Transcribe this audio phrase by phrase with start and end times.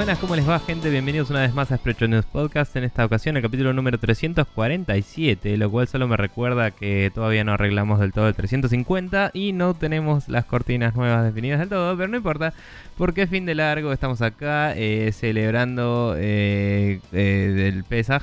[0.00, 0.88] Buenas, ¿cómo les va gente?
[0.88, 5.58] Bienvenidos una vez más a Sprecho News Podcast, en esta ocasión el capítulo número 347,
[5.58, 9.74] lo cual solo me recuerda que todavía no arreglamos del todo el 350 y no
[9.74, 12.54] tenemos las cortinas nuevas definidas del todo, pero no importa,
[12.96, 18.22] porque fin de largo estamos acá eh, celebrando eh, eh, del Pesaj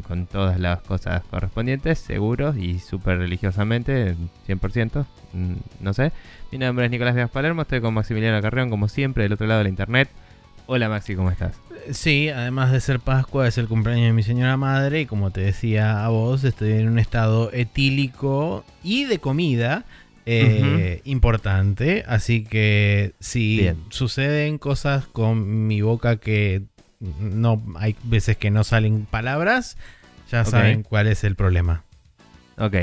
[0.00, 6.12] con todas las cosas correspondientes, seguros y súper religiosamente, 100%, mm, no sé.
[6.50, 9.58] Mi nombre es Nicolás Díaz Palermo, estoy con Maximiliano Carreón, como siempre, del otro lado
[9.58, 10.08] de la internet.
[10.66, 11.54] Hola Maxi, ¿cómo estás?
[11.90, 15.40] Sí, además de ser Pascua, es el cumpleaños de mi señora madre y como te
[15.40, 19.84] decía a vos, estoy en un estado etílico y de comida
[20.24, 26.62] eh, importante, así que si suceden cosas con mi boca que
[27.20, 29.76] no hay veces que no salen palabras,
[30.30, 31.82] ya saben cuál es el problema.
[32.58, 32.76] Ok.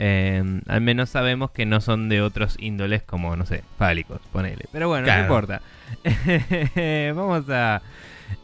[0.00, 4.66] Em, al menos sabemos que no son de otros índoles como, no sé, fálicos, ponele.
[4.72, 5.60] Pero bueno, no importa.
[7.14, 7.82] Vamos a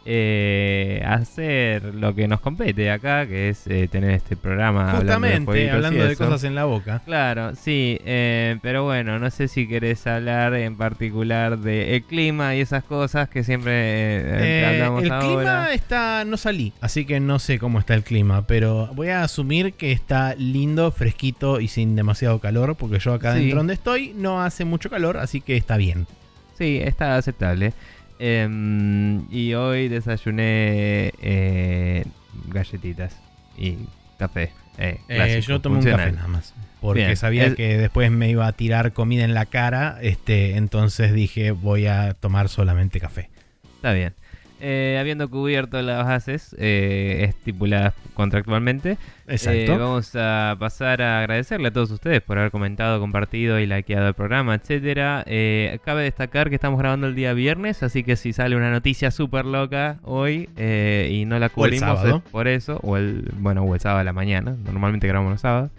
[0.06, 4.92] eh, hacer lo que nos compete acá, que es eh, tener este programa.
[4.92, 7.00] Justamente, hablando de, cosas en la boca.
[7.04, 12.60] Claro, sí, eh, pero bueno, no sé si querés hablar en particular del clima y
[12.60, 15.24] esas cosas que siempre eh, hablamos el ahora.
[15.24, 19.08] El clima está, no salí, así que no sé cómo está el clima, pero voy
[19.08, 23.74] a asumir que está lindo, fresquito y sin demasiado calor, porque yo acá dentro donde
[23.74, 26.06] estoy no hace mucho calor, así que está bien.
[26.58, 27.72] Sí, está aceptable.
[28.18, 32.04] Em, y hoy desayuné eh,
[32.48, 33.16] galletitas
[33.58, 33.76] y
[34.18, 34.52] café.
[34.78, 36.54] Eh, eh, yo tomé un café nada más.
[36.80, 39.98] Porque sabía que después me iba a tirar comida en la cara.
[40.02, 43.30] Este, entonces dije voy a tomar solamente café.
[43.76, 44.14] Está bien.
[44.66, 48.96] Eh, habiendo cubierto las bases eh, estipuladas contractualmente,
[49.27, 54.08] eh, vamos a pasar a agradecerle a todos ustedes por haber comentado, compartido y likeado
[54.08, 55.22] el programa, etcétera.
[55.84, 59.44] cabe destacar que estamos grabando el día viernes, así que si sale una noticia súper
[59.44, 64.05] loca hoy y no la cubrimos por eso, o el bueno, o el sábado a
[64.05, 64.56] la mañana.
[64.64, 65.72] Normalmente grabamos los sábados.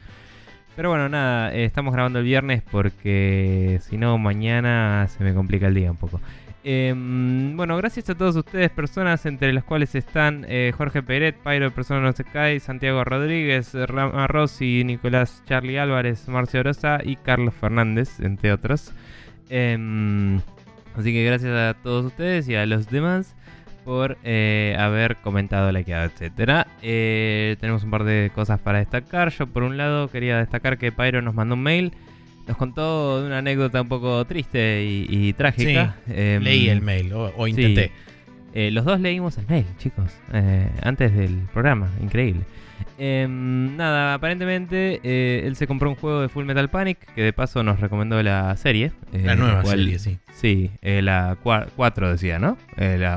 [0.75, 5.73] Pero bueno, nada, estamos grabando el viernes porque si no, mañana se me complica el
[5.73, 6.21] día un poco.
[6.67, 11.69] Em, bueno, gracias a todos ustedes, personas entre las cuales están eh, Jorge Peret, Pyro
[11.69, 17.53] Persona No Se Cae, Santiago Rodríguez, Rama Rossi, Nicolás Charlie Álvarez, Marcio Rosa y Carlos
[17.53, 18.93] Fernández, entre otros.
[19.47, 20.37] Em,
[20.95, 23.35] así que gracias a todos ustedes y a los demás
[23.83, 26.65] por eh, haber comentado, likeado, etcétera.
[26.81, 29.29] Eh, tenemos un par de cosas para destacar.
[29.29, 31.93] Yo por un lado quería destacar que Pyro nos mandó un mail
[32.47, 35.95] nos contó una anécdota un poco triste y, trágica.
[36.07, 37.91] Em, leí el mail, o, intenté.
[38.53, 42.44] Eh, los dos leímos el mail, chicos, eh, antes del programa, increíble.
[42.97, 47.34] Em, nada, aparentemente eh, él se compró un juego de Full Metal Panic, que de
[47.34, 48.94] paso nos recomendó la serie.
[49.11, 50.19] la nueva serie, sí.
[50.34, 52.57] Sí, la 4 decía, ¿no?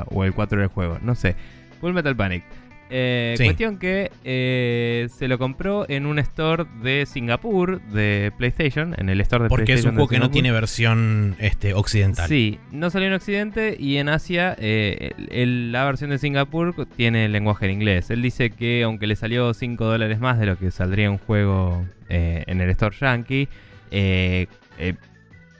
[0.07, 1.35] o el 4 del juego, no sé.
[1.79, 2.43] Full Metal Panic.
[2.89, 9.09] Eh, Cuestión que eh, se lo compró en un store de Singapur de PlayStation, en
[9.09, 9.65] el store de Porque PlayStation.
[9.65, 12.27] Porque es un juego que no tiene versión este, occidental.
[12.27, 17.31] Sí, no salió en Occidente y en Asia eh, la versión de Singapur tiene el
[17.31, 18.09] lenguaje en inglés.
[18.09, 21.85] Él dice que aunque le salió 5 dólares más de lo que saldría un juego
[22.09, 23.47] en el store yankee,
[23.91, 24.47] eh,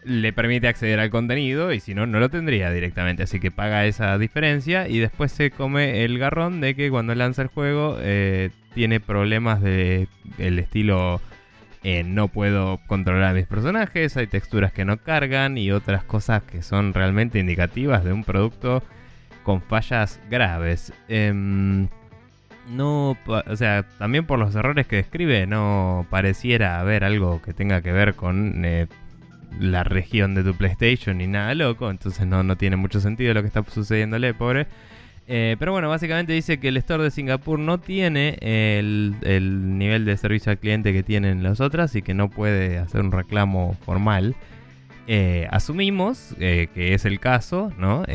[0.10, 3.24] le permite acceder al contenido y si no, no lo tendría directamente.
[3.24, 7.44] Así que paga esa diferencia y después se come el garrón de que cuando lanza
[7.44, 10.08] el juego eh, tiene problemas de
[10.40, 11.22] el estilo
[11.84, 16.42] eh, no puedo controlar a mis personajes, hay texturas que no cargan y otras cosas
[16.44, 18.84] que son realmente indicativas de un producto
[19.44, 20.92] con fallas graves.
[21.08, 21.88] Em,
[22.70, 27.82] no, o sea, también por los errores que describe, no pareciera haber algo que tenga
[27.82, 28.88] que ver con eh,
[29.60, 33.42] la región de tu PlayStation ni nada loco, entonces no, no tiene mucho sentido lo
[33.42, 34.68] que está sucediéndole, pobre.
[35.32, 39.16] Eh, pero bueno, básicamente dice que el store de Singapur no tiene el,
[39.78, 43.12] nivel de servicio al cliente que tienen las otras y que no puede hacer un
[43.12, 44.36] reclamo formal.
[45.06, 48.06] Eh, asumimos eh, que es el caso, ¿no?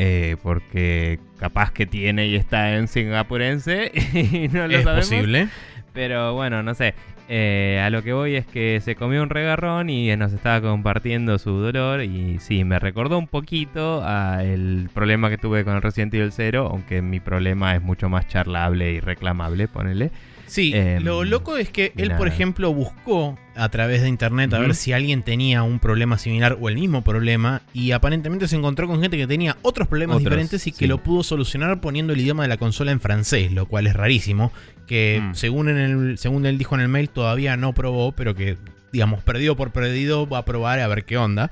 [0.43, 5.47] porque capaz que tiene y está en singapurense y no lo es posible.
[5.93, 6.95] Pero bueno, no sé.
[7.27, 11.37] Eh, a lo que voy es que se comió un regarrón y nos estaba compartiendo
[11.39, 12.01] su dolor.
[12.01, 16.31] Y sí, me recordó un poquito a el problema que tuve con el Resident Evil
[16.31, 20.11] 0, aunque mi problema es mucho más charlable y reclamable, ponele.
[20.47, 24.59] Sí, em, lo loco es que él, por ejemplo, buscó a través de internet a
[24.59, 28.87] ver si alguien tenía un problema similar o el mismo problema y aparentemente se encontró
[28.87, 32.43] con gente que tenía otros problemas diferentes y que lo pudo solucionar poniendo el idioma
[32.43, 34.51] de la consola en francés, lo cual es rarísimo,
[34.87, 35.35] que mm.
[35.35, 38.57] según, en el, según él dijo en el mail todavía no probó, pero que
[38.91, 41.51] digamos perdido por perdido va a probar a ver qué onda.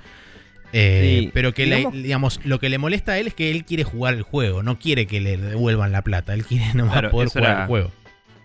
[0.76, 3.84] Eh, pero que le, digamos, lo que le molesta a él es que él quiere
[3.84, 7.62] jugar el juego, no quiere que le devuelvan la plata, él quiere nomás poder jugar
[7.62, 7.92] el juego.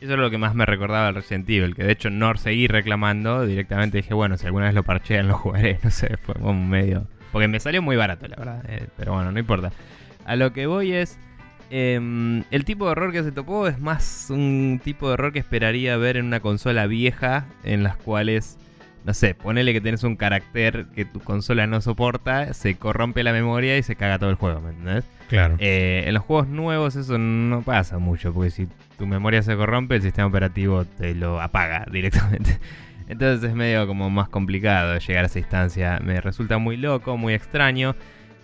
[0.01, 2.69] Eso es lo que más me recordaba al Resident Evil, que de hecho no seguí
[2.69, 6.69] reclamando, directamente dije, bueno, si alguna vez lo parchean lo jugaré, no sé, fue un
[6.69, 7.07] medio...
[7.33, 9.71] Porque me salió muy barato, la verdad, eh, pero bueno, no importa.
[10.25, 11.19] A lo que voy es...
[11.71, 15.39] Em, el tipo de error que se topó es más un tipo de error que
[15.39, 18.57] esperaría ver en una consola vieja en las cuales
[19.05, 23.33] no sé, ponele que tienes un carácter que tu consola no soporta, se corrompe la
[23.33, 25.05] memoria y se caga todo el juego, ¿me entendés?
[25.29, 25.57] Claro.
[25.59, 28.69] Eh, en los juegos nuevos eso no pasa mucho, porque si
[28.99, 32.59] tu memoria se corrompe, el sistema operativo te lo apaga directamente.
[33.09, 35.99] Entonces es medio como más complicado llegar a esa instancia.
[36.05, 37.95] Me resulta muy loco, muy extraño.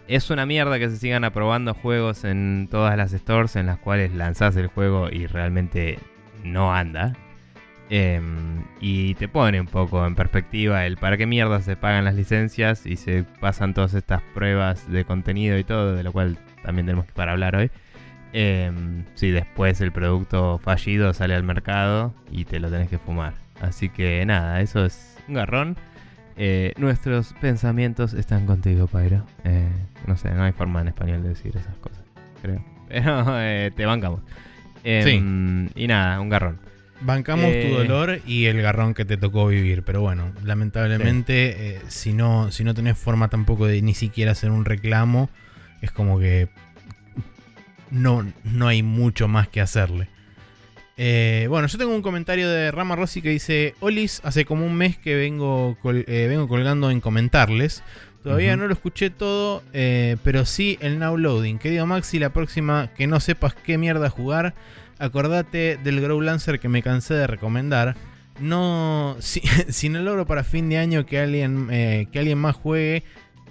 [0.08, 4.14] Es una mierda que se sigan aprobando juegos en todas las stores en las cuales
[4.14, 5.98] lanzás el juego y realmente
[6.44, 7.14] no anda.
[7.90, 12.14] Em, y te pone un poco en perspectiva el para qué mierda se pagan las
[12.14, 16.86] licencias y se pasan todas estas pruebas de contenido y todo, de lo cual también
[16.86, 17.70] tenemos que para hablar hoy.
[18.36, 23.34] Em, si después el producto fallido sale al mercado y te lo tenés que fumar.
[23.60, 25.76] Así que nada, eso es un garrón.
[26.36, 29.24] Eh, nuestros pensamientos están contigo, Pyro.
[29.44, 29.68] Eh,
[30.08, 32.02] no sé, no hay forma en español de decir esas cosas,
[32.42, 32.60] creo.
[32.88, 34.20] Pero eh, te bancamos.
[34.82, 36.58] Em, y nada, un garrón.
[37.02, 42.14] Bancamos tu dolor y el garrón que te tocó vivir, pero bueno, lamentablemente, eh, si,
[42.14, 45.28] no, si no tenés forma tampoco de ni siquiera hacer un reclamo,
[45.82, 46.48] es como que
[47.94, 50.08] no, no hay mucho más que hacerle.
[50.96, 54.76] Eh, bueno, yo tengo un comentario de Rama Rossi que dice: Olis, hace como un
[54.76, 57.82] mes que vengo, vengo colgando en comentarles.
[58.22, 61.58] Todavía no lo escuché todo, pero sí el now loading.
[61.58, 64.54] Querido Maxi, la próxima que no sepas qué mierda jugar
[64.98, 67.96] acordate del Grow Lancer que me cansé de recomendar.
[68.40, 73.04] No, si, no logro para fin de año que alguien, eh, que alguien más juegue,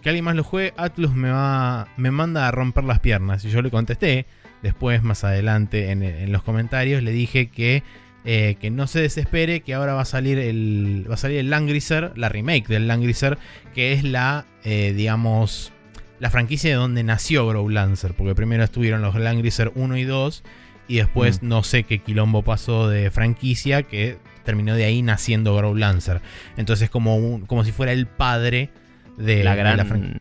[0.03, 3.45] que alguien más lo juegue, Atlus me va, me manda a romper las piernas.
[3.45, 4.25] Y yo le contesté,
[4.61, 7.83] después más adelante en, los comentarios, le dije que,
[8.25, 11.49] eh, que no se desespere, que ahora va a salir el, va a salir el
[11.49, 13.37] Langrisser, la remake del Langrisser,
[13.73, 15.71] que es la, eh, digamos,
[16.19, 20.43] la franquicia de donde nació Grow Lancer, porque primero estuvieron los Langrisser 1 y 2
[20.89, 21.47] y después mm.
[21.47, 26.21] no sé qué quilombo pasó de franquicia que terminó de ahí naciendo Grow Lancer.
[26.57, 28.69] Entonces como, un, como si fuera el padre
[29.17, 30.19] de la gran, la,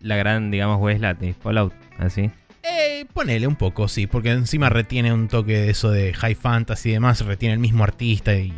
[0.00, 2.30] la gran digamos, Westlat Fallout, así.
[2.70, 6.90] Eh, ponele un poco, sí, porque encima retiene un toque de eso de high fantasy
[6.90, 8.52] y demás, retiene el mismo artista y,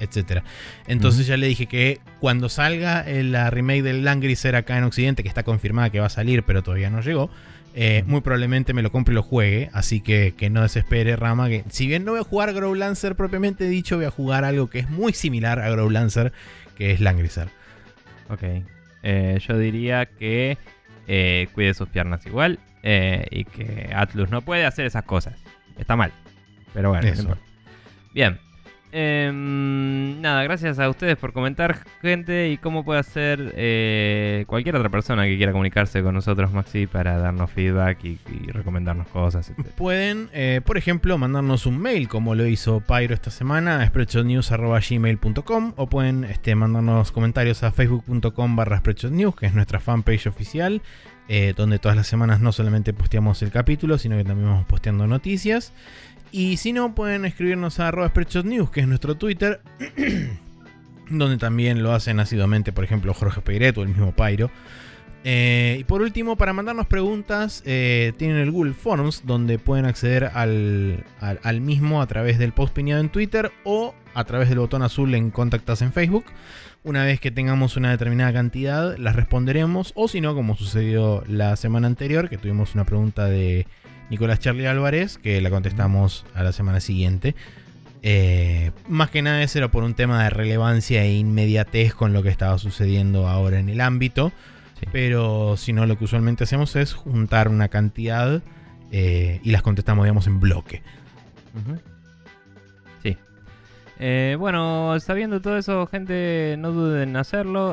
[0.00, 0.42] etcétera.
[0.86, 5.28] Entonces ya le dije que cuando salga la remake del Langrisser acá en Occidente, que
[5.28, 7.30] está confirmada que va a salir, pero todavía no llegó,
[7.76, 9.70] eh, muy probablemente me lo compre y lo juegue.
[9.72, 11.48] Así que que no desespere, Rama.
[11.48, 14.68] Que si bien no voy a jugar Grow Lancer propiamente dicho, voy a jugar algo
[14.68, 16.32] que es muy similar a Grow Lancer,
[16.76, 17.48] que es Langrisser.
[18.28, 18.42] Ok.
[19.04, 20.58] Eh, yo diría que
[21.06, 22.58] eh, cuide sus piernas igual.
[22.82, 25.40] y que Atlus no puede hacer esas cosas.
[25.78, 26.12] Está mal.
[26.72, 27.36] Pero bueno,
[28.12, 28.38] Bien.
[28.96, 34.88] Em, nada, gracias a ustedes por comentar, gente, y cómo puede hacer eh, cualquier otra
[34.88, 38.18] persona que quiera comunicarse con nosotros, Maxi, para darnos feedback y,
[38.52, 39.50] recomendarnos cosas.
[39.76, 45.72] Pueden, eh, por ejemplo, mandarnos un mail, como lo hizo Pyro esta semana, a spreadshotnews.gmail.com,
[45.74, 50.82] o pueden este, mandarnos comentarios a facebook.com barra spreadshotnews, que es nuestra fanpage oficial,
[51.26, 55.08] eh, donde todas las semanas no solamente posteamos el capítulo, sino que también vamos posteando
[55.08, 55.72] noticias.
[56.36, 58.12] Y si no, pueden escribirnos a arroba
[58.42, 59.60] News, que es nuestro Twitter,
[61.08, 64.50] donde también lo hacen asiduamente, por ejemplo, Jorge Peiret o el mismo Pyro.
[65.22, 70.24] Eh, y por último, para mandarnos preguntas, eh, tienen el Google Forms, donde pueden acceder
[70.34, 71.04] al,
[71.60, 75.30] mismo a través del post piñado en Twitter o a través del botón azul en
[75.30, 76.24] Contactas en Facebook.
[76.82, 79.92] Una vez que tengamos una determinada cantidad, las responderemos.
[79.94, 83.68] O si no, como sucedió la semana anterior, que tuvimos una pregunta de
[84.10, 87.34] Nicolás Charlie Álvarez, que la contestamos a la semana siguiente.
[88.02, 92.22] Eh, más que nada eso era por un tema de relevancia e inmediatez con lo
[92.22, 94.32] que estaba sucediendo ahora en el ámbito.
[94.92, 98.42] Pero si no, lo que usualmente hacemos es juntar una cantidad
[98.92, 100.82] eh, y las contestamos, digamos, en bloque.
[103.02, 103.16] Sí.
[103.98, 107.70] Eh, bueno, sabiendo todo eso, gente, no duden en hacerlo.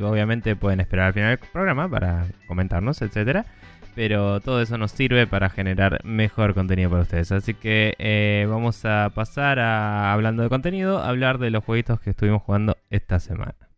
[0.00, 3.44] obviamente pueden esperar al final del programa para comentarnos, etcétera
[3.94, 7.32] pero todo eso nos sirve para generar mejor contenido para ustedes.
[7.32, 12.00] Así que eh, vamos a pasar a, hablando de contenido, a hablar de los jueguitos
[12.00, 13.69] que estuvimos jugando esta semana.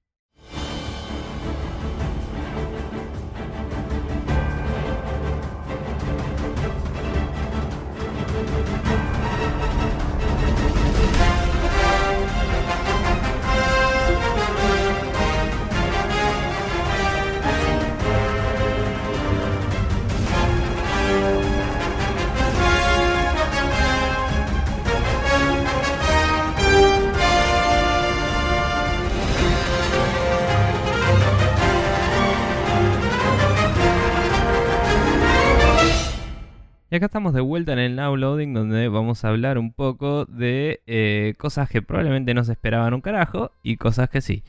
[36.93, 40.27] Y acá estamos de vuelta en el Now Loading donde vamos a hablar un poco
[40.27, 44.43] de eh, cosas que probablemente no se esperaban un carajo y cosas que sí.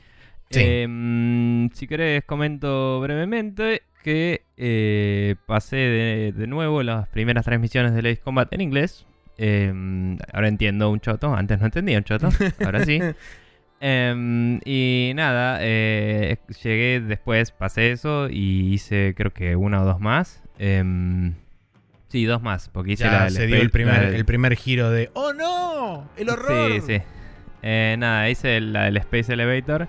[0.50, 0.60] Sí.
[0.62, 7.94] Em, si querés comento brevemente que eh, pasé de, de nuevo las primeras tres misiones
[7.94, 9.06] de Ace Combat en inglés.
[9.38, 12.28] Em, ahora entiendo un choto, antes no entendía un choto,
[12.62, 13.00] ahora sí.
[13.80, 19.98] Em, y nada, eh, llegué después, pasé eso y hice creo que una o dos
[20.00, 20.42] más.
[22.14, 24.88] Sí, dos más, porque hice Ya la se dio el primer, del- el primer giro
[24.90, 26.08] de ¡Oh no!
[26.16, 26.70] ¡El horror!
[26.80, 27.02] Sí, sí.
[27.62, 29.88] Eh, nada, hice la del Space Elevator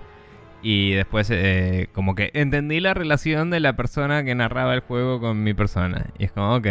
[0.60, 5.20] y después eh, como que entendí la relación de la persona que narraba el juego
[5.20, 6.06] con mi persona.
[6.18, 6.66] Y es como, ok.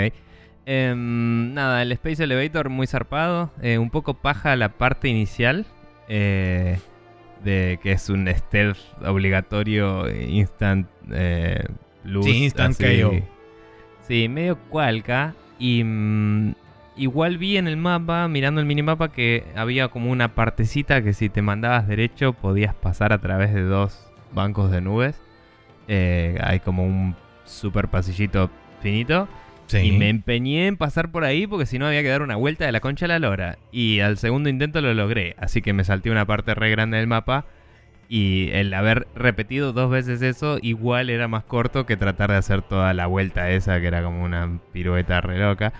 [0.66, 3.52] Em, nada, el Space Elevator muy zarpado.
[3.62, 5.66] eh, un poco paja la parte inicial.
[6.10, 6.78] eh,
[7.44, 11.64] de que es un stealth obligatorio instant eh,
[12.04, 12.26] luz.
[12.26, 13.02] Sí, instant así.
[13.02, 13.12] KO.
[14.08, 15.34] Sí, medio cualca.
[15.60, 16.56] Y mm,
[16.98, 21.30] igual vi en el mapa, mirando el minimapa, que había como una partecita que si
[21.30, 25.22] te mandabas derecho podías pasar a través de dos bancos de nubes.
[25.88, 28.50] Eh, hay como un super pasillito
[28.82, 29.28] finito.
[29.68, 29.78] Sí.
[29.80, 32.66] Y me empeñé en pasar por ahí porque si no había que dar una vuelta
[32.66, 33.58] de la concha a la lora.
[33.72, 35.36] Y al segundo intento lo logré.
[35.40, 37.46] Así que me salté una parte re grande del mapa.
[38.08, 42.62] Y el haber repetido dos veces eso igual era más corto que tratar de hacer
[42.62, 45.74] toda la vuelta esa que era como una pirueta re loca.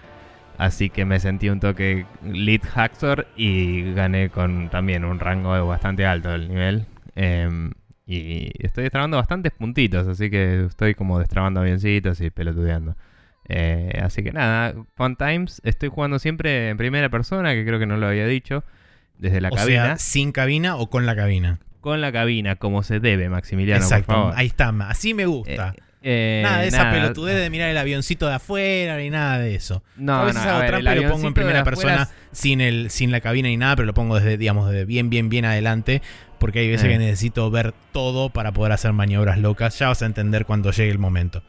[0.58, 6.06] Así que me sentí un toque lead hacktor y gané con también un rango bastante
[6.06, 6.86] alto del nivel.
[7.16, 7.72] Em,
[8.08, 12.96] y estoy destrabando bastantes puntitos, así que estoy como destrabando avioncitos y pelotudeando.
[13.48, 15.62] Eh, así que nada, Fun Times.
[15.64, 18.64] Estoy jugando siempre en primera persona, que creo que no lo había dicho,
[19.18, 19.84] desde la o cabina.
[19.86, 21.60] sea, sin cabina o con la cabina.
[21.86, 24.08] Con la cabina, como se debe, Maximiliano, Exacto.
[24.08, 24.34] por favor.
[24.38, 24.74] Ahí está.
[24.90, 25.76] Así me gusta.
[26.02, 29.84] Eh, nada de esa pelotudez de mirar el avioncito de afuera ni nada de eso.
[29.96, 32.10] No, a veces no, hago a ver, trampa y lo pongo en de primera persona
[32.32, 35.30] sin el sin la cabina ni nada, pero lo pongo desde, digamos, desde bien, bien,
[35.30, 36.02] bien adelante.
[36.40, 36.90] Porque hay veces Eh.
[36.90, 39.78] que necesito ver todo para poder hacer maniobras locas.
[39.78, 41.44] Ya vas a entender cuando llegue el momento.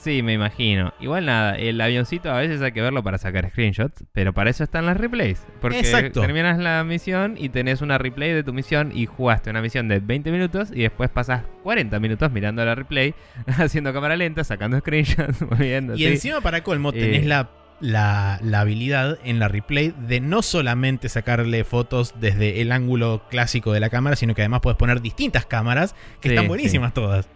[0.00, 0.94] Sí, me imagino.
[1.00, 4.64] Igual nada, el avioncito a veces hay que verlo para sacar screenshots, pero para eso
[4.64, 5.44] están las replays.
[5.60, 6.20] Porque Exacto.
[6.22, 9.98] terminas la misión y tenés una replay de tu misión y jugaste una misión de
[10.00, 13.14] 20 minutos y después pasas 40 minutos mirando la replay,
[13.58, 15.94] haciendo cámara lenta, sacando screenshots, volviendo.
[15.96, 17.00] Y encima, para colmo, Eh.
[17.00, 22.72] tenés la, la, la habilidad en la replay de no solamente sacarle fotos desde el
[22.72, 26.48] ángulo clásico de la cámara, sino que además puedes poner distintas cámaras que Sí, están
[26.48, 27.28] buenísimas todas.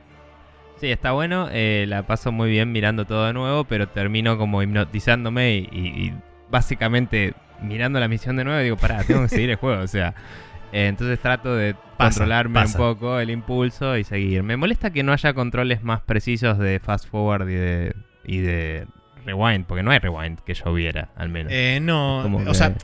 [0.81, 4.63] Sí, está bueno, eh, la paso muy bien mirando todo de nuevo, pero termino como
[4.63, 6.15] hipnotizándome y, y- y
[6.51, 10.15] básicamente mirando la misión de nuevo digo, pará, tengo que seguir el juego, o sea.
[10.73, 12.79] eh, entonces trato de Pasa, controlarme pasa.
[12.79, 14.43] un poco el impulso y seguir.
[14.43, 17.95] Me molesta que no haya controles más precisos de fast forward y de,
[18.27, 18.87] y de
[19.25, 21.53] rewind, porque no hay rewind que yo viera, al menos.
[21.55, 22.75] Eh, no, Como o que- sea,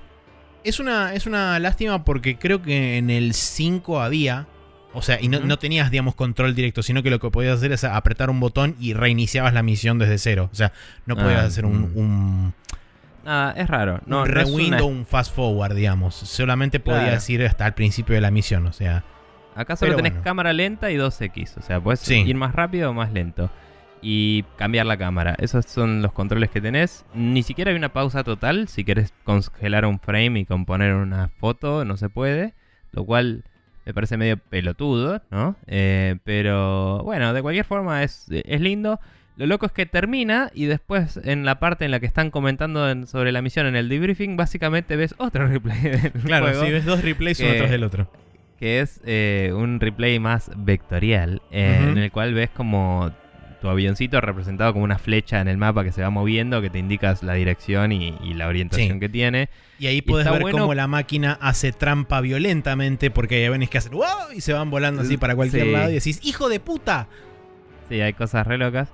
[0.65, 4.47] es una, es una lástima porque creo que en el 5 había.
[4.95, 7.73] O sea, y no, no tenías, digamos, control directo, sino que lo que podías hacer
[7.73, 10.49] es apretar un botón y reiniciabas la misión desde cero.
[10.53, 10.73] O sea,
[11.07, 11.97] no podías Ah, hacer un, mm.
[11.99, 12.55] un,
[13.25, 14.01] Nada, es raro.
[14.07, 16.15] No, un no rewind una- o un fast forward, digamos.
[16.15, 17.43] Solamente podías Claro.
[17.43, 18.67] ir hasta el principio de la misión.
[18.67, 19.05] O sea,
[19.55, 20.25] Acá solo tenés bueno.
[20.25, 21.57] cámara lenta y 2X.
[21.59, 22.17] O sea, puedes Sí.
[22.17, 23.51] ir más rápido o más lento.
[24.05, 25.37] Y cambiar la cámara.
[25.39, 27.05] Esos son los controles que tenés.
[27.15, 28.67] Ni siquiera hay una pausa total.
[28.67, 32.55] Si querés congelar un frame y componer una foto, no se puede.
[32.91, 33.45] Lo cual
[33.85, 35.57] me parece medio pelotudo, ¿no?
[35.67, 39.01] Eh, pero bueno, de cualquier forma es, es lindo.
[39.37, 42.89] Lo loco es que termina y después en la parte en la que están comentando
[42.91, 46.71] en- sobre la misión en el debriefing, básicamente ves otro replay del claro, juego si
[46.71, 48.11] ves dos replays uno que- tras del otro.
[48.59, 53.11] que es eh, un replay más vectorial, eh, en el cual ves como
[53.63, 56.79] tu avioncito representado como una flecha en el mapa que se va moviendo, que te
[56.81, 59.01] indicas la dirección y, y la orientación Sí.
[59.01, 59.49] que tiene.
[59.79, 63.79] Y ahí puedes ver bueno- cómo la máquina hace trampa violentamente porque hay aviones que
[63.79, 64.05] hacen ¡wow!
[64.37, 65.71] y se van volando así para cualquier Sí.
[65.73, 67.07] lado y decís ¡hijo de puta!
[67.89, 68.89] Sí, hay cosas re locas.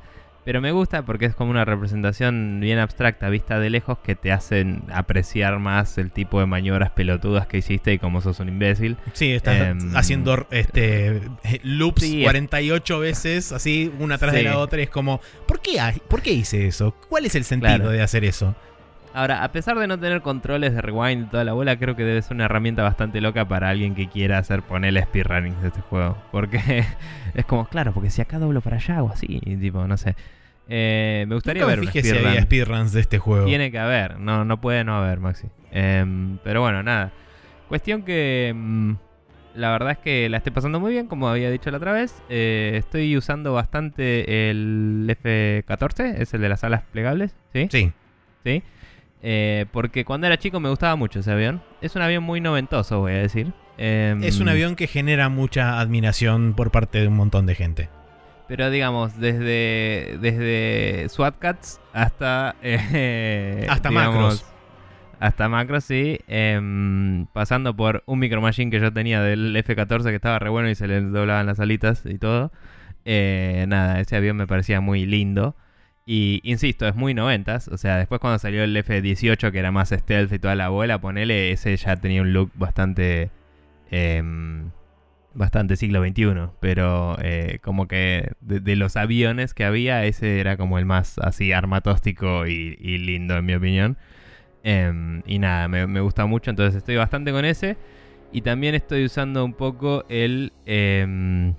[0.49, 4.33] Pero me gusta porque es como una representación bien abstracta, vista de lejos, que te
[4.33, 8.97] hacen apreciar más el tipo de maniobras pelotudas que hiciste y cómo sos un imbécil.
[9.12, 11.21] Sí, estás Em, haciendo este
[11.64, 15.73] loops Sí, 48 veces así una tras de la otra y es como ¿por qué,
[16.09, 16.95] ¿por qué hice eso?
[17.11, 17.90] ¿Cuál es el sentido Claro.
[17.90, 18.57] de hacer eso?
[19.12, 22.05] Ahora, a pesar de no tener controles de rewind y toda la bola, creo que
[22.05, 25.83] debe ser una herramienta bastante loca para alguien que quiera hacer ponerle speedrunning de este
[25.83, 26.17] juego.
[26.33, 26.85] Porque
[27.35, 30.17] es como, claro, porque si acá doblo para allá o así, y tipo, no sé.
[30.68, 32.28] Eh, me gustaría Nunca ver me un fijé si speedrun.
[32.28, 33.46] había speedruns de este juego.
[33.46, 35.48] Tiene que haber, no, no puede no haber, Maxi.
[35.70, 37.12] Em, pero bueno, nada.
[37.68, 38.92] Cuestión que mm,
[39.54, 42.22] la verdad es que la estoy pasando muy bien, como había dicho la otra vez.
[42.28, 47.68] Eh, estoy usando bastante el F14, es el de las alas plegables, ¿sí?
[47.70, 47.92] Sí.
[48.44, 48.62] ¿sí?
[49.22, 51.62] Eh, porque cuando era chico me gustaba mucho ese avión.
[51.80, 53.52] Es un avión muy noventoso, voy a decir.
[53.78, 57.88] Em, es un avión que genera mucha admiración por parte de un montón de gente.
[58.49, 62.57] Pero digamos, desde, desde SWAT Cats hasta...
[62.62, 64.45] Eh, hasta macros.
[65.21, 66.19] Hasta macros, sí.
[66.28, 70.71] Em, pasando por un Micro Machine que yo tenía del F-14 que estaba re bueno
[70.71, 72.50] y se le doblaban las alitas y todo.
[73.05, 75.55] Eh, nada, ese avión me parecía muy lindo.
[76.07, 77.69] Y insisto, es muy noventas.
[77.69, 81.00] O sea, después cuando salió el F-18, que era más stealth y toda la bola,
[81.00, 83.31] ponele, ese ya tenía un look bastante.
[83.90, 84.71] Em,
[85.38, 86.50] bastante siglo XXI.
[86.61, 91.52] Pero eh, como que de, los aviones que había, ese era como el más así
[91.52, 93.97] armatóstico y, lindo, en mi opinión.
[94.64, 96.50] Em, y nada, me, gusta mucho.
[96.50, 97.76] Entonces estoy bastante con ese.
[98.30, 100.52] Y también estoy usando un poco el.
[100.66, 101.54] Em,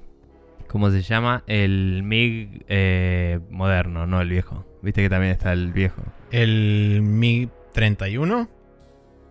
[0.67, 1.43] ¿Cómo se llama?
[1.47, 4.67] El MiG eh, moderno, no el viejo.
[4.83, 6.03] Viste que también está el viejo.
[6.29, 8.47] ¿El MiG 31?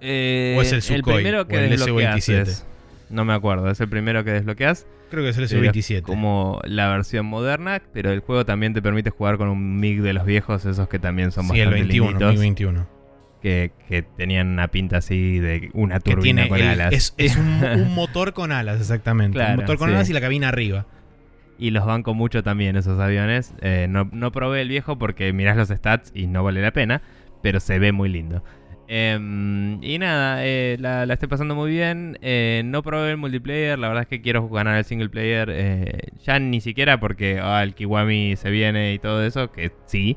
[0.00, 0.97] Eh, ¿O es el Sukhoi?
[0.97, 2.68] El primero que el SU-27?
[3.11, 4.87] No me acuerdo, es el primero que desbloqueas.
[5.11, 6.03] Creo que es el SU-27.
[6.03, 10.12] Como la versión moderna, pero el juego también te permite jugar con un MiG de
[10.12, 12.99] los viejos, esos que también son sí, bastante el 21, MiG 21.
[13.41, 17.15] Que, que, tenían una pinta así de una turbina con alas.
[17.17, 19.38] Es, un, motor con alas, exactamente.
[19.38, 20.87] un motor con alas y la cabina arriba
[21.59, 23.53] y los banco mucho también esos aviones.
[23.61, 27.02] Eh, no, no, probé el viejo porque mirás los stats y no vale la pena,
[27.43, 28.45] pero se ve muy lindo.
[28.91, 32.19] Em, y nada, eh, la, estoy pasando muy bien.
[32.23, 36.11] Eh, no probé el multiplayer, la verdad es que quiero ganar el single player.
[36.25, 40.17] ya ni siquiera porque ah, el Kiwami se viene y todo eso, que sí,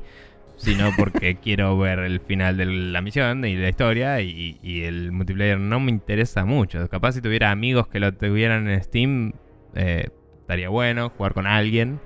[0.56, 4.20] sino porque quiero ver el final de la misión y la historia.
[4.22, 6.88] Y, y, el multiplayer no me interesa mucho.
[6.88, 9.32] Capaz si tuviera amigos que lo tuvieran en Steam,
[9.74, 12.00] estaría bueno, jugar con alguien.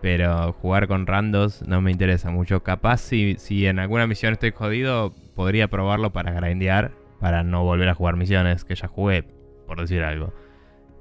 [0.00, 2.62] Pero jugar con randos no me interesa mucho.
[2.62, 6.92] Capaz si, si en alguna misión estoy jodido, podría probarlo para grindear.
[7.20, 9.24] Para no volver a jugar misiones que ya jugué,
[9.66, 10.32] por decir algo.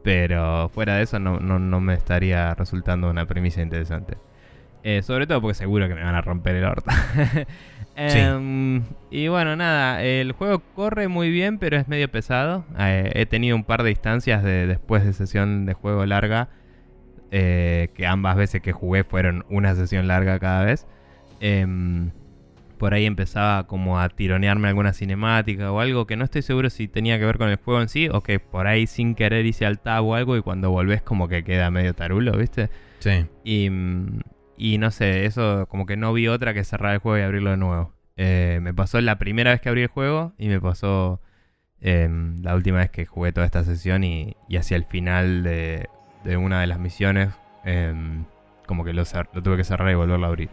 [0.04, 4.18] Pero fuera de eso no, no, me estaría resultando una premisa interesante.
[4.84, 6.90] Eh, sobre todo porque seguro que me van a romper el orto.
[8.00, 12.64] Em, y bueno, nada, el juego corre muy bien, pero es medio pesado.
[12.78, 16.48] Eh, he tenido un par de instancias de, después de sesión de juego larga,
[17.32, 20.88] eh, que ambas veces que jugué fueron una sesión larga cada vez.
[21.40, 22.12] Em,
[22.78, 26.88] por ahí empezaba como a tironearme alguna cinemática o algo que no estoy seguro si
[26.88, 29.66] tenía que ver con el juego en sí o que por ahí sin querer hice
[29.66, 32.70] al tab o algo y cuando volvés como que queda medio tarulo, ¿viste?
[33.00, 33.26] Sí.
[33.44, 33.70] Y
[34.58, 37.52] y no sé, eso como que no vi otra que cerrar el juego y abrirlo
[37.52, 37.94] de nuevo.
[38.18, 41.22] Eh, me pasó la primera vez que abrí el juego y me pasó
[41.80, 45.88] em, la última vez que jugué toda esta sesión y, hacia el final de,
[46.36, 47.30] una de las misiones
[47.64, 48.26] em,
[48.66, 50.50] como que lo, lo, tuve que cerrar y volverlo a abrir.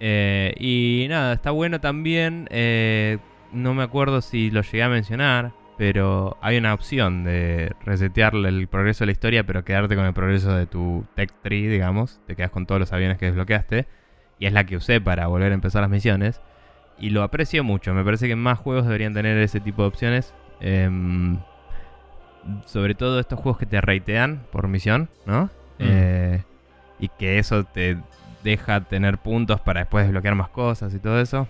[0.00, 3.18] Eh, y nada, está bueno también, eh,
[3.52, 8.68] no me acuerdo si lo llegué a mencionar, pero hay una opción de resetear el
[8.68, 12.20] progreso de la historia, pero quedarte con el progreso de tu tech tree, digamos.
[12.26, 13.86] Te quedas con todos los aviones que desbloqueaste.
[14.38, 16.42] Y es la que usé para volver a empezar las misiones.
[16.98, 17.94] Y lo aprecio mucho.
[17.94, 20.34] Me parece que más juegos deberían tener ese tipo de opciones.
[20.60, 21.38] Em,
[22.66, 25.44] sobre todo estos juegos que te reitean por misión, ¿no?
[25.44, 25.48] Mm.
[25.78, 26.44] Eh,
[26.98, 27.98] y que eso te
[28.42, 31.46] deja tener puntos para después desbloquear más cosas y todo eso.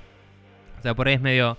[0.79, 1.57] O sea, por ahí es medio...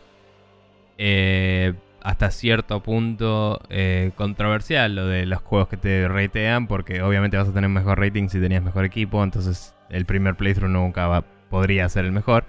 [0.97, 7.37] Eh, hasta cierto punto eh, controversial lo de los juegos que te ratean, porque obviamente
[7.37, 11.87] vas a tener mejor rating si tenías mejor equipo, entonces el primer playthrough nunca podría
[11.89, 12.45] ser el mejor.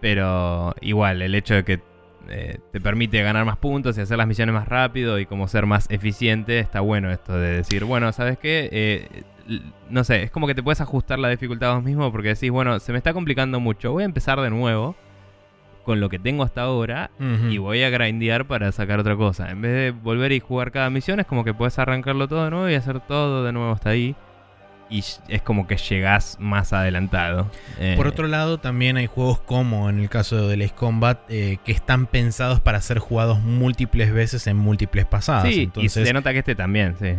[0.00, 1.80] Pero igual, el hecho de que
[2.28, 5.66] eh, te permite ganar más puntos y hacer las misiones más rápido y como ser
[5.66, 8.68] más eficiente, está bueno esto de decir, bueno, ¿sabes qué?
[8.72, 9.22] Eh,
[9.88, 12.78] no sé, es como que te puedes ajustar la dificultad vos mismo porque decís, bueno,
[12.80, 14.94] se me está complicando mucho, voy a empezar de nuevo
[15.84, 17.10] con lo que tengo hasta ahora
[17.48, 19.50] y voy a grindear para sacar otra cosa.
[19.50, 22.50] En vez de volver y jugar cada misión, es como que puedes arrancarlo todo de
[22.50, 24.14] nuevo y hacer todo de nuevo hasta ahí.
[24.90, 27.50] Y es como que llegás más adelantado.
[27.78, 31.58] Eh, Por otro lado, también hay juegos como en el caso de Ace Combat eh,
[31.64, 35.44] que están pensados para ser jugados múltiples veces en múltiples pasadas.
[35.44, 37.14] Sí, y se nota que este también, sí.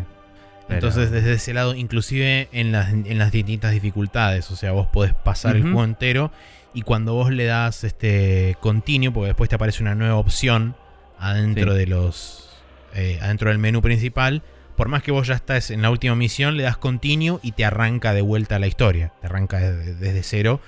[0.70, 5.14] Entonces, desde ese lado, inclusive en las, en las distintas dificultades, o sea, vos podés
[5.14, 6.32] pasar el juego entero
[6.74, 10.76] y cuando vos le das este continuo, porque después te aparece una nueva opción
[11.18, 12.50] adentro de los
[12.96, 14.44] eh, adentro del menú principal,
[14.80, 17.66] por más que vos ya estés en la última misión, le das continuo y te
[17.66, 20.62] arranca de vuelta a la historia, te arranca desde, cero.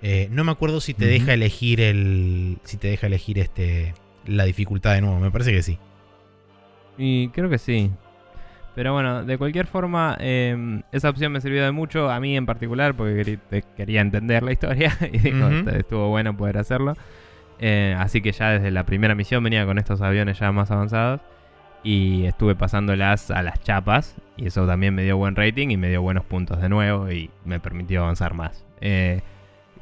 [0.00, 3.92] Eh, no me acuerdo si te deja elegir el si te deja elegir este
[4.24, 5.78] la dificultad de nuevo, me parece que sí.
[6.96, 7.90] Y creo que sí.
[8.74, 12.46] Pero bueno, de cualquier forma, em, esa opción me sirvió de mucho, a mí en
[12.46, 13.38] particular, porque
[13.76, 16.96] quería entender la historia y digo, estuvo bueno poder hacerlo.
[17.58, 21.20] Eh, así que ya desde la primera misión venía con estos aviones ya más avanzados.
[21.88, 24.14] Y estuve pasándolas a las chapas.
[24.36, 27.10] Y eso también me dio buen rating y me dio buenos puntos de nuevo.
[27.10, 28.66] Y me permitió avanzar más.
[28.82, 29.22] Eh,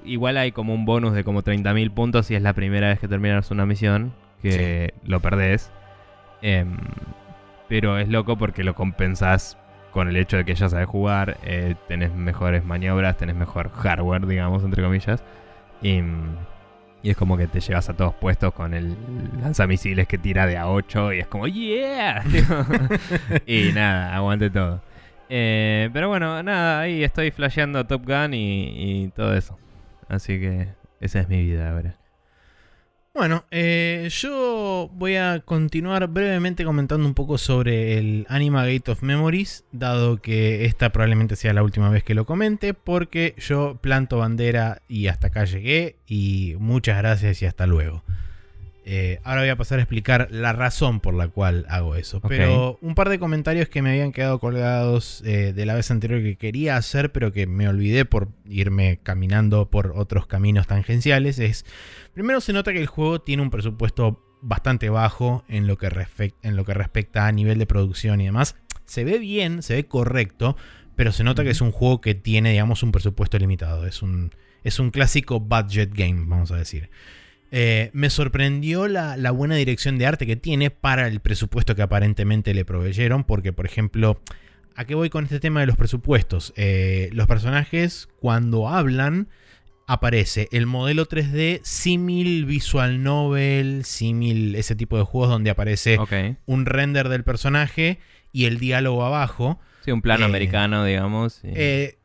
[0.04, 3.08] igual hay como un bonus de como 30.000 puntos si es la primera vez que
[3.08, 4.12] terminas una misión.
[4.40, 5.72] Que lo perdés.
[6.42, 6.76] Em,
[7.66, 9.58] pero es loco porque lo compensás
[9.90, 14.28] con el hecho de que ya sabes jugar, eh, tenés mejores maniobras, tenés mejor hardware,
[14.28, 15.24] digamos, entre comillas.
[15.82, 16.02] Y,
[17.02, 18.96] y, es como que te llevas a todos puestos con el
[19.40, 22.24] lanzamisiles que tira de a 8 y es como, ¡yeah!
[23.46, 24.80] y nada, aguante todo.
[25.28, 29.58] Eh, pero bueno, nada, ahí estoy flasheando Top Gun y todo eso.
[30.08, 30.68] Así que
[31.00, 31.96] esa es mi vida ahora.
[33.16, 39.02] Bueno, eh, yo voy a continuar brevemente comentando un poco sobre el Anima Gate of
[39.02, 44.18] Memories, dado que esta probablemente sea la última vez que lo comente, porque yo planto
[44.18, 48.02] bandera y hasta acá llegué, y muchas gracias y hasta luego.
[48.88, 52.20] Eh, ahora voy a pasar a explicar la razón por la cual hago eso.
[52.20, 56.22] Pero un par de comentarios que me habían quedado colgados eh, de la vez anterior
[56.22, 61.40] que quería hacer, pero que me olvidé por irme caminando por otros caminos tangenciales.
[61.40, 61.66] Es,
[62.14, 65.90] primero se nota que el juego tiene un presupuesto bastante bajo en lo que,
[66.42, 68.54] en lo que respecta a nivel de producción y demás.
[68.84, 70.56] Se ve bien, se ve correcto,
[70.94, 73.84] pero se nota que es un juego que tiene, digamos, un presupuesto limitado.
[73.84, 76.88] Es un, es un clásico budget game, vamos a decir.
[77.58, 82.52] Eh, me sorprendió la, buena dirección de arte que tiene para el presupuesto que aparentemente
[82.52, 84.20] le proveyeron, porque por ejemplo,
[84.74, 86.52] ¿a qué voy con este tema de los presupuestos?
[86.56, 89.28] Eh, los personajes cuando hablan
[89.86, 95.98] aparece el modelo 3D simil visual novel, simil ese tipo de juegos donde aparece
[96.44, 98.00] un render del personaje
[98.32, 99.60] y el diálogo abajo.
[99.82, 101.40] Sí, un plano eh, americano, digamos.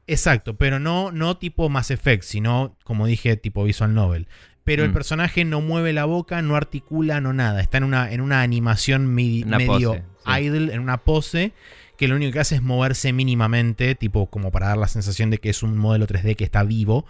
[0.07, 4.29] exacto, pero no, no tipo Mass Effect, sino, como dije, tipo visual novel
[4.63, 4.93] pero el mm.
[4.93, 7.61] personaje no mueve la boca, no articula, no nada.
[7.61, 11.53] Está en una, en una animación medio idle, en una pose,
[11.97, 15.39] que lo único que hace es moverse mínimamente, tipo como para dar la sensación de
[15.39, 17.05] que es un modelo 3D que está vivo,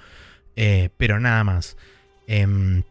[0.55, 1.77] eh, pero nada más.
[2.27, 2.83] Em,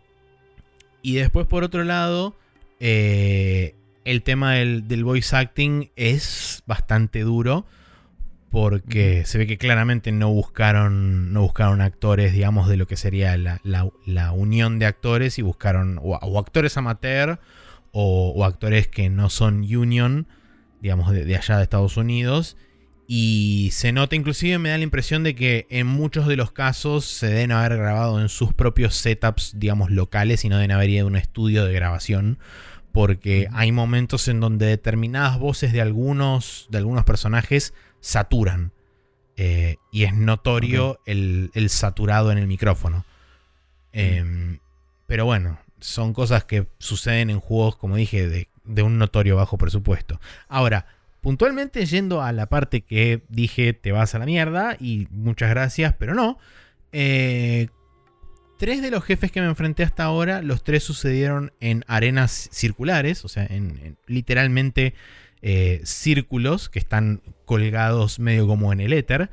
[1.03, 2.37] y después, por otro lado,
[2.81, 7.67] eh, el tema del, del voice acting es bastante duro
[8.51, 13.37] porque se ve que claramente no buscaron, no buscaron actores, digamos, de lo que sería
[13.37, 17.39] la, unión de actores y buscaron o, actores amateur
[17.93, 20.27] o, actores que no son union,
[20.81, 22.57] digamos, de, allá de Estados Unidos.
[23.07, 27.05] Y se nota, inclusive me da la impresión de que en muchos de los casos
[27.05, 31.05] se deben haber grabado en sus propios setups, digamos, locales y no deben haber ido
[31.05, 32.39] a un estudio de grabación
[32.93, 38.73] porque hay momentos en donde determinadas voces de algunos, de algunos personajes saturan.
[39.37, 43.07] Eh, y es notorio el, saturado en el micrófono.
[43.93, 44.59] Em,
[45.07, 50.21] pero bueno, son cosas que suceden en juegos, como dije, de, un notorio bajo presupuesto.
[50.49, 50.87] Ahora,
[51.21, 55.95] puntualmente yendo a la parte que dije te vas a la mierda y muchas gracias,
[55.99, 56.39] pero no.
[56.93, 57.69] Eh,
[58.59, 63.25] tres de los jefes que me enfrenté hasta ahora, los tres sucedieron en arenas circulares,
[63.25, 64.95] o sea, en literalmente
[65.43, 69.31] eh, círculos que están colgados medio como en el éter.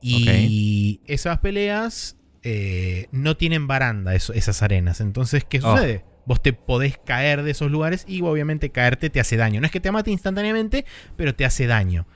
[0.00, 5.00] Y esas peleas eh, no tienen baranda, esas arenas.
[5.00, 5.76] Entonces, ¿qué oh.
[5.76, 6.04] sucede?
[6.24, 9.60] Vos te podés caer de esos lugares y obviamente caerte te hace daño.
[9.60, 10.84] No es que te mate instantáneamente,
[11.16, 12.06] pero te hace daño.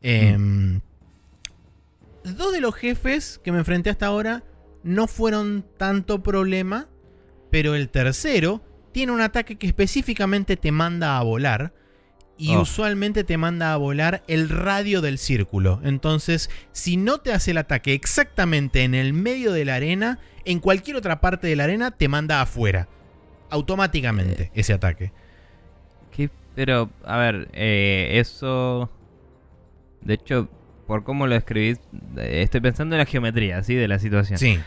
[0.00, 0.80] Em,
[2.22, 4.44] dos de los jefes que me enfrenté hasta ahora
[4.84, 6.88] no fueron tanto problema,
[7.50, 11.74] pero el tercero tiene un ataque que específicamente te manda a volar
[12.38, 12.62] y oh.
[12.62, 15.80] usualmente te manda a volar el radio del círculo.
[15.84, 20.60] Entonces, si no te hace el ataque exactamente en el medio de la arena, en
[20.60, 22.88] cualquier otra parte de la arena te manda afuera.
[23.48, 24.50] Automáticamente eh.
[24.54, 25.12] ese ataque.
[26.54, 28.90] Pero, a ver, eh, eso...
[30.00, 30.48] De hecho,
[30.86, 31.78] por cómo lo escribís,
[32.16, 33.74] eh, estoy pensando en la geometría, ¿sí?
[33.74, 34.38] De la situación.
[34.38, 34.58] Sí.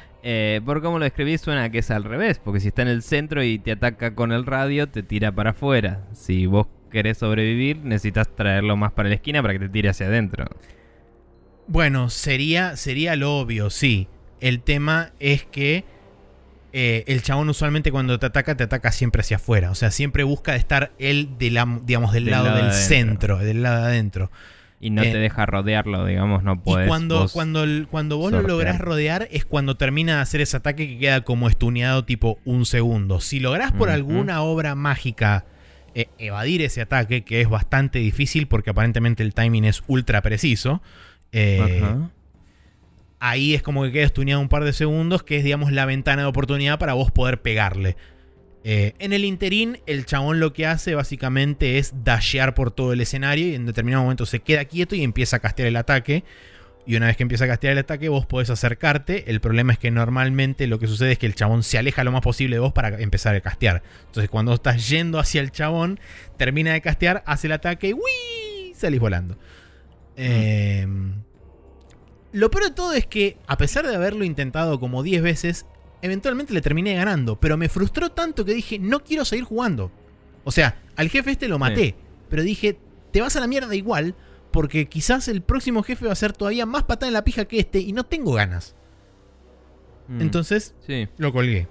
[0.64, 3.42] por cómo lo escribís suena que es al revés, porque si está en el centro
[3.42, 6.06] y te ataca con el radio, te tira para afuera.
[6.14, 10.08] Si vos querés sobrevivir, necesitas traerlo más para la esquina para que te tire hacia
[10.08, 10.46] adentro.
[11.68, 14.08] Bueno, sería, sería lo obvio, sí.
[14.40, 15.86] El tema es que
[16.72, 19.72] eh, el chabón usualmente cuando te ataca, te ataca siempre hacia afuera.
[19.72, 23.84] O sea, siempre busca estar él de la, digamos, del, lado, del centro, del lado
[23.84, 24.32] de adentro.
[24.82, 26.86] Y no te eh, deja rodearlo, digamos, no puedes.
[26.86, 30.56] Y cuando, vos cuando, cuando vos lo lográs rodear es cuando termina de hacer ese
[30.56, 33.20] ataque que queda como estuneado tipo un segundo.
[33.20, 35.46] Si lográs por alguna obra mágica
[35.96, 40.82] e, evadir ese ataque, que es bastante difícil porque aparentemente el timing es ultra preciso.
[41.32, 41.82] Eh,
[43.20, 46.24] ahí es como que queda estuneado un par de segundos, que es, digamos, la ventana
[46.24, 47.96] de oportunidad para vos poder pegarle.
[48.64, 53.00] Eh, en el interín, el chabón lo que hace básicamente es dashear por todo el
[53.02, 56.24] escenario y en determinado momento se queda quieto y empieza a castear el ataque.
[56.90, 59.30] Y una vez que empieza a castear el ataque, vos podés acercarte.
[59.30, 62.12] El problema es que normalmente lo que sucede es que el chabón se aleja lo
[62.12, 63.84] más posible de vos para empezar a castear.
[64.08, 66.00] Entonces, cuando estás yendo hacia el chabón,
[66.38, 68.74] termina de castear, hace el ataque y ¡uy!
[68.74, 69.38] salís volando.
[70.16, 70.88] Eh,
[72.32, 75.68] lo peor de todo es que, a pesar de haberlo intentado como 10 veces,
[76.02, 77.40] eventualmente le terminé ganando.
[77.40, 79.92] Pero me frustró tanto que dije, no quiero seguir jugando.
[80.44, 81.94] O sea, al jefe este lo maté.
[82.32, 82.80] Pero dije,
[83.12, 84.16] te vas a la mierda igual.
[84.52, 87.60] Porque quizás el próximo jefe va a ser todavía más patada en la pija que
[87.60, 87.80] este.
[87.80, 88.76] Y no tengo ganas.
[90.08, 90.22] Mm.
[90.22, 91.08] Entonces, Sí.
[91.18, 91.68] lo colgué.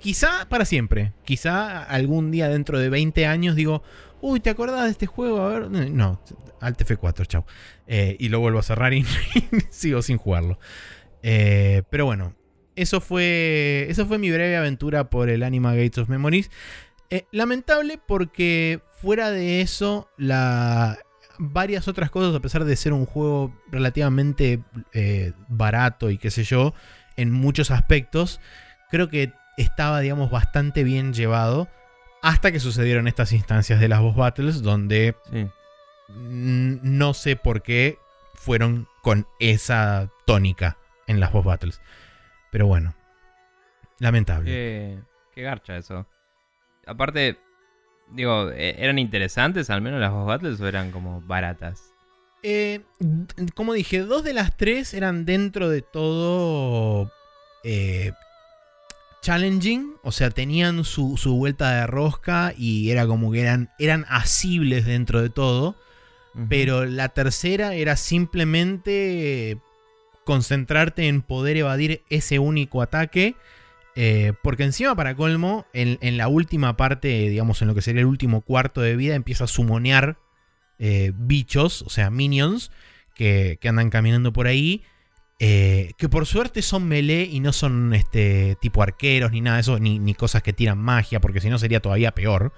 [0.00, 1.12] Quizá para siempre.
[1.24, 3.82] Quizá algún día dentro de 20 años digo,
[4.20, 5.40] uy, ¿te acordás de este juego?
[5.42, 5.70] A ver.
[5.70, 6.20] No,
[6.60, 7.44] Alt F4, chau.
[7.86, 9.04] Eh, y lo vuelvo a cerrar y
[9.70, 10.58] sigo sin jugarlo.
[11.22, 12.34] Eh, pero bueno,
[12.76, 16.50] eso fue, eso fue mi breve aventura por el Anima Gates of Memories.
[17.10, 20.98] Eh, lamentable porque fuera de eso, la,
[21.38, 26.44] varias otras cosas, a pesar de ser un juego relativamente eh, barato y qué sé
[26.44, 26.74] yo,
[27.16, 28.40] en muchos aspectos,
[28.90, 31.68] creo que estaba, digamos, bastante bien llevado.
[32.22, 35.46] Hasta que sucedieron estas instancias de las boss battles, donde Sí.
[36.08, 37.98] no sé por qué
[38.34, 41.80] fueron con esa tónica en las boss battles.
[42.50, 42.94] Pero bueno,
[43.98, 44.50] lamentable.
[44.50, 44.98] Qué,
[45.34, 46.06] qué garcha eso.
[46.86, 47.38] Aparte,
[48.12, 51.92] digo, ¿e- ¿eran interesantes al menos las boss battles o eran como baratas?
[52.42, 52.80] Eh,
[53.54, 57.10] como dije, dos de las tres eran dentro de todo
[57.64, 58.12] eh,
[59.22, 64.06] challenging, o sea, tenían su, su vuelta de rosca y era como que eran, eran
[64.08, 65.74] asibles dentro de todo,
[66.48, 69.58] pero la tercera era simplemente
[70.24, 73.34] concentrarte en poder evadir ese único ataque.
[74.00, 78.02] Eh, porque encima, para colmo, en, en la última parte, digamos, en lo que sería
[78.02, 80.18] el último cuarto de vida, empieza a sumonear
[80.78, 82.70] eh, bichos, o sea, minions,
[83.16, 84.82] que, que andan caminando por ahí.
[85.40, 89.60] eh, que por suerte son melee y no son este tipo arqueros ni nada de
[89.62, 92.52] eso, ni, ni cosas que tiran magia, porque si no sería todavía peor.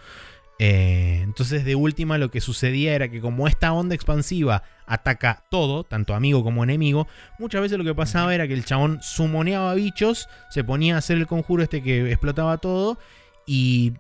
[0.63, 5.85] Eh, entonces, de última, lo que sucedía era que, como esta onda expansiva ataca todo,
[5.85, 10.29] tanto amigo como enemigo, muchas veces lo que pasaba era que el chabón sumoneaba bichos,
[10.51, 12.99] se ponía a hacer el conjuro este que explotaba todo,
[13.47, 13.95] y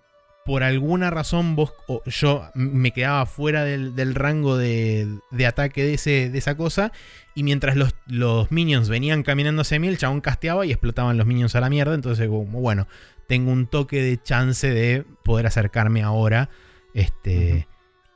[0.44, 5.82] por alguna razón vos o yo me quedaba fuera del, del rango de, de ataque
[5.82, 6.92] de, ese, de esa cosa.
[7.34, 11.26] Y mientras los, los minions venían caminando hacia mí, el chabón casteaba y explotaban los
[11.26, 11.94] minions a la mierda.
[11.94, 12.86] Entonces, como bueno,
[13.30, 16.50] tengo un toque de chance de poder acercarme ahora.
[16.94, 17.68] Este.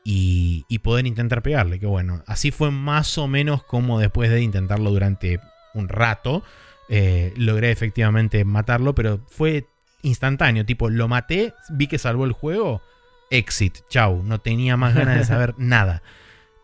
[0.02, 1.78] Y, y poder intentar pegarle.
[1.78, 5.38] Que bueno, así fue más o menos como después de intentarlo durante
[5.72, 6.42] un rato.
[6.88, 9.68] eh, logré efectivamente matarlo, pero fue
[10.02, 10.66] instantáneo.
[10.66, 12.82] Tipo, lo maté, vi que salvó el juego.
[13.30, 14.24] Exit, chau.
[14.24, 16.02] No tenía más ganas de saber nada.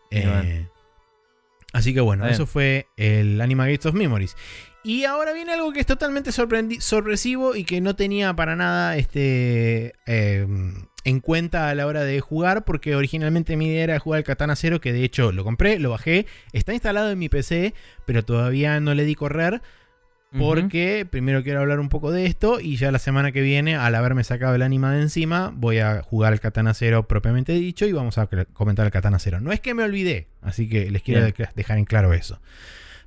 [0.09, 0.69] Eh, bueno.
[1.71, 4.35] así que bueno, eso fue el Anima Gates of Memories.
[4.83, 9.93] Y ahora viene algo que es totalmente sorpresivo y que no tenía para nada este,
[10.07, 10.47] eh,
[11.03, 14.55] en cuenta a la hora de jugar, porque originalmente mi idea era jugar al Katana
[14.55, 17.73] Zero, que de hecho lo compré, lo bajé, está instalado en mi PC,
[18.05, 19.61] pero todavía no le di correr.
[20.39, 23.93] Porque primero quiero hablar un poco de esto y ya la semana que viene, al
[23.95, 27.91] haberme sacado el anima de encima, voy a jugar al Katana Zero propiamente dicho y
[27.91, 29.41] vamos a comentar el Katana Zero.
[29.41, 31.49] No es que me olvidé, así que les quiero Bien.
[31.53, 32.39] dejar en claro eso.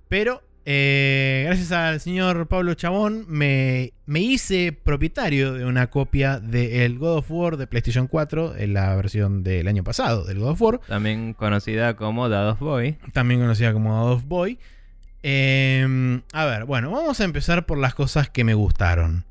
[0.06, 6.98] Pero eh, gracias al señor Pablo Chabón me, me hice propietario de una copia del
[6.98, 10.62] God of War de PlayStation 4, en la versión del año pasado del God of
[10.62, 12.96] War También conocida como Dad of Boy.
[13.12, 14.59] también conocida como of Boy.
[15.22, 19.24] Eh, a ver, bueno, vamos a empezar por las cosas que me gustaron.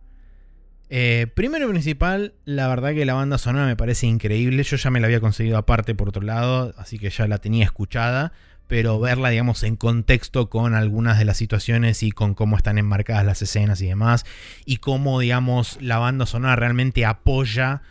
[0.95, 4.61] Eh, primero y principal, la verdad que la banda sonora me parece increíble.
[4.61, 7.65] Yo ya me la había conseguido aparte por otro lado, así que ya la tenía
[7.65, 8.31] escuchada.
[8.67, 13.25] Pero verla, digamos, en contexto con algunas de las situaciones y con cómo están enmarcadas
[13.25, 14.25] las escenas y demás.
[14.65, 17.81] Y cómo, digamos, la banda sonora realmente apoya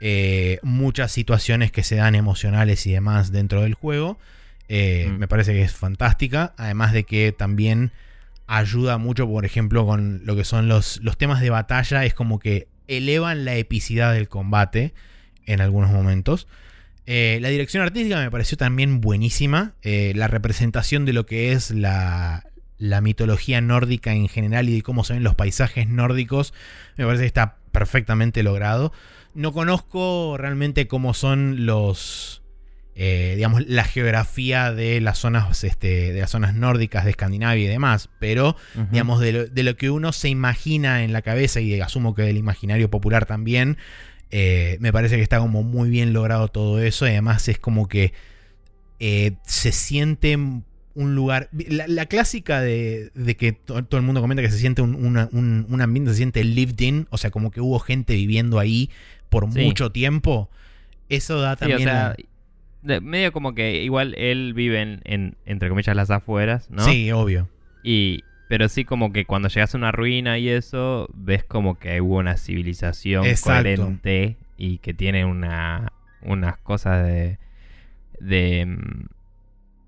[0.00, 4.18] eh, muchas situaciones que se dan emocionales y demás dentro del juego.
[4.68, 5.18] Eh, Mm.
[5.18, 6.54] Me parece que es fantástica.
[6.56, 7.92] Además de que también
[8.46, 12.04] ayuda mucho, por ejemplo, con lo que son los, los temas de batalla.
[12.04, 14.94] Es como que elevan la epicidad del combate
[15.46, 16.46] en algunos momentos.
[17.06, 19.74] Eh, la dirección artística me pareció también buenísima.
[19.82, 22.46] Eh, la representación de lo que es la,
[22.78, 26.52] la mitología nórdica en general y de cómo se ven los paisajes nórdicos
[26.96, 28.92] me parece que está perfectamente logrado.
[29.34, 32.42] No conozco realmente cómo son los
[32.94, 37.68] eh, digamos, la geografía de las zonas, este, de las zonas nórdicas de Escandinavia y
[37.68, 38.54] demás, pero,
[38.90, 42.90] digamos, de lo, que uno se imagina en la cabeza y asumo que del imaginario
[42.90, 43.78] popular también,
[44.34, 47.86] eh, me parece que está como muy bien logrado todo eso y además es como
[47.86, 48.14] que
[48.98, 50.38] eh, se siente
[50.94, 51.50] un lugar.
[51.52, 55.18] La, clásica de, que todo el mundo comenta que se siente un,
[55.82, 58.88] ambiente, se siente lived in, o sea, como que hubo gente viviendo ahí
[59.28, 60.48] por mucho tiempo.
[61.10, 61.90] Eso da también.
[63.02, 66.84] medio como que igual él vive en, entre comillas, las afueras, ¿no?
[66.84, 67.50] Sí, obvio.
[67.84, 68.24] Y.
[68.52, 72.18] Pero sí, como que cuando llegas a una ruina y eso, ves como que hubo
[72.18, 77.38] una civilización coherente y que tiene una, unas cosas de.
[78.20, 79.06] de mm,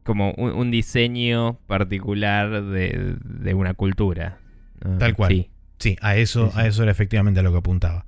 [0.02, 4.38] como un, diseño particular de, una cultura.
[4.98, 5.46] Tal cual.
[5.76, 8.06] Sí, a, eso, a eso era efectivamente lo que apuntaba.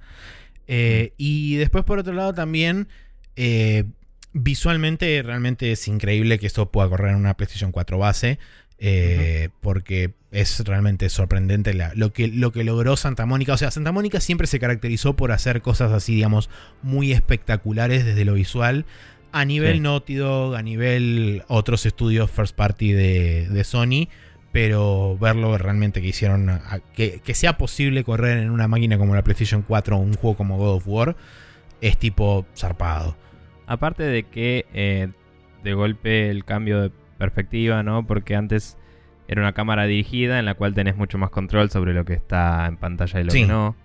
[0.68, 2.88] Eh, y después, por otro lado, también
[3.36, 3.84] eh,
[4.32, 8.38] visualmente realmente es increíble que esto pueda correr en una PlayStation 4 base.
[8.78, 13.54] Eh, porque es realmente sorprendente lo, que, lo que logró Santa Mónica.
[13.54, 16.50] O sea, Santa Mónica siempre se caracterizó por hacer cosas así, digamos,
[16.82, 18.84] muy espectaculares desde lo visual.
[19.32, 24.08] A nivel Naughty Dog, a nivel otros estudios first party de, Sony,
[24.52, 26.60] pero verlo realmente que hicieron,
[26.94, 30.56] que, sea posible correr en una máquina como la PlayStation 4 o un juego como
[30.58, 31.16] God of War,
[31.80, 33.16] es tipo zarpado.
[33.66, 35.08] Aparte de que eh,
[35.64, 38.06] de golpe el cambio de perspectiva, ¿no?
[38.06, 38.76] Porque antes
[39.28, 42.66] era una cámara dirigida en la cual tenés mucho más control sobre lo que está
[42.66, 43.76] en pantalla y lo que no.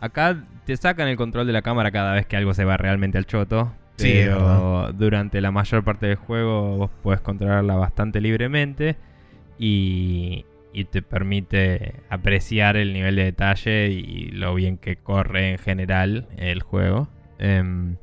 [0.00, 3.18] Acá te sacan el control de la cámara cada vez que algo se va realmente
[3.18, 3.72] al choto.
[3.98, 8.96] Pero durante la mayor parte del juego vos podés controlarla bastante libremente
[9.58, 10.44] y,
[10.90, 16.62] te permite apreciar el nivel de detalle y lo bien que corre en general el
[16.62, 17.08] juego.
[17.38, 17.96] Em,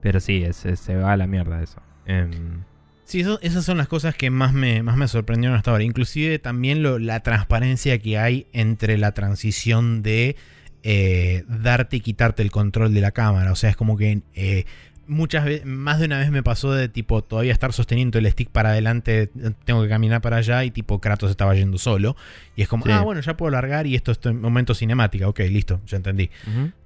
[0.00, 1.82] pero sí, se va a la mierda eso.
[2.06, 2.62] Em,
[3.04, 5.84] sí, esas son las cosas que más me, más me sorprendieron hasta ahora.
[5.84, 10.36] Inclusive también la transparencia que hay entre la transición de
[10.82, 13.52] eh, darte y quitarte el control de la cámara.
[13.52, 14.64] O sea, es como que eh,
[15.06, 18.50] muchas veces, más de una vez me pasó de tipo todavía estar sosteniendo el stick
[18.50, 19.30] para adelante,
[19.64, 22.16] tengo que caminar para allá y tipo Kratos estaba yendo solo.
[22.56, 25.28] Y es como, ah, bueno, ya puedo largar y esto es momento cinemática.
[25.28, 26.30] Ok, listo, ya entendí.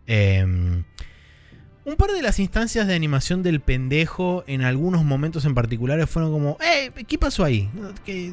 [0.06, 0.84] Em,
[1.88, 6.30] un par de las instancias de animación del pendejo en algunos momentos en particulares fueron
[6.30, 6.90] como, ¡eh!
[7.06, 7.70] ¿Qué pasó ahí?
[8.04, 8.32] ¿Qué,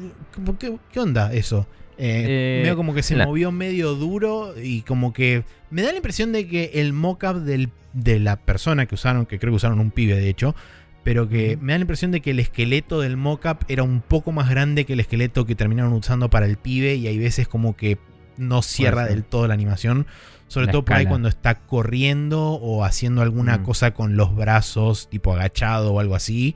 [0.92, 1.66] qué onda eso?
[1.98, 6.32] Eh, eh como que se movió medio duro y como que me da la impresión
[6.32, 10.16] de que el mockup de la persona que usaron, que creo que usaron un pibe
[10.16, 10.54] de hecho,
[11.02, 14.32] pero que me da la impresión de que el esqueleto del mockup era un poco
[14.32, 17.74] más grande que el esqueleto que terminaron usando para el pibe y hay veces como
[17.74, 17.96] que
[18.36, 20.06] no cierra del todo la animación.
[20.48, 23.62] Sobre todo por ahí cuando está corriendo o haciendo alguna mm.
[23.64, 26.54] cosa con los brazos, tipo agachado o algo así.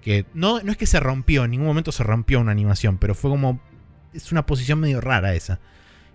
[0.00, 3.16] Que no, no es que se rompió, en ningún momento se rompió una animación, pero
[3.16, 3.60] fue como
[4.12, 5.60] es una posición medio rara esa.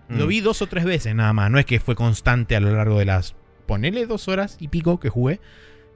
[0.08, 0.28] Lo mm.
[0.28, 1.50] vi dos o tres veces nada más.
[1.50, 3.34] No es que fue constante a lo largo de las.
[3.66, 5.40] Ponele dos horas y pico que jugué.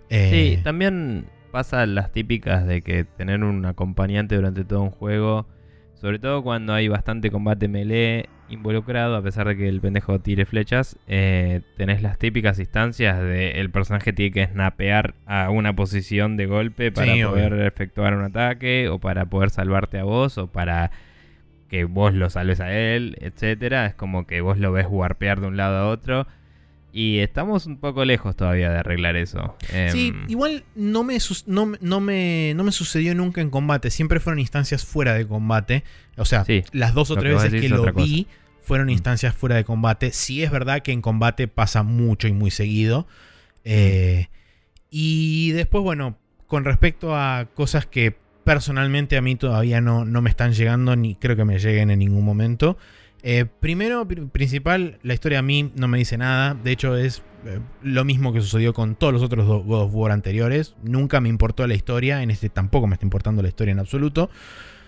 [0.09, 5.47] Eh, sí, también pasa las típicas de que tener un acompañante durante todo un juego.
[5.95, 10.47] Sobre todo cuando hay bastante combate melee involucrado, a pesar de que el pendejo tire
[10.47, 16.37] flechas, eh, tenés las típicas instancias de el personaje tiene que snapear a una posición
[16.37, 20.91] de golpe para poder efectuar un ataque, o para poder salvarte a vos, o para
[21.69, 23.87] que vos lo salves a él, etcétera.
[23.87, 26.27] Es como que vos lo ves warpear de un lado a otro.
[26.99, 29.55] Y estamos un poco lejos todavía de arreglar eso.
[29.93, 33.91] Sí, em, igual no me, no, me, no me sucedió nunca en combate.
[33.91, 35.85] Siempre fueron instancias fuera de combate.
[36.17, 38.29] O sea, las dos o tres veces que lo vi
[38.63, 38.93] fueron mm.
[38.93, 40.11] instancias fuera de combate.
[40.11, 43.07] Sí es verdad que en combate pasa mucho y muy seguido.
[43.65, 44.29] Eh,
[44.89, 46.17] y después, bueno,
[46.47, 51.15] con respecto a cosas que personalmente a mí todavía no, no me están llegando ni
[51.17, 52.79] creo que me lleguen en ningún momento.
[53.29, 56.55] Eh, primero, principal, la historia a mí no me dice nada.
[56.55, 60.13] De hecho, es eh, lo mismo que sucedió con todos los otros God of War
[60.13, 60.77] anteriores.
[60.85, 62.23] Nunca me importó la historia.
[62.23, 64.31] En este tampoco me está importando la historia en absoluto.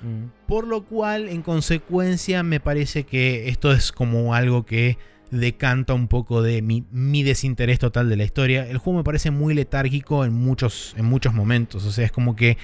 [0.03, 0.47] Mm.
[0.47, 4.99] Por lo cual, en consecuencia, me parece que esto es como algo que
[5.33, 8.69] decanta un poco de mi, mi, desinterés total de la historia.
[8.71, 11.85] El juego me parece muy letárgico en muchos, en muchos momentos.
[11.85, 12.57] O sea, es como que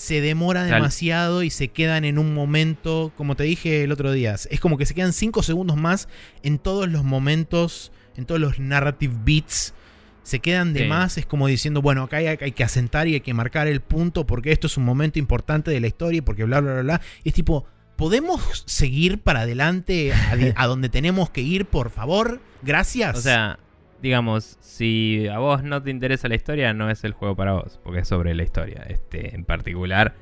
[0.00, 4.34] se demora demasiado y se quedan en un momento, como te dije el otro día,
[4.48, 6.08] es como que se quedan 5 segundos más
[6.42, 9.74] en todos los momentos, en todos los narrative beats.
[10.22, 13.34] Se quedan de más, es como diciendo, bueno, acá hay, que asentar y hay que
[13.34, 16.62] marcar el punto porque esto es un momento importante de la historia y porque bla,
[16.62, 17.00] bla, bla, bla.
[17.22, 22.40] Y es tipo, ¿podemos seguir para adelante a, a donde tenemos que ir, por favor?
[22.62, 23.18] Gracias.
[23.18, 23.58] O sea,
[24.02, 27.80] digamos, si a vos no te interesa la historia, no es el juego para vos,
[27.82, 30.14] porque es sobre la historia, este, en particular.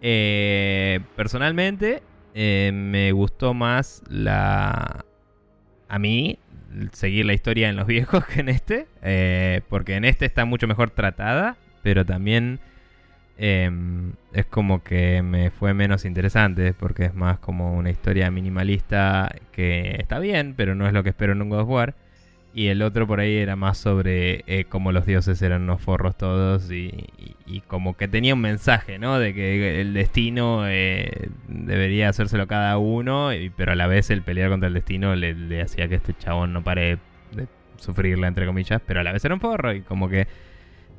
[0.00, 2.02] Eh, personalmente,
[2.34, 5.04] eh, me gustó más la...
[5.88, 6.38] A mí,
[6.92, 10.66] seguir la historia en los viejos que en este, eh, porque en este está mucho
[10.66, 12.60] mejor tratada, pero también
[13.38, 19.34] em, es como que me fue menos interesante, porque es más como una historia minimalista
[19.52, 21.94] que está bien, pero no es lo que espero en un God of War.
[22.54, 26.16] Y el otro por ahí era más sobre eh, cómo los dioses eran unos forros
[26.16, 27.06] todos y,
[27.66, 29.18] como que tenía un mensaje, ¿no?
[29.18, 34.50] De que el destino eh, debería hacérselo cada uno, pero a la vez el pelear
[34.50, 36.98] contra el destino le, hacía que este chabón no pare
[37.32, 37.46] de
[37.76, 40.26] sufrirla, entre comillas, pero a la vez era un forro y como que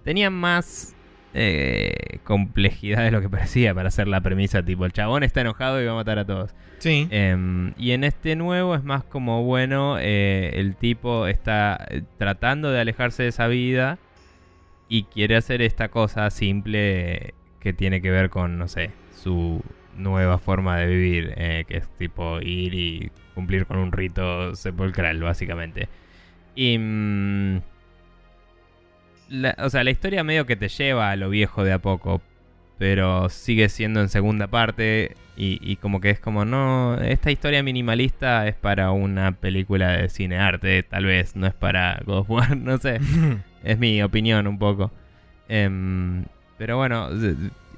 [0.04, 0.96] tenía más
[1.34, 5.82] eh, complejidad de lo que parecía para hacer la premisa, tipo el chabón está enojado
[5.82, 6.56] y va a matar a todos.
[6.80, 7.08] Sí.
[7.12, 12.72] Em, y en este nuevo es más como, bueno, eh, el tipo está eh, tratando
[12.72, 14.00] de alejarse de esa vida
[14.88, 19.62] y quiere hacer esta cosa simple que tiene que ver con, no sé, su
[19.98, 25.22] nueva forma de vivir, eh, que es tipo ir y cumplir con un rito sepulcral,
[25.22, 25.90] básicamente.
[26.56, 26.78] Y...
[29.30, 32.22] Mm, o sea, la historia medio que te lleva a lo viejo de a poco,
[32.78, 38.46] pero sigue siendo en segunda parte y, como que es como, no, esta historia minimalista
[38.48, 42.58] es para una película de cine arte, tal vez, no es para God of War,
[42.58, 43.00] no sé,
[43.64, 44.92] es mi opinión un poco.
[45.48, 46.26] Em,
[46.58, 47.08] pero bueno,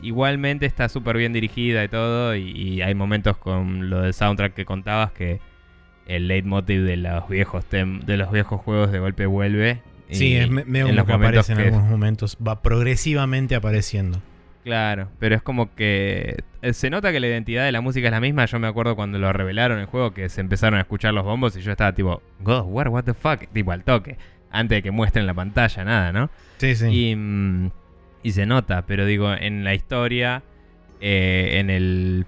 [0.01, 4.65] igualmente está súper bien dirigida y todo, y, hay momentos con lo del soundtrack que
[4.65, 5.39] contabas que
[6.07, 9.81] el leitmotiv de los viejos de los viejos juegos de golpe vuelve.
[10.11, 14.21] Sí, es medio como que aparece en algunos momentos, va progresivamente apareciendo.
[14.63, 18.11] Claro, pero es como que eh, se nota que la identidad de la música es
[18.11, 18.45] la misma.
[18.45, 21.23] Yo me acuerdo cuando lo revelaron en el juego que se empezaron a escuchar los
[21.23, 24.17] bombos y yo estaba tipo, God, what, what the fuck, tipo al toque,
[24.51, 26.29] antes de que muestren la pantalla, nada, ¿no?
[26.57, 26.87] Sí, sí.
[26.87, 27.71] Y, mm,
[28.23, 30.43] y se nota, pero digo, en la historia,
[30.99, 32.25] eh, en el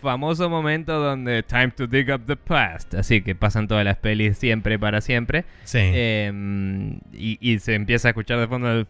[0.00, 4.38] famoso momento donde time to dig up the past, así que pasan todas las pelis
[4.38, 5.44] siempre para siempre.
[5.64, 5.78] Sí.
[5.80, 8.86] Em, y, y, se empieza a escuchar de fondo el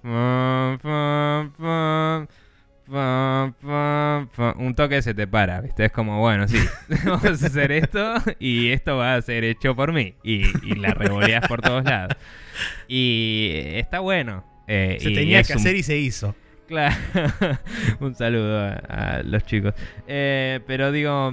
[4.57, 5.87] un toque se te para, ¿viste?
[5.87, 6.59] Es como, bueno, sí,
[7.05, 10.15] vamos a hacer esto y esto va a ser hecho por mí.
[10.23, 12.17] Y, la revoleas por todos lados.
[12.89, 14.45] Y está bueno.
[14.67, 16.35] Eh, se tenía que hacer y se hizo.
[16.67, 16.95] Claro.
[18.01, 18.59] un saludo
[18.89, 19.75] a, los chicos.
[20.07, 21.33] Eh, pero digo,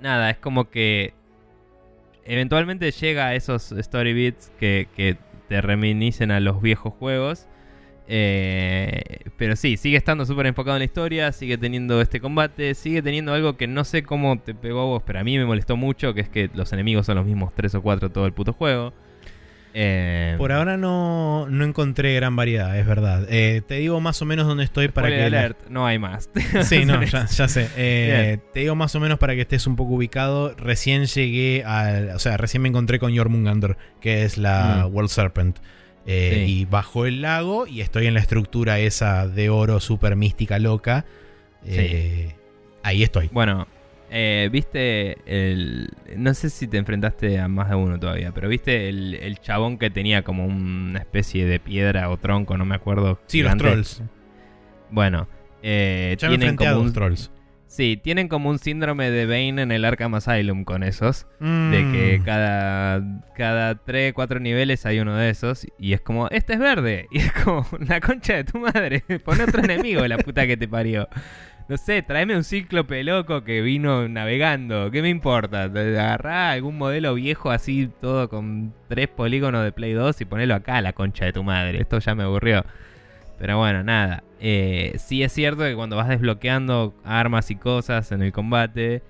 [0.00, 1.14] nada, es como que
[2.24, 5.16] eventualmente llega a esos story beats que,
[5.48, 7.46] te reminicen a los viejos juegos.
[8.06, 13.02] Eh, pero sí, sigue estando súper enfocado en la historia, sigue teniendo este combate, sigue
[13.02, 15.76] teniendo algo que no sé cómo te pegó a vos, pero a mí me molestó
[15.76, 18.52] mucho, que es que los enemigos son los mismos 3 o 4 todo el puto
[18.54, 18.94] juego.
[19.76, 23.26] Eh, Por ahora no, no, encontré gran variedad, es verdad.
[23.28, 25.22] Eh, te digo más o menos dónde estoy para que...
[25.24, 26.30] Alert, no hay más.
[26.62, 28.40] sí, no, ya, sé.
[28.52, 30.54] te digo más o menos para que estés un poco ubicado.
[30.56, 32.14] Recién llegué a...
[32.14, 34.94] O sea, recién me encontré con Jormungandr, que es la mm.
[34.94, 35.58] World Serpent.
[36.06, 40.58] Eh, y bajo el lago y estoy en la estructura esa de oro super mística
[40.58, 41.06] loca.
[41.64, 42.34] Eh,
[42.82, 43.30] ahí estoy.
[43.32, 43.66] Bueno,
[44.16, 45.90] eh, viste el...
[46.16, 49.90] No sé si te enfrentaste a más de uno todavía, pero viste el, chabón que
[49.90, 53.18] tenía como una especie de piedra o tronco, no me acuerdo.
[53.26, 54.02] Sí, los trolls.
[54.90, 55.26] Bueno,
[55.64, 57.32] eh, tienen como un, trolls.
[57.66, 61.26] Sí, tienen como un síndrome de Bane en el Arkham Asylum con esos.
[61.40, 62.24] De que mm.
[62.24, 63.02] cada,
[63.34, 65.66] cada 3, 4 niveles hay uno de esos.
[65.76, 67.08] Y es como, este es verde.
[67.10, 69.02] Y es como, la concha de tu madre.
[69.24, 71.08] Pon otro enemigo, la puta que te parió.
[71.66, 74.90] No sé, tráeme un cíclope loco que vino navegando.
[74.90, 75.62] ¿Qué me importa?
[75.62, 80.82] Agarrá algún modelo viejo así, todo con tres polígonos de Play 2 y ponelo acá,
[80.82, 81.80] la concha de tu madre.
[81.80, 82.64] Esto ya me aburrió.
[83.38, 84.24] Pero bueno, nada.
[84.40, 89.02] Eh, sí es cierto que cuando vas desbloqueando armas y cosas en el combate,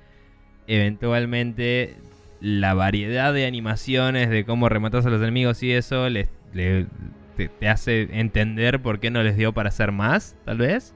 [0.69, 1.97] eventualmente
[2.41, 6.87] la variedad de animaciones de cómo rematas a los enemigos y eso les, te,
[7.69, 10.95] hace entender por qué no les dio para hacer más, tal vez.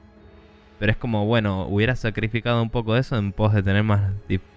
[0.79, 4.13] Pero es como, bueno, hubiera sacrificado un poco eso en pos de tener más,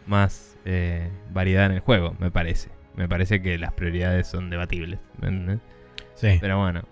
[0.07, 2.71] más eh, variedad en el juego, me parece.
[2.97, 5.01] Me parece que las prioridades son debatibles.
[6.15, 6.39] Sí.
[6.41, 6.83] Pero bueno,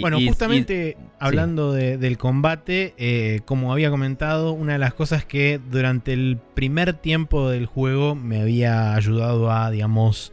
[0.00, 6.12] bueno, justamente hablando del combate, eh, como había comentado, una de las cosas que durante
[6.12, 10.32] el primer tiempo del juego me había ayudado a, digamos,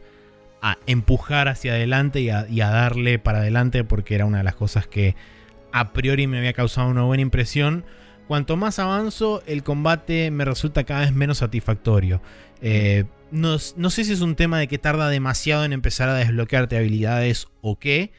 [0.60, 4.86] a empujar hacia adelante y a, darle para adelante, porque era una de las cosas
[4.86, 5.14] que
[5.72, 7.84] a priori me había causado una buena impresión.
[8.26, 12.22] Cuanto más avanzo, el combate me resulta cada vez menos satisfactorio.
[12.62, 16.14] Eh, no, no sé si es un tema de que tarda demasiado en empezar a
[16.14, 18.12] desbloquearte habilidades o qué,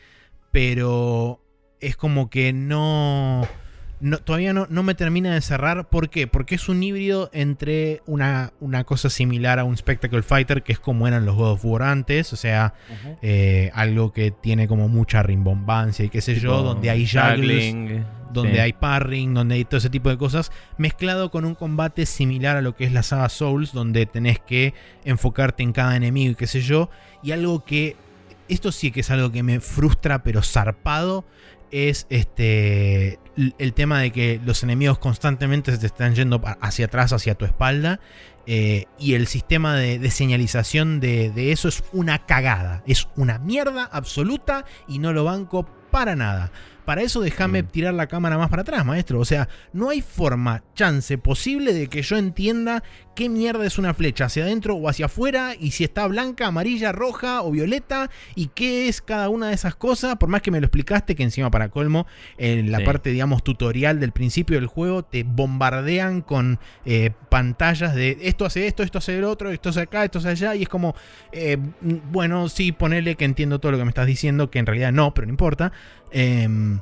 [0.51, 1.41] pero
[1.79, 3.47] es como que no
[4.23, 5.89] todavía no, no, me termina de cerrar.
[5.89, 6.27] ¿Por qué?
[6.27, 10.79] Porque es un híbrido entre una, una, cosa similar a un Spectacle Fighter, que es
[10.79, 12.73] como eran los God of War antes, o sea,
[13.21, 18.61] eh, algo que tiene como mucha rimbombancia y qué sé yo, donde hay juggling, donde
[18.61, 22.61] hay parring, donde hay todo ese tipo de cosas, mezclado con un combate similar a
[22.61, 26.47] lo que es la saga Souls, donde tenés que enfocarte en cada enemigo y qué
[26.47, 26.89] sé yo,
[27.23, 27.95] y algo que...
[28.47, 31.25] Esto sí que es algo que me frustra, pero zarpado
[31.71, 33.19] es este
[33.57, 37.45] el tema de que los enemigos constantemente se te están yendo hacia atrás, hacia tu
[37.45, 37.99] espalda.
[38.47, 42.83] Eh, y el sistema de, señalización de, de, eso es una cagada.
[42.85, 46.51] Es una mierda absoluta y no lo banco para nada.
[46.85, 47.67] Para eso déjame mm.
[47.67, 49.19] tirar la cámara más para atrás, maestro.
[49.19, 52.83] O sea, no hay forma, chance posible de que yo entienda
[53.15, 56.91] qué mierda es una flecha, hacia adentro o hacia afuera, y si está blanca, amarilla,
[56.91, 60.59] roja o violeta, y qué es cada una de esas cosas, por más que me
[60.59, 62.05] lo explicaste, que encima para colmo,
[62.37, 68.17] en la parte, digamos, tutorial del principio del juego, te bombardean con eh, pantallas de
[68.21, 70.69] esto hace esto, esto hace el otro, esto hace acá, esto hace allá, y es
[70.69, 70.95] como,
[71.33, 74.93] eh, bueno, sí, ponele que entiendo todo lo que me estás diciendo, que en realidad
[74.93, 75.73] no, pero no importa.
[76.11, 76.79] Em,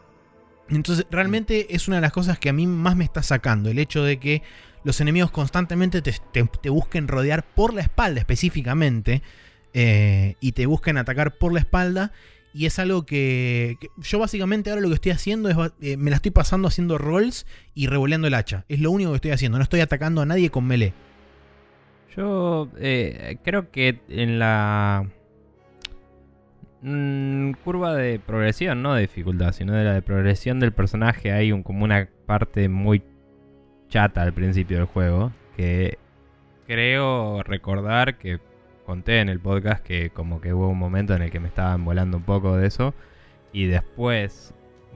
[0.70, 3.72] entonces, realmente es una de las cosas que a mí más me está sacando.
[3.72, 4.43] El hecho de que
[4.84, 9.24] los enemigos constantemente te, busquen rodear por la espalda específicamente.
[9.74, 12.12] Eh, y te busquen atacar por la espalda.
[12.54, 16.18] Y es algo que, yo básicamente ahora lo que estoy haciendo es, eh, me la
[16.18, 18.66] estoy pasando haciendo rolls y revoleando el hacha.
[18.70, 19.58] Es lo único que estoy haciendo.
[19.58, 20.93] No estoy atacando a nadie con melee.
[22.16, 25.08] Yo eh, creo que en la
[26.86, 31.32] Mm, curva de progresión, no de dificultad, sino de la de progresión del personaje.
[31.32, 33.01] Hay como una parte muy
[33.88, 35.32] chata al principio del juego.
[35.56, 35.97] Que
[36.68, 38.39] creo recordar que
[38.86, 41.84] conté en el podcast que como que hubo un momento en el que me estaban
[41.86, 42.94] volando un poco de eso.
[43.52, 44.54] Y después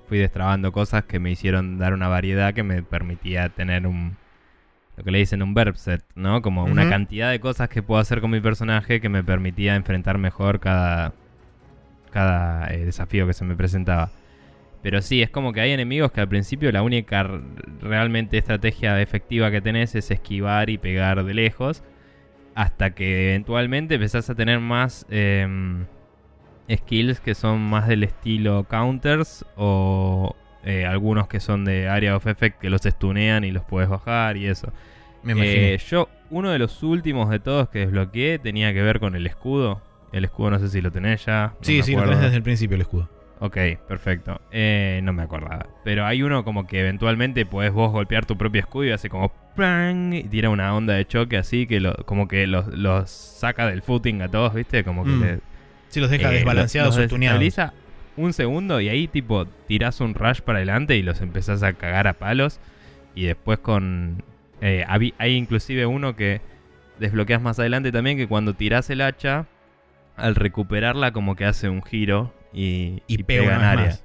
[0.07, 4.17] fui destrabando cosas que me hicieron dar una variedad que me permitía tener un...
[4.95, 6.41] Lo que le dicen un verb set, ¿no?
[6.41, 10.17] Como una cantidad de cosas que puedo hacer con mi personaje que me permitía enfrentar
[10.17, 11.13] mejor cada,
[12.09, 14.09] cada eh, desafío que se me presentaba.
[14.81, 17.29] Pero sí, es como que hay enemigos que al principio la única
[17.79, 21.83] realmente estrategia efectiva que tenés es esquivar y pegar de lejos.
[22.57, 25.85] Hasta que eventualmente empezás a tener más em,
[26.67, 32.25] skills que son más del estilo counters o eh, algunos que son de area of
[32.25, 34.73] effect que los stunean y los puedes bajar y eso.
[35.21, 39.15] Me eh, yo, uno de los últimos de todos que desbloqueé tenía que ver con
[39.15, 39.83] el escudo.
[40.11, 41.53] El escudo no sé si lo tenés ya.
[41.61, 43.07] sí, sí, lo tenés desde el principio el escudo.
[43.39, 43.57] Ok,
[43.87, 44.41] perfecto.
[44.51, 45.67] Eh, no me acordaba.
[45.83, 49.31] Pero hay uno como que eventualmente podés vos golpear tu propio escudo y hace como
[49.59, 53.81] y tira una onda de choque así que lo, como que los, los, saca del
[53.81, 54.83] footing a todos, ¿viste?
[54.83, 55.39] Como que mm.
[55.89, 57.71] Sí, los deja eh, desbalanceados los, los
[58.17, 62.07] un segundo y ahí tipo tirás un rush para adelante y los empezás a cagar
[62.07, 62.59] a palos.
[63.15, 64.23] Y después con...
[64.61, 66.41] Eh, hay inclusive uno que
[66.99, 69.45] desbloqueas más adelante también que cuando tirás el hacha
[70.15, 73.99] al recuperarla como que hace un giro y, pega, en área.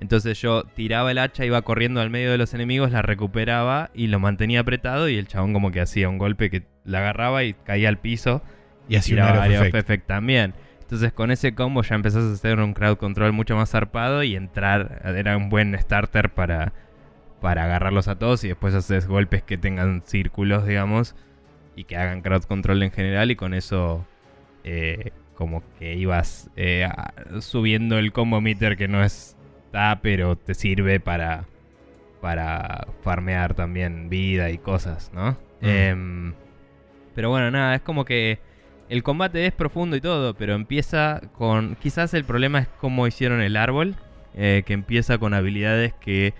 [0.00, 4.06] Entonces yo tiraba el hacha, iba corriendo al medio de los enemigos, la recuperaba y
[4.06, 7.54] lo mantenía apretado y el chabón como que hacía un golpe que la agarraba y
[7.54, 8.42] caía al piso
[8.88, 10.06] y, hacía un área effect.
[10.06, 10.54] también.
[10.80, 14.36] Entonces con ese combo ya empezás a hacer un crowd control mucho más zarpado y
[14.36, 16.72] entrar era un buen starter para,
[17.40, 21.16] para agarrarlos a todos y después haces golpes que tengan círculos, digamos,
[21.74, 24.06] y que hagan crowd control en general y con eso
[24.62, 26.88] eh, como que ibas eh,
[27.38, 31.44] subiendo el combo meter que no está, pero te sirve para,
[32.20, 35.38] para farmear también vida y cosas, ¿no?
[35.62, 36.34] Em,
[37.14, 38.40] pero bueno, nada, es como que
[38.88, 41.76] el combate es profundo y todo, pero empieza con...
[41.76, 43.94] Quizás el problema es cómo hicieron el árbol,
[44.34, 46.34] eh, que empieza con habilidades que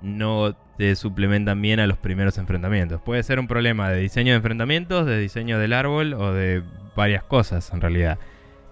[0.00, 3.00] no te suplementan bien a los primeros enfrentamientos.
[3.00, 6.62] Puede ser un problema de diseño de enfrentamientos, de diseño del árbol o de
[6.96, 8.18] varias cosas en realidad.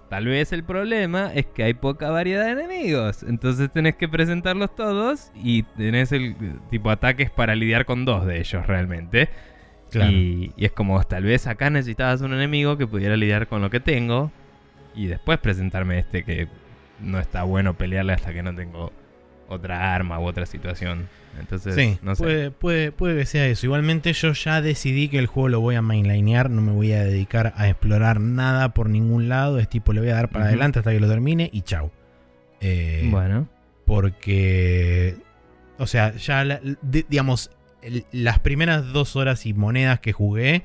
[0.09, 3.23] Tal vez el problema es que hay poca variedad de enemigos.
[3.23, 6.35] Entonces tenés que presentarlos todos y tenés el
[6.69, 9.29] tipo ataques para lidiar con dos de ellos realmente.
[9.93, 13.69] Y, y, es como tal vez acá necesitabas un enemigo que pudiera lidiar con lo
[13.69, 14.31] que tengo.
[14.95, 16.49] Y después presentarme este que
[16.99, 18.91] no está bueno pelearle hasta que no tengo
[19.51, 21.07] otra arma u otra situación.
[21.39, 22.51] Entonces, sí, no sé.
[22.51, 23.65] Puede, puede, que sea eso.
[23.65, 27.03] Igualmente yo ya decidí que el juego lo voy a mainlinear, no me voy a
[27.03, 29.59] dedicar a explorar nada por ningún lado.
[29.59, 31.91] Es tipo, le voy a dar para adelante hasta que lo termine y chau.
[32.59, 33.47] Eh, bueno.
[33.85, 35.15] Porque,
[35.77, 37.51] o sea, ya, digamos,
[38.11, 40.63] las primeras dos horas y monedas que jugué,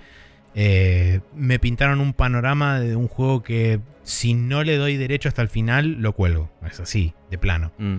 [0.58, 5.42] Eh, me pintaron un panorama de un juego que si no le doy derecho hasta
[5.42, 6.48] el final, lo cuelgo.
[6.66, 7.72] Es así, de plano.
[7.76, 7.98] Mm.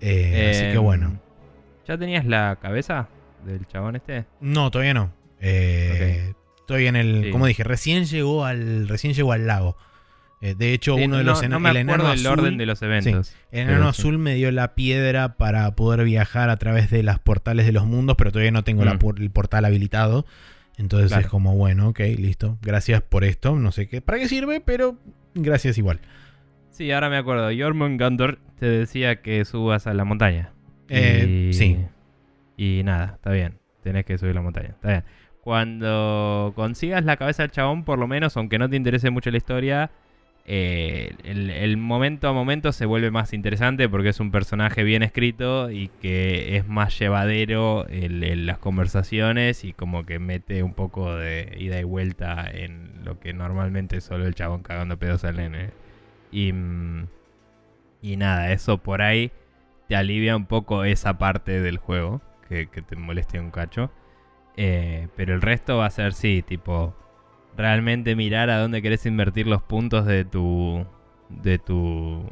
[0.00, 1.20] Eh, así que Em, bueno.
[1.86, 3.08] ¿Ya tenías la cabeza
[3.44, 4.24] del chabón este?
[4.40, 5.12] No, todavía no.
[5.40, 7.24] Eh, Estoy en el.
[7.24, 7.30] Sí.
[7.30, 8.88] Como dije, recién llegó al.
[8.88, 9.76] Recién llegó al lago.
[10.40, 12.66] Eh, de hecho, Sí, uno de los no me el enano del azul, orden de
[12.66, 13.34] los eventos.
[13.50, 14.00] El enano sí.
[14.00, 17.84] azul me dio la piedra para poder viajar a través de las portales de los
[17.86, 18.98] mundos, pero todavía no tengo Mm.
[19.18, 20.26] el portal habilitado.
[20.76, 21.22] Entonces Claro.
[21.22, 22.58] es como, bueno, ok, listo.
[22.62, 23.54] Gracias por esto.
[23.56, 24.96] No sé qué, para qué sirve, pero
[25.34, 26.00] gracias igual.
[26.74, 27.50] Sí, ahora me acuerdo.
[27.56, 30.50] Jormungandr te decía que subas a la montaña.
[30.88, 31.78] Eh, Y- sí.
[32.56, 33.58] Y nada, está bien.
[33.84, 34.70] Tenés que subir la montaña.
[34.70, 35.04] Está bien.
[35.40, 39.36] Cuando consigas la cabeza del chabón, por lo menos, aunque no te interese mucho la
[39.36, 39.90] historia,
[40.46, 45.02] eh, el, el momento a momento se vuelve más interesante porque es un personaje bien
[45.04, 51.14] escrito y que es más llevadero el- las conversaciones y como que mete un poco
[51.14, 55.36] de ida y vuelta en lo que normalmente es solo el chabón cagando pedos al
[55.36, 55.70] nene.
[56.34, 56.52] Y,
[58.02, 59.30] y nada, eso por ahí
[59.88, 63.92] te alivia un poco esa parte del juego que, te moleste un cacho.
[64.56, 66.92] Eh, pero el resto va a ser, sí, tipo,
[67.56, 70.84] realmente mirar a dónde querés invertir los puntos de tu,
[71.28, 72.28] de tu,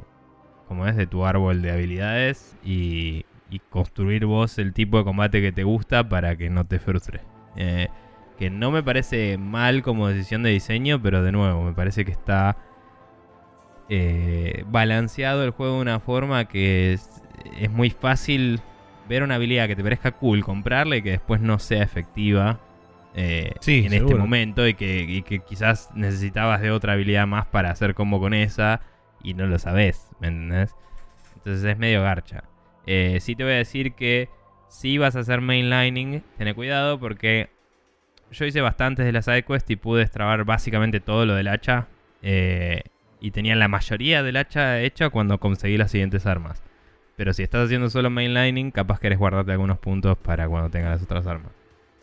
[0.66, 0.96] ¿cómo es?
[0.96, 5.62] De tu árbol de habilidades y, y construir vos el tipo de combate que te
[5.62, 7.20] gusta para que no te frustre.
[7.55, 7.88] Eh,
[8.36, 12.11] que no me parece mal como decisión de diseño, pero de nuevo, me parece que
[12.11, 12.57] está
[13.95, 17.22] eh, balanceado el juego de una forma que es,
[17.61, 18.61] es muy fácil
[19.07, 22.59] ver una habilidad que te parezca cool, comprarla y que después no sea efectiva
[23.14, 27.45] eh, Sí, en este momento y que, y que quizás necesitabas de otra habilidad más
[27.45, 28.80] para hacer combo con esa
[29.22, 30.74] y no lo sabes, ¿me entendés?
[31.36, 32.45] Entonces es medio garcha.
[32.86, 34.30] Eh, sí te voy a decir que
[34.68, 37.51] si vas a hacer mainlining, ten cuidado porque
[38.30, 41.88] yo hice bastantes de las sidequests y pude extrabar básicamente todo lo del hacha.
[42.22, 42.84] eh,
[43.23, 46.62] y tenía la mayoría del hacha hecha cuando conseguí las siguientes armas.
[47.16, 51.03] Pero si estás haciendo solo mainlining, capaz querés guardarte algunos puntos para cuando tengas las
[51.03, 51.53] otras armas.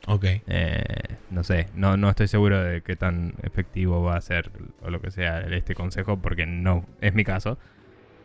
[0.07, 0.23] Ok.
[0.47, 0.83] Eh,
[1.29, 4.49] no sé, no, no estoy seguro de qué tan efectivo va a ser
[4.81, 7.57] o lo que sea este consejo porque no es mi caso.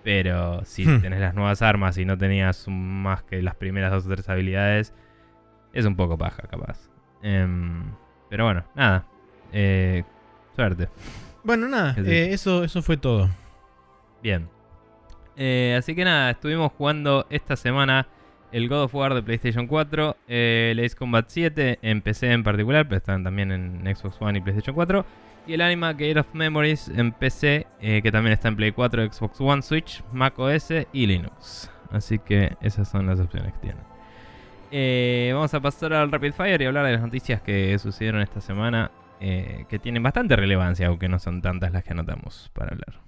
[0.05, 1.01] Pero si Hmm.
[1.01, 4.93] tenés las nuevas armas y no tenías más que las primeras dos o tres habilidades,
[5.73, 6.91] es un poco paja capaz.
[7.23, 7.83] Em,
[8.29, 9.05] pero bueno, nada.
[9.53, 10.05] Eh,
[10.55, 10.89] suerte.
[11.45, 13.29] Bueno, nada, eh, eso, eso fue todo.
[14.23, 14.49] Bien.
[15.37, 18.09] Eh, así que nada, estuvimos jugando esta semana
[18.55, 22.45] el God of War de PlayStation 4, eh, el Ace Combat 7 en PC en
[22.45, 25.05] particular, pero están también en Xbox One y PlayStation 4.
[25.49, 29.13] Y el Anima Gate of Memories en PC, eh, que también está en Play 4,
[29.13, 31.69] Xbox One, Switch, Mac OS y Linux.
[31.91, 33.83] Así que esas son las opciones que tienen.
[34.71, 38.41] Eh, vamos a pasar al Rapid Fire y hablar de las noticias que sucedieron esta
[38.41, 38.93] semana,
[39.27, 43.01] eh, que tienen bastante relevancia, aunque no son tantas las que anotamos para hablar.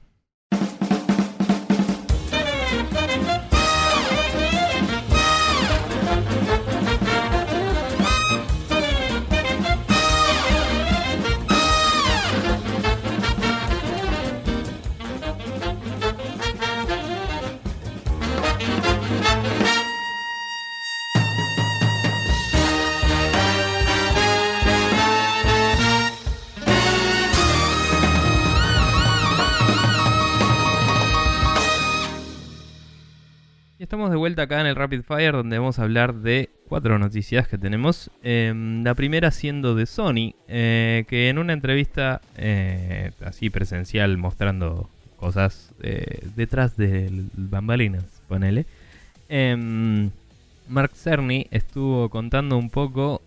[33.87, 37.47] Estamos de vuelta acá en el Rapid Fire donde vamos a hablar de cuatro noticias
[37.47, 38.11] que tenemos.
[38.25, 44.91] Em, la primera siendo de Sony, eh, que en una entrevista eh, así presencial mostrando
[45.17, 48.67] cosas eh, detrás del bambalinas, ponele.
[49.29, 50.11] em,
[50.69, 53.23] Mark Cerny estuvo contando un poco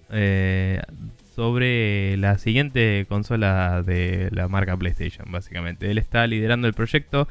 [1.35, 5.89] sobre la siguiente consola de la marca PlayStation, básicamente.
[5.89, 7.29] Él está liderando el proyecto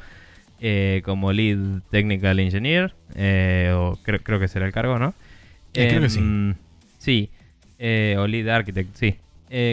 [0.59, 5.13] eh, como Lead Technical Engineer, eh, o creo, creo que será el cargo, ¿no?
[5.73, 6.19] Eh, creo que sí.
[6.19, 6.55] Em,
[6.97, 7.29] Sí,
[7.77, 9.15] eh, o Lead Architect, sí.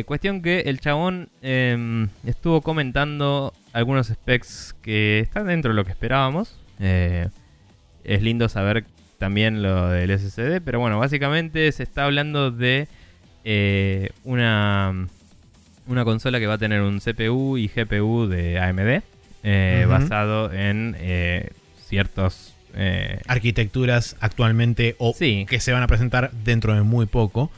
[0.06, 5.90] Cuestión que el chabón em, estuvo comentando algunos specs que están dentro de lo que
[5.90, 6.58] esperábamos.
[6.78, 8.84] Es lindo saber
[9.18, 12.88] también lo del SSD, pero bueno, básicamente se está hablando de
[13.44, 15.06] eh, una,
[15.86, 19.02] una consola que va a tener un CPU y GPU de AMD
[19.46, 21.50] eh, basado en eh,
[21.86, 22.54] ciertos...
[22.74, 25.46] eh, Arquitecturas actualmente o Sí.
[25.48, 27.50] que se van a presentar dentro de muy poco.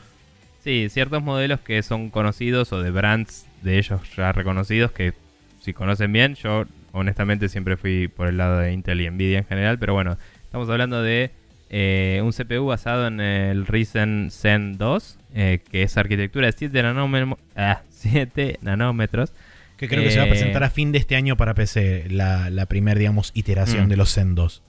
[0.62, 5.12] Sí, ciertos modelos que son conocidos o de brands de ellos ya reconocidos que
[5.60, 9.44] si conocen bien, yo honestamente siempre fui por el lado de Intel y Nvidia en
[9.46, 11.30] general, pero bueno, estamos hablando de
[11.70, 16.82] eh, un CPU basado en el Ryzen Zen 2, eh, que es arquitectura de 7,
[16.82, 19.32] nanómetros, ah, 7 nanómetros.
[19.78, 22.06] Que creo que se va a Eh, presentar a fin de este año para PC,
[22.10, 23.88] la, la primera, digamos, iteración Mm.
[23.88, 24.62] de los Zen 2.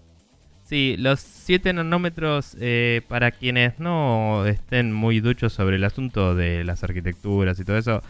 [0.66, 6.64] Sí, los 7 nanómetros, eh, para quienes no estén muy duchos sobre el asunto de
[6.64, 8.04] las arquitecturas y todo eso,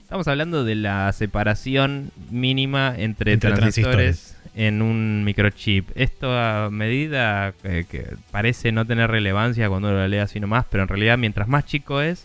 [0.00, 5.90] estamos hablando de la separación mínima entre, Entre transistores, en un microchip.
[5.94, 10.64] Esto a medida que, que parece no tener relevancia cuando uno lo lee así nomás,
[10.70, 12.24] pero en realidad mientras más chico es,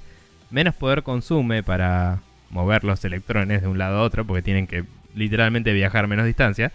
[0.51, 2.19] menos poder consume para
[2.52, 4.84] mover los electrones de un lado a otro, porque tienen que
[5.16, 6.72] literalmente viajar menos distancia.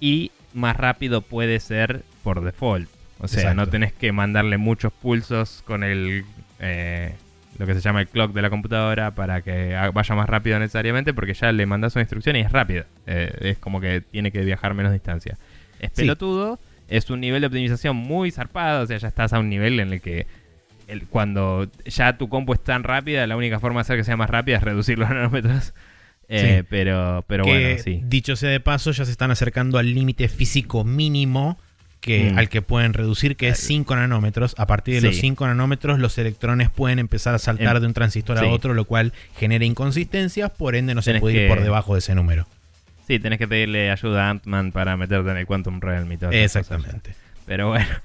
[0.00, 2.88] Y más rápido puede ser por default.
[3.20, 3.56] O sea, Exacto.
[3.60, 6.24] no tenés que mandarle muchos pulsos con el
[6.60, 7.14] eh,
[7.58, 11.12] lo que se llama el clock de la computadora para que vaya más rápido necesariamente,
[11.12, 12.84] porque ya le mandas una instrucción y es rápido.
[13.06, 15.36] Eh, es como que tiene que viajar menos distancia.
[15.80, 16.02] Es Sí.
[16.02, 19.80] pelotudo, es un nivel de optimización muy zarpado, o sea, ya estás a un nivel
[19.80, 20.26] en el que
[20.88, 24.16] el- cuando ya tu compu es tan rápida, la única forma de hacer que sea
[24.16, 25.72] más rápida es reducir los nanómetros.
[26.30, 26.66] Eh, Sí.
[26.68, 28.00] Pero, pero que, bueno, sí.
[28.04, 31.58] dicho sea de paso, ya se están acercando al límite físico mínimo
[32.00, 32.38] que, Mm.
[32.38, 34.54] al que pueden reducir, que es 5 nanómetros.
[34.58, 35.22] A partir de los Sí.
[35.22, 38.44] 5 nanómetros, los electrones pueden empezar a saltar Em, de un transistor sí.
[38.44, 41.94] a otro, lo cual genera inconsistencias, por ende no se Tenés puede ir por debajo
[41.94, 42.46] de ese número.
[43.06, 46.30] Sí, tenés que pedirle ayuda a Ant-Man para meterte en el Quantum Realm y todo
[46.30, 46.60] eso.
[47.48, 47.86] Pero bueno.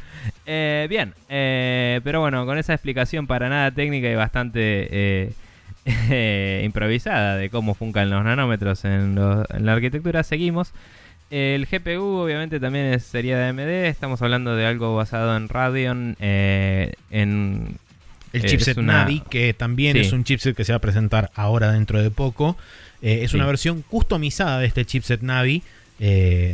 [0.46, 1.14] Eh, bien.
[1.30, 5.32] eh, pero bueno, con esa explicación para nada técnica y bastante
[5.86, 10.72] eh, improvisada de cómo funcan los nanómetros en, lo- en la arquitectura, seguimos.
[11.30, 13.60] El GPU obviamente también es, sería de AMD.
[13.88, 16.16] Estamos hablando de algo basado en Radeon.
[16.20, 17.78] en
[18.34, 20.02] El chipset una- Navi, que también Sí.
[20.02, 22.58] es un chipset que se va a presentar ahora dentro de poco.
[23.02, 23.38] Es Sí.
[23.38, 25.64] una versión customizada de este chipset Navi.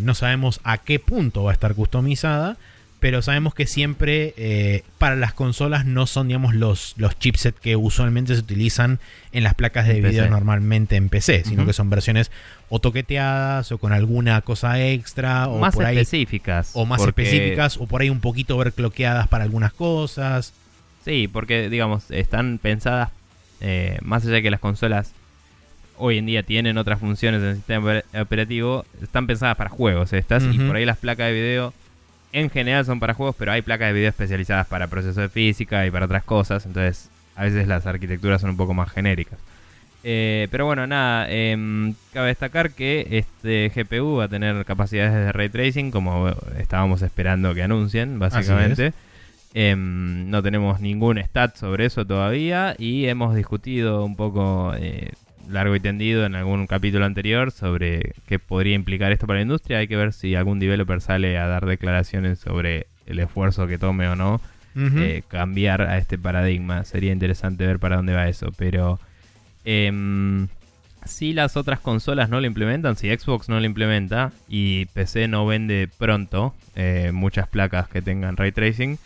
[0.01, 2.57] No sabemos a qué punto va a estar customizada,
[2.99, 7.75] pero sabemos que siempre eh, para las consolas no son, digamos, los, los chipsets que
[7.77, 8.99] usualmente se utilizan
[9.31, 10.29] en las placas de video PC.
[10.29, 12.29] normalmente en PC, sino que son versiones
[12.67, 16.71] o toqueteadas o con alguna cosa extra o más por ahí específicas.
[16.73, 20.53] o más porque- específicas o por ahí un poquito overclockeadas para algunas cosas.
[21.05, 23.09] Sí, porque digamos, están pensadas,
[23.61, 25.13] eh, más allá de que las consolas
[25.97, 30.11] hoy en día tienen otras funciones en el sistema oper- operativo, están pensadas para juegos
[30.13, 31.73] estas y por ahí las placas de video
[32.31, 35.85] en general son para juegos, pero hay placas de video especializadas para procesos de física
[35.85, 39.39] y para otras cosas, entonces a veces las arquitecturas son un poco más genéricas.
[40.03, 45.31] Eh, pero bueno, nada, em, cabe destacar que este GPU va a tener capacidades de
[45.31, 48.93] ray tracing como estábamos esperando que anuncien, básicamente.
[49.53, 55.11] Em, no tenemos ningún stat sobre eso todavía y hemos discutido un poco eh,
[55.49, 59.79] largo y tendido en algún capítulo anterior sobre qué podría implicar esto para la industria.
[59.79, 64.07] Hay que ver si algún developer sale a dar declaraciones sobre el esfuerzo que tome
[64.07, 64.41] o no
[64.75, 66.85] eh, cambiar a este paradigma.
[66.85, 68.51] Sería interesante ver para dónde va eso.
[68.57, 68.99] Pero
[69.65, 70.47] em,
[71.05, 75.45] si las otras consolas no lo implementan, si Xbox no lo implementa y PC no
[75.45, 78.97] vende pronto eh, muchas placas que tengan ray tracing,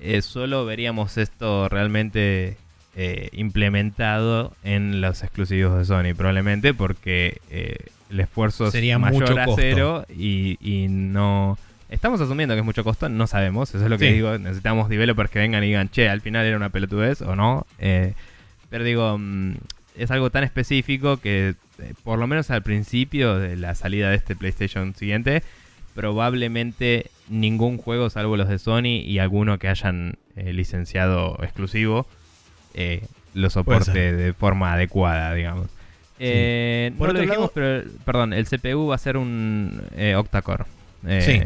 [0.00, 2.56] eh, solo veríamos esto realmente
[3.00, 7.76] eh, implementado en los exclusivos de Sony, probablemente porque eh,
[8.10, 11.56] el esfuerzo Sería es mayor mucho a cero y, y no...
[11.90, 14.14] Estamos asumiendo que es mucho costo, no sabemos, eso es lo que Sí.
[14.14, 14.36] digo.
[14.36, 17.66] Necesitamos developers que vengan y digan, che, al final era una pelotudez o no.
[17.78, 18.14] Eh,
[18.68, 19.54] pero digo, mm,
[19.96, 21.54] es algo tan específico que
[22.02, 25.44] por lo menos al principio de la salida de este PlayStation siguiente,
[25.94, 32.06] probablemente ningún juego, salvo los de Sony y alguno que hayan eh, licenciado exclusivo,
[32.74, 33.02] eh,
[33.34, 35.68] lo soporte de forma adecuada, digamos.
[36.18, 40.14] Eh, Por no lo dijimos, lado- pero perdón, el CPU va a ser un eh,
[40.16, 40.64] octa-core.
[41.06, 41.40] Eh, Sí,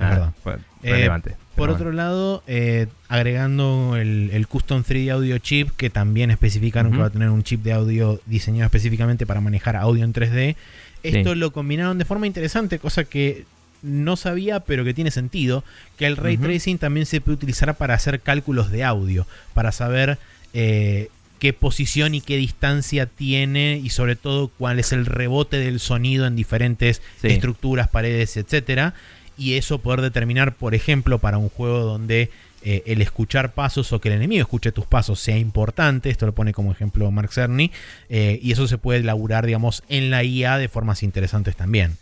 [0.00, 1.36] nada, fue Eh, relevante.
[1.56, 6.98] Por otro lado, eh, agregando el, el Custom 3D Audio Chip, que también especificaron que
[6.98, 10.56] va a tener un chip de audio diseñado específicamente para manejar audio en 3D.
[11.04, 11.38] Esto Sí.
[11.38, 13.44] lo combinaron de forma interesante, cosa que
[13.82, 15.62] no sabía, pero que tiene sentido,
[15.96, 20.18] que el ray tracing también se puede utilizar para hacer cálculos de audio, para saber
[20.54, 25.78] eh, qué posición y qué distancia tiene y sobre todo cuál es el rebote del
[25.80, 27.26] sonido en diferentes Sí.
[27.28, 28.94] estructuras, paredes, etcétera,
[29.36, 32.30] y eso poder determinar, por ejemplo, para un juego donde
[32.66, 36.32] eh, el escuchar pasos o que el enemigo escuche tus pasos sea importante, esto lo
[36.34, 37.70] pone como ejemplo Mark Cerny,
[38.08, 41.98] eh, y eso se puede elaborar, digamos, en la IA de formas interesantes también.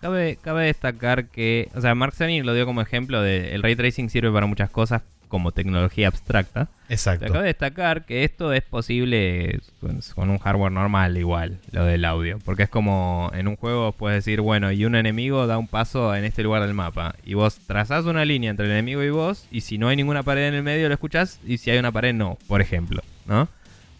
[0.00, 3.76] Cabe, cabe destacar que, o sea, Mark Cerny lo dio como ejemplo de el ray
[3.76, 6.68] tracing sirve para muchas cosas como tecnología abstracta.
[6.88, 7.20] Exacto.
[7.20, 12.04] Pero cabe destacar que esto es posible con, con un hardware normal igual, lo del
[12.04, 12.38] audio.
[12.44, 16.14] Porque es como en un juego puedes decir, bueno, y un enemigo da un paso
[16.14, 17.14] en este lugar del mapa.
[17.24, 20.22] Y vos trazás una línea entre el enemigo y vos, y si no hay ninguna
[20.22, 23.48] pared en el medio lo escuchás, y si hay una pared no, por ejemplo, ¿no?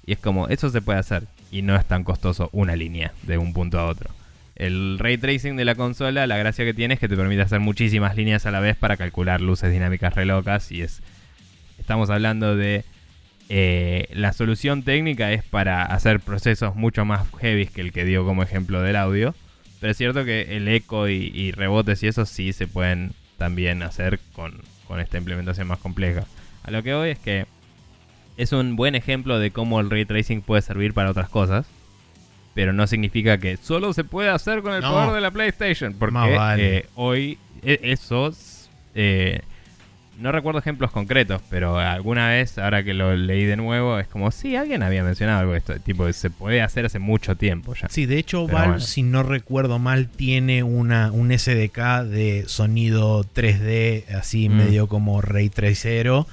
[0.07, 1.25] Y es como, eso se puede hacer.
[1.51, 4.11] y no es tan costoso una línea de un punto a otro.
[4.57, 7.61] El ray tracing de la consola, la gracia que tiene es que te permite hacer
[7.61, 11.01] muchísimas líneas a la vez para calcular luces dinámicas re locas y es...
[11.79, 12.85] Estamos hablando de...
[13.49, 18.25] eh, la solución técnica es para hacer procesos mucho más heavy que el que dio
[18.25, 19.35] como ejemplo del audio.
[19.81, 23.83] Pero es cierto que el eco y, y rebotes y eso sí se pueden también
[23.83, 26.25] hacer con, con esta implementación más compleja.
[26.65, 27.47] A lo que voy es que
[28.37, 31.67] es un buen ejemplo de cómo el ray tracing puede servir para otras cosas.
[32.55, 34.93] Pero no significa que solo se puede hacer con el No.
[34.93, 35.95] poder de la PlayStation.
[35.95, 36.77] Porque vale.
[36.79, 38.69] eh, hoy e- esos...
[38.97, 39.43] eh,
[40.19, 44.31] no recuerdo ejemplos concretos, pero alguna vez, ahora que lo leí de nuevo, es como,
[44.31, 45.75] sí, alguien había mencionado algo de esto.
[45.81, 47.89] Tipo, se puede hacer hace mucho tiempo ya.
[47.89, 48.85] Sí, de hecho, Pero Valve, bueno.
[48.85, 54.53] si no recuerdo mal, tiene una, un SDK de sonido 3D, así Mm.
[54.57, 56.27] medio como Ray Tracero,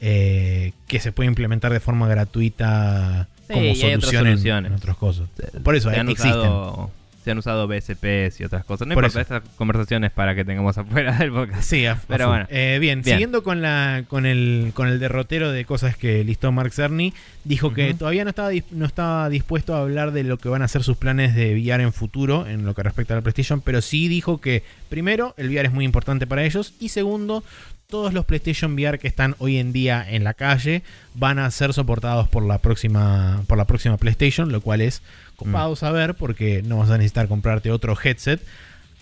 [0.00, 4.70] eh, que se puede implementar de forma gratuita Sí, como solución en, soluciones.
[4.70, 5.28] en otras cosas.
[5.62, 6.30] Por eso, existen.
[6.30, 6.90] usado,
[7.22, 8.88] se han usado BSPs y otras cosas.
[8.88, 9.36] No Por importa, eso.
[9.36, 11.62] estas conversaciones para que tengamos afuera del podcast.
[11.62, 12.46] Sí, Pero bueno.
[12.50, 13.14] Eh, bien, Bien.
[13.16, 17.12] siguiendo con la con el con el derrotero de cosas que listó Mark Cerny,
[17.44, 20.68] dijo que todavía no estaba no estaba dispuesto a hablar de lo que van a
[20.68, 23.82] ser sus planes de VR en futuro en lo que respecta a la PlayStation, pero
[23.82, 27.44] sí dijo que primero el VR es muy importante para ellos y segundo
[27.88, 30.82] todos los PlayStation VR que están hoy en día en la calle
[31.14, 35.02] van a ser soportados por la próxima por la próxima PlayStation, lo cual es
[35.44, 38.40] copado saber porque no vas a necesitar comprarte otro headset.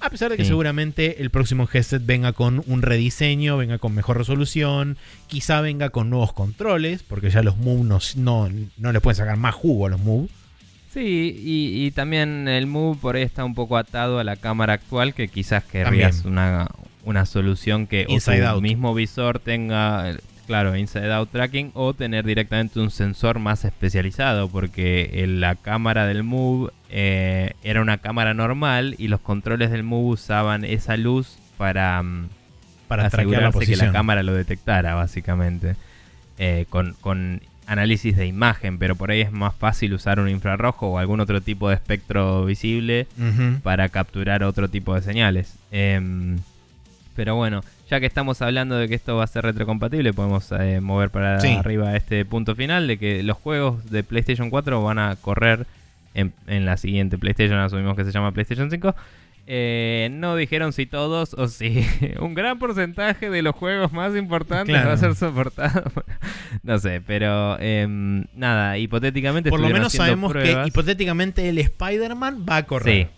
[0.02, 0.48] A pesar de que Sí.
[0.48, 6.08] seguramente el próximo headset venga con un rediseño, venga con mejor resolución, quizá venga con
[6.08, 9.90] nuevos controles, porque ya los Move no, no, no le pueden sacar más jugo a
[9.90, 10.28] los Move.
[10.92, 14.72] Sí, y, y también el Move por ahí está un poco atado a la cámara
[14.72, 16.68] actual, que quizás querrías una,
[17.04, 18.62] una solución que o tu out.
[18.62, 20.16] mismo visor tenga,
[20.50, 26.24] claro, inside out tracking, o tener directamente un sensor más especializado, porque la cámara del
[26.24, 32.02] Move eh, era una cámara normal y los controles del Move usaban esa luz para...
[32.02, 32.28] mm,
[32.88, 35.76] Para traquear la asegurarse que la cámara lo detectara, básicamente.
[36.38, 40.88] Eh, con, con análisis de imagen, pero por ahí es más fácil usar un infrarrojo
[40.88, 43.06] o algún otro tipo de espectro visible
[43.62, 45.54] para capturar otro tipo de señales.
[45.70, 46.38] Em,
[47.14, 47.60] pero bueno,
[47.90, 51.40] ya que estamos hablando de que esto va a ser retrocompatible, podemos eh, mover para
[51.40, 51.48] Sí.
[51.48, 55.66] arriba este punto final de que los juegos de PlayStation 4 van a correr
[56.14, 58.94] en, en la siguiente PlayStation, asumimos que se llama PlayStation 5.
[59.52, 61.84] Eh, no dijeron si todos o si
[62.20, 64.88] un gran porcentaje de los juegos más importantes Claro.
[64.88, 65.90] va a ser soportado.
[66.62, 70.62] no sé, pero em, nada, hipotéticamente Por lo menos sabemos pruebas.
[70.64, 73.06] que hipotéticamente el Spider-Man va a correr.
[73.08, 73.10] Sí,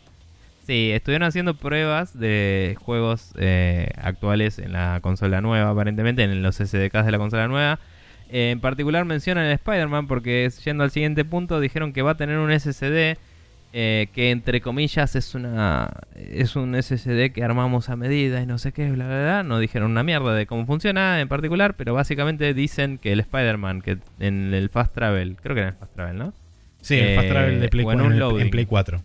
[0.69, 7.05] estuvieron haciendo pruebas de juegos eh, actuales en la consola nueva, aparentemente, en los SDKs
[7.05, 7.79] de la consola nueva.
[8.31, 12.17] Eh, en particular mencionan el Spider-Man porque, yendo al siguiente punto, dijeron que va a
[12.17, 13.17] tener un SSD
[13.75, 18.59] eh, que, entre comillas, es una es un SSD que armamos a medida y no
[18.59, 19.43] sé qué, bla, bla, bla.
[19.43, 23.81] No dijeron una mierda de cómo funciona en particular, pero básicamente dicen que el Spider-Man,
[23.83, 26.33] que en el Fast Travel, creo que era el Fast Travel, ¿no?
[26.83, 28.05] Sí, el Fast Eh, Travel de Play o en 4.
[28.07, 28.51] un en el- en loading.
[28.51, 29.03] Play 4.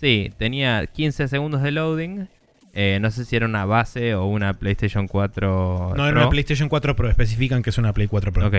[0.00, 2.28] Sí, tenía 15 segundos de loading.
[2.72, 6.68] Eh, no sé si era una base o una PlayStation 4 No, era una PlayStation
[6.68, 7.10] 4 Pro.
[7.10, 8.46] Especifican que es una Play 4 Pro.
[8.46, 8.54] Ok.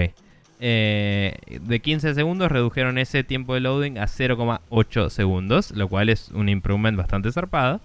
[0.62, 6.30] Eh, de 15 segundos redujeron ese tiempo de loading a 0,8 segundos, lo cual es
[6.32, 7.80] un improvement bastante zarpado.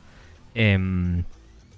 [0.56, 1.22] Em,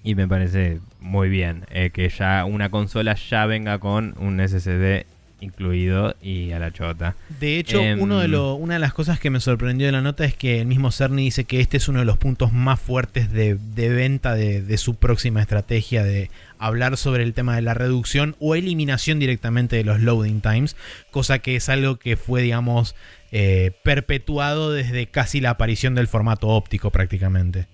[0.03, 5.05] y me parece muy bien eh, que ya una consola ya venga con un SSD
[5.47, 7.17] incluido y a la chota.
[7.41, 10.03] De hecho, Em, uno de lo- una de las cosas que me sorprendió de la
[10.03, 12.79] nota es que el mismo Cerny dice que este es uno de los puntos más
[12.81, 17.63] fuertes de, de venta de, de su próxima estrategia de hablar sobre el tema de
[17.63, 20.77] la reducción o eliminación directamente de los loading times,
[21.11, 22.95] cosa que es algo que fue, digamos,
[23.33, 27.67] eh, perpetuado desde casi la aparición del formato óptico prácticamente.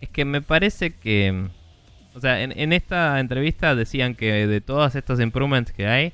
[0.00, 1.48] Es que me parece que.
[2.14, 6.12] O sea, en, en esta entrevista decían que de todos estos improvements que hay,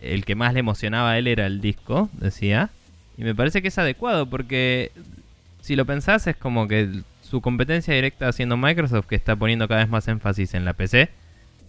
[0.00, 2.70] el que más le emocionaba a él era el disco, decía.
[3.16, 4.92] Y me parece que es adecuado porque
[5.60, 9.80] si lo pensás es como que su competencia directa haciendo Microsoft, que está poniendo cada
[9.80, 11.10] vez más énfasis en la PC,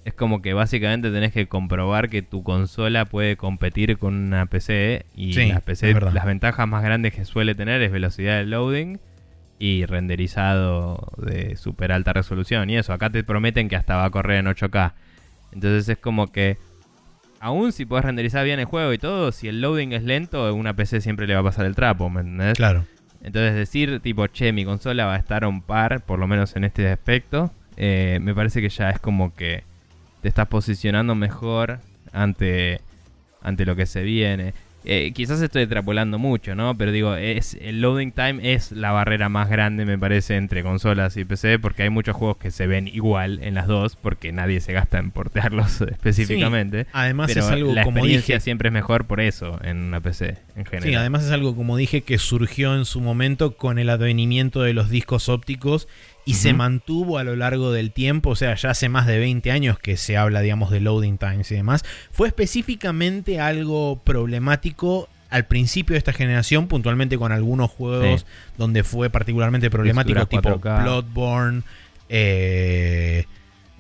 [0.05, 5.05] es como que básicamente tenés que comprobar que tu consola puede competir con una PC
[5.15, 8.99] y Sí, la PC, las ventajas más grandes que suele tener es velocidad de loading
[9.59, 14.09] y renderizado de super alta resolución y eso, acá te prometen que hasta va a
[14.09, 14.93] correr en 8K.
[15.51, 16.57] Entonces es como que
[17.40, 20.76] aún si puedes renderizar bien el juego y todo, si el loading es lento, una
[20.76, 22.58] PC siempre le va a pasar el trapo, ¿me entendés?
[22.58, 22.86] Claro.
[23.22, 26.64] Entonces decir tipo, che, mi consola va a estar on par, por lo menos en
[26.64, 29.64] este aspecto, eh, me parece que ya es como que
[30.22, 31.80] te estás posicionando mejor
[32.12, 32.82] ante,
[33.42, 34.54] ante lo que se viene.
[34.86, 36.77] Eh, quizás estoy extrapolando mucho, ¿no?
[36.77, 41.17] Pero digo, es, el loading time es la barrera más grande, me parece, entre consolas
[41.17, 44.61] y PC, porque hay muchos juegos que se ven igual en las dos, porque nadie
[44.61, 46.88] se gasta en portearlos específicamente.
[46.93, 50.38] además es algo la como experiencia dije, siempre es mejor por eso en una PC,
[50.55, 50.89] en general.
[50.89, 54.73] Sí, además es algo como dije que surgió en su momento con el advenimiento de
[54.73, 55.88] los discos ópticos
[56.30, 59.51] y se mantuvo a lo largo del tiempo, o sea, ya hace más de 20
[59.51, 61.84] años que se habla, digamos, de loading times y demás.
[62.11, 68.25] Fue específicamente algo problemático al principio de esta generación, puntualmente con algunos juegos Sí.
[68.57, 70.82] donde fue particularmente problemático, tipo 4K.
[70.84, 71.61] Bloodborne,
[72.09, 73.25] eh,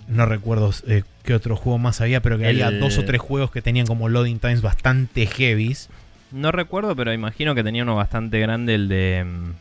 [0.07, 3.21] no recuerdo eh, qué otro juego más había, pero que El- había dos o tres
[3.21, 5.89] juegos que tenían como loading times bastante heavies.
[6.31, 9.51] No recuerdo, pero imagino que tenía uno bastante grande, el de mm,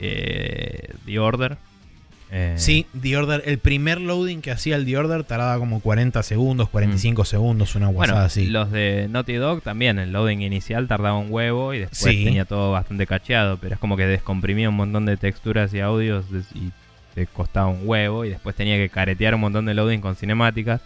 [0.00, 1.56] eh, The Order.
[2.30, 6.22] Eh, Sí, The Order, el primer loading que hacía el The Order tardaba como 40
[6.24, 7.94] segundos, 45 segundos, una Mm.
[7.94, 8.46] Bueno, guasada así.
[8.46, 12.24] los de Naughty Dog también, el loading inicial tardaba un huevo y después Sí.
[12.24, 16.24] tenía todo bastante cacheado, pero es como que descomprimía un montón de texturas y audios
[16.54, 16.70] y
[17.14, 20.80] te costaba un huevo y después tenía que caretear un montón de loading con cinemáticas,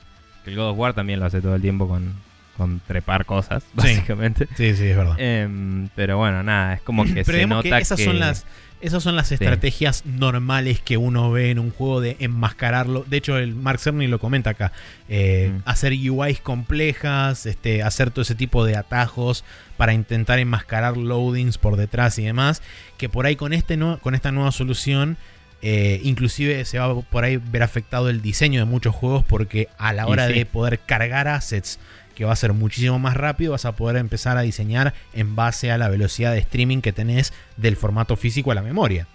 [0.44, 2.12] que el God of War también lo hace todo el tiempo con,
[2.58, 4.46] con trepar cosas, básicamente.
[4.56, 5.16] Sí, sí, es verdad.
[5.18, 8.44] Em, pero bueno, nada, es como que Pero se nota que esas son las
[8.80, 13.04] esas son las estrategias normales que uno ve en un juego de enmascararlo.
[13.08, 14.72] De hecho, el Mark Cerny lo comenta acá.
[15.08, 15.62] Eh, Mm.
[15.68, 19.44] Hacer UIs complejas, este, hacer todo ese tipo de atajos
[19.76, 22.62] para intentar enmascarar loadings por detrás y demás.
[22.96, 25.16] Que por ahí con, este no- con esta nueva solución,
[25.62, 29.68] eh, inclusive se va a por ahí ver afectado el diseño de muchos juegos porque
[29.76, 30.32] a la hora sí.
[30.34, 31.78] de poder cargar assets
[32.20, 35.72] que va a ser muchísimo más rápido, vas a poder empezar a diseñar en base
[35.72, 39.06] a la velocidad de streaming que tenés del formato físico a la memoria.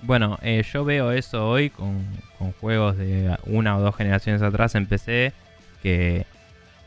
[0.00, 2.06] Bueno, eh, yo veo eso hoy con,
[2.38, 5.34] con juegos de una o dos generaciones atrás en PC,
[5.82, 6.24] que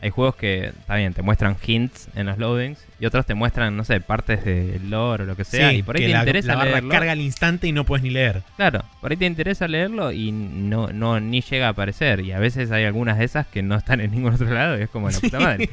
[0.01, 3.77] hay juegos que, está bien, te muestran hints en los loadings y otros te muestran,
[3.77, 6.13] no sé, partes del lore o lo que sea, Sí, y por ahí que te
[6.13, 6.89] la, interesa la barra leerlo.
[6.89, 8.41] carga al instante y no puedes ni leer.
[8.55, 12.21] Claro, por ahí te interesa leerlo y no, no ni llega a aparecer.
[12.21, 14.81] Y a veces hay algunas de esas que no están en ningún otro lado y
[14.81, 15.69] es como la puta madre.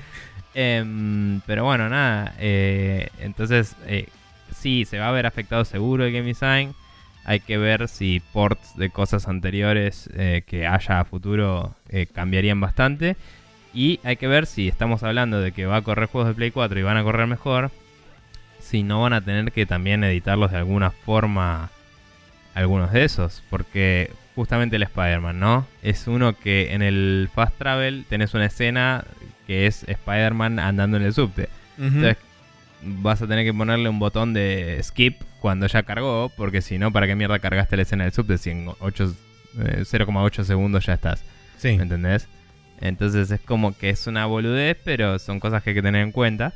[0.54, 2.34] Em, pero bueno, nada.
[2.38, 4.08] eh, entonces, eh,
[4.56, 6.74] sí, se va a ver afectado seguro el game design.
[7.24, 12.60] Hay que ver si ports de cosas anteriores eh, que haya a futuro eh, cambiarían
[12.60, 13.16] bastante.
[13.74, 16.50] Y hay que ver si estamos hablando de que va a correr juegos de Play
[16.50, 17.70] 4 y van a correr mejor.
[18.60, 21.70] Si no van a tener que también editarlos de alguna forma
[22.54, 23.42] algunos de esos.
[23.50, 25.66] Porque justamente el Spider-Man, ¿no?
[25.82, 29.04] Es uno que en el Fast Travel tenés una escena
[29.46, 31.48] que es Spider-Man andando en el subte.
[31.78, 32.16] Entonces
[32.82, 36.92] vas a tener que ponerle un botón de skip cuando ya cargó, porque si no,
[36.92, 39.14] ¿para qué mierda cargaste la escena del subte si en ocho-
[39.60, 41.22] eh, 0,8 segundos ya estás?
[41.56, 41.76] Sí.
[41.76, 42.28] ¿Me entendés?
[42.80, 46.12] Entonces es como que es una boludez, pero son cosas que hay que tener en
[46.12, 46.52] cuenta.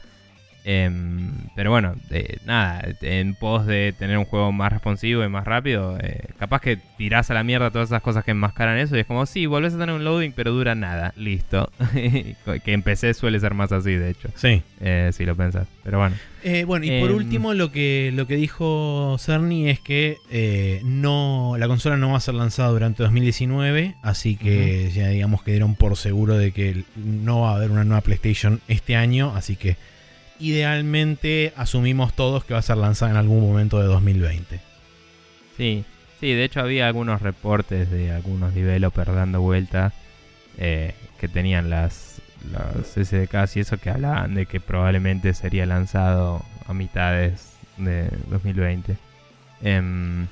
[0.65, 5.45] Em, pero bueno, eh, nada, en pos de tener un juego más responsivo y más
[5.45, 9.01] rápido, eh, capaz que tirás a la mierda todas esas cosas que enmascaran eso y
[9.01, 11.71] es como, sí, volvés a tener un loading, pero dura nada, listo.
[12.65, 14.63] que en PC suele ser más así, de hecho, Sí.
[14.81, 15.67] eh, si lo pensás.
[15.83, 17.17] Pero bueno, Eh, bueno, y por Em.
[17.17, 22.17] último, lo que, lo que dijo Cerny es que eh, no, la consola no va
[22.17, 26.85] a ser lanzada durante 2019, así que ya digamos que dieron por seguro de que
[26.97, 29.77] no va a haber una nueva PlayStation este año, así que
[30.43, 34.61] idealmente asumimos todos que va a ser lanzada en algún momento de 2020.
[35.57, 35.85] sí,
[36.21, 39.93] sí, de hecho había algunos reportes de algunos developers dando vuelta
[40.59, 42.21] eh, que tenían las,
[42.51, 48.97] las SDKs y eso que hablaban de que probablemente sería lanzado a mitades de 2020.
[49.63, 50.27] Em,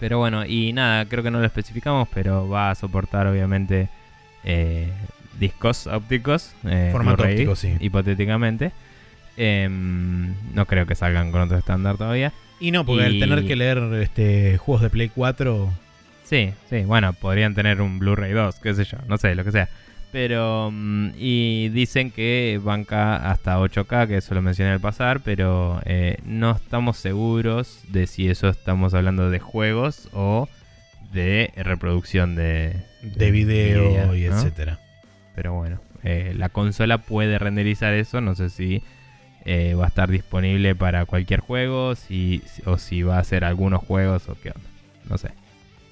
[0.00, 3.88] pero bueno, y nada, creo que no lo especificamos, pero va a soportar obviamente
[4.44, 4.90] eh,
[5.38, 6.54] discos ópticos.
[6.64, 7.76] eh, Formato óptico, sí.
[7.80, 8.72] Hipotéticamente.
[9.36, 12.32] Em, no creo que salgan con otro estándar todavía.
[12.60, 15.72] Y no, porque al tener que leer este, juegos de Play 4,
[16.32, 19.52] Sí, sí, bueno, podrían tener un Blu-ray 2, qué sé yo, no sé, lo que
[19.52, 19.68] sea.
[20.12, 25.82] Pero, mm, y dicen que banca hasta 8K, que eso lo mencioné al pasar, pero
[25.84, 30.48] eh, no estamos seguros de si eso estamos hablando de juegos o
[31.12, 34.38] de reproducción de, de video video, y ¿no?
[34.38, 34.78] etcétera.
[35.34, 38.82] Pero bueno, eh, la consola puede renderizar eso, no sé si
[39.44, 43.82] eh, va a estar disponible para cualquier juego, si, o si va a ser algunos
[43.82, 44.68] juegos o qué onda,
[45.08, 45.30] no sé.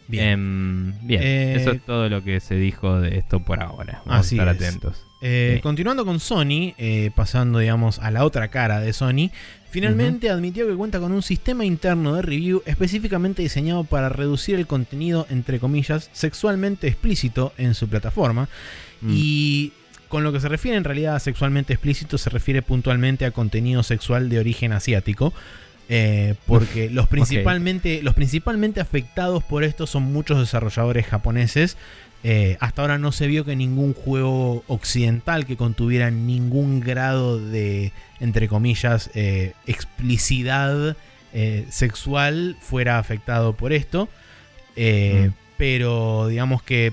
[0.09, 0.25] Bien.
[0.31, 4.03] Em, bien, Eh, eso es todo lo que se dijo de esto por ahora.
[4.07, 4.63] Vamos Así a estar es.
[4.69, 5.07] atentos.
[5.23, 5.61] Eh, Sí.
[5.63, 6.75] Continuando con Sony,
[7.15, 9.31] pasando digamos a la otra cara de Sony,
[9.71, 14.67] finalmente admitió que cuenta con un sistema interno de review específicamente diseñado para reducir el
[14.67, 18.49] contenido, entre comillas, sexualmente explícito en su plataforma.
[19.03, 19.11] Mm.
[19.15, 19.73] Y
[20.11, 23.85] con lo que se refiere en realidad a sexualmente explícito, se refiere puntualmente a contenido
[23.85, 25.33] sexual de origen asiático.
[25.89, 31.77] Eh, porque los, principalmente, los principalmente afectados por esto son muchos desarrolladores japoneses.
[32.25, 37.93] Eh, hasta ahora no se vio que ningún juego occidental que contuviera ningún grado de,
[38.19, 40.97] entre comillas, eh, explicidad
[41.71, 44.09] sexual fuera afectado por esto.
[44.77, 45.29] Mm.
[45.57, 46.93] Pero digamos que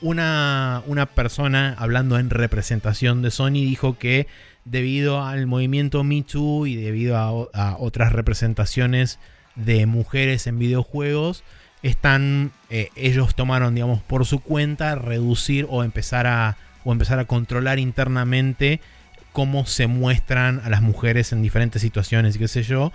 [0.00, 4.26] una, una persona hablando en representación de Sony dijo que
[4.64, 9.18] debido al movimiento Me Too y debido a, otras representaciones
[9.56, 11.44] de mujeres en videojuegos,
[11.82, 17.26] están eh, ellos tomaron, digamos, por su cuenta reducir o empezar a o empezar a
[17.26, 18.80] controlar internamente
[19.32, 22.92] cómo se muestran a las mujeres en diferentes situaciones qué sé yo.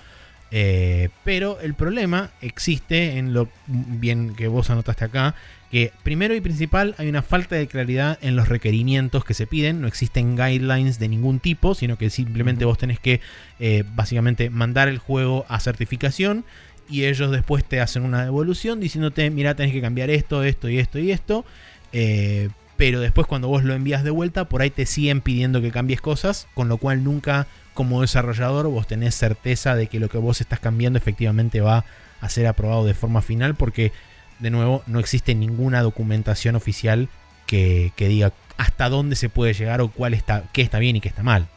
[0.51, 5.35] Eh, pero el problema existe en lo bien que vos anotaste acá,
[5.75, 9.81] que primero y principal hay una falta de claridad en los requerimientos que se piden,
[9.81, 13.19] no existen guidelines de ningún tipo, sino que simplemente vos tenés que
[13.59, 16.45] eh, básicamente mandar el juego a certificación
[16.89, 20.79] y ellos después te hacen una devolución diciéndote, mira, tenés que cambiar esto, esto y
[20.79, 21.43] esto y esto.
[21.91, 22.47] Eh,
[22.77, 25.99] pero después cuando vos lo envías de vuelta, por ahí te siguen pidiendo que cambies
[25.99, 30.39] cosas, con lo cual nunca como desarrollador vos tenés certeza de que lo que vos
[30.39, 31.83] estás cambiando efectivamente va
[32.21, 33.91] a ser aprobado de forma final, porque
[34.39, 37.09] de nuevo, no existe ninguna documentación oficial
[37.45, 41.09] que, diga hasta dónde se puede llegar o cuál está, qué está bien y qué
[41.09, 41.47] está mal.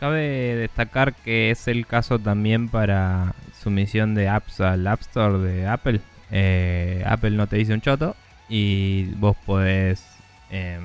[0.00, 5.68] Cabe destacar que es el caso también para sumisión de apps al App Store de
[5.68, 6.00] Apple.
[6.30, 8.16] Eh, Apple no te dice un choto
[8.48, 10.04] y vos podés...
[10.50, 10.82] Em,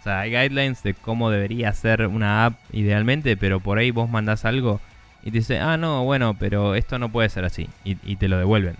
[0.00, 4.08] o sea, hay guidelines de cómo debería ser una app idealmente, pero por ahí vos
[4.08, 4.80] mandás algo
[5.22, 7.68] y te dice, ah, no, bueno, pero esto no puede ser así.
[7.84, 8.76] Y, y te lo devuelven.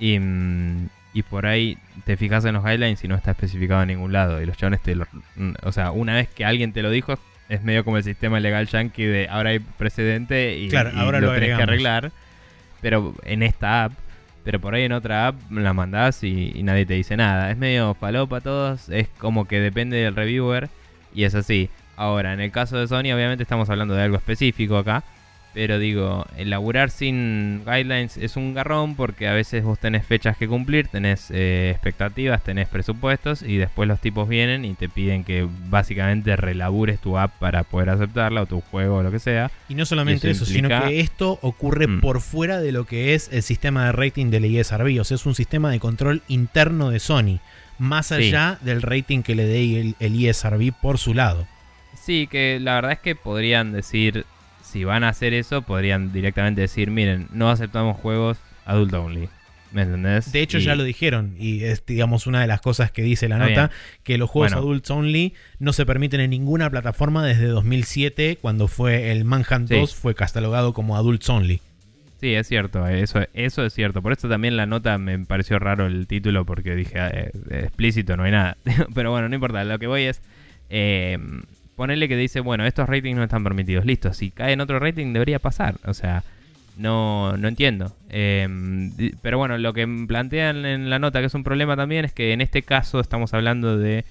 [0.00, 3.88] Y, mm, y por ahí te fijas en los guidelines y no está especificado en
[3.88, 4.40] ningún lado.
[4.40, 5.06] Y los chavales te lo.
[5.36, 8.38] Mm, o sea, una vez que alguien te lo dijo, es medio como el sistema
[8.38, 12.12] legal yankee de ahora hay precedente y, ahora lo, tenés que arreglar.
[12.80, 13.92] Pero en esta app.
[14.42, 17.50] Pero por ahí en otra app la mandás y, nadie te dice nada.
[17.50, 18.88] Es medio falopa todos.
[18.88, 20.68] Es como que depende del reviewer.
[21.12, 21.68] Y es así.
[21.96, 25.02] Ahora, en el caso de Sony, obviamente estamos hablando de algo específico acá.
[25.52, 30.46] Pero digo, elaborar sin guidelines es un garrón porque a veces vos tenés fechas que
[30.46, 35.48] cumplir, tenés eh, expectativas, tenés presupuestos y después los tipos vienen y te piden que
[35.68, 39.50] básicamente relabures tu app para poder aceptarla o tu juego o lo que sea.
[39.68, 42.00] Y no solamente eso, sino que esto ocurre mm.
[42.00, 45.00] por fuera de lo que es el sistema de rating del ESRB.
[45.00, 47.40] O sea, es un sistema de control interno de Sony,
[47.78, 51.48] más allá del rating que le dé el, el ESRB por su lado.
[52.00, 54.24] Sí, que la verdad es que podrían decir
[54.70, 59.28] si van a hacer eso, podrían directamente decir, miren, no aceptamos juegos adult only.
[59.72, 60.32] ¿Me entendés?
[60.32, 63.38] De hecho, ya lo dijeron, y es, digamos, una de las cosas que dice la
[63.38, 63.70] nota,
[64.02, 69.12] que los juegos adults only no se permiten en ninguna plataforma desde 2007, cuando fue
[69.12, 71.60] el Manhunt 2, fue catalogado como adults only.
[72.20, 74.02] Sí, es cierto, eso, eso es cierto.
[74.02, 78.16] Por eso también la nota me pareció raro el título, porque dije, ah, eh, explícito,
[78.16, 78.56] no hay nada.
[78.94, 80.20] Pero bueno, no importa, lo que voy es...
[80.68, 81.16] Eh,
[81.80, 83.86] ponerle que dice, bueno, estos ratings no están permitidos.
[83.86, 85.76] Listo, si cae en otro rating debería pasar.
[85.86, 86.24] O sea,
[86.76, 87.96] no, no entiendo.
[88.10, 88.92] Em,
[89.22, 92.34] pero bueno, lo que plantean en la nota que es un problema también es que
[92.34, 94.04] en este caso estamos hablando de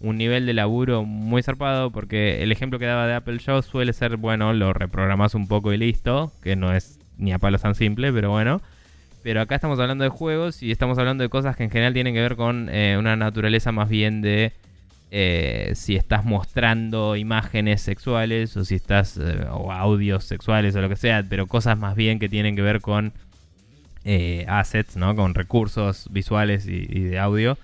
[0.00, 3.92] un nivel de laburo muy zarpado porque el ejemplo que daba de Apple Show suele
[3.92, 7.74] ser, bueno, lo reprogramas un poco y listo, que no es ni a palos tan
[7.74, 8.62] simple, pero bueno.
[9.24, 12.14] Pero acá estamos hablando de juegos y estamos hablando de cosas que en general tienen
[12.14, 14.52] que ver con eh, una naturaleza más bien de
[15.10, 20.88] eh, si estás mostrando imágenes sexuales o si estás eh, o audios sexuales o lo
[20.88, 23.12] que sea, pero cosas más bien que tienen que ver con
[24.04, 25.14] eh, assets, ¿no?
[25.14, 27.56] Con recursos visuales y, de audio.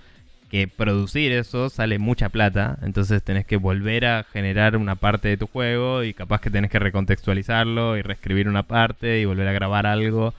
[0.50, 5.38] Que producir eso sale mucha plata, entonces tenés que volver a generar una parte de
[5.38, 9.52] tu juego y capaz que tenés que recontextualizarlo y reescribir una parte y volver a
[9.52, 10.34] grabar algo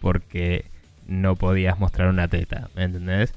[0.00, 0.64] porque
[1.06, 3.34] no podías mostrar una teta, ¿me entendés?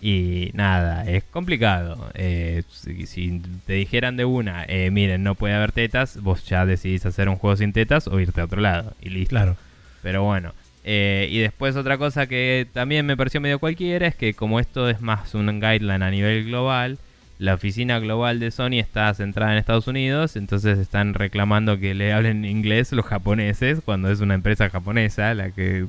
[0.00, 2.10] Y nada, es complicado.
[2.14, 7.06] Eh, si, te dijeran de una, eh, miren, no puede haber tetas, vos ya decidís
[7.06, 9.30] hacer un juego sin tetas o irte a otro lado y listo.
[9.30, 9.56] Claro.
[10.02, 10.52] Pero bueno.
[10.86, 14.90] Eh, y después otra cosa que también me pareció medio cualquiera es que como esto
[14.90, 16.98] es más un guideline a nivel global,
[17.38, 22.12] la oficina global de Sony está centrada en Estados Unidos, entonces están reclamando que le
[22.12, 25.86] hablen inglés los japoneses cuando es una empresa japonesa la que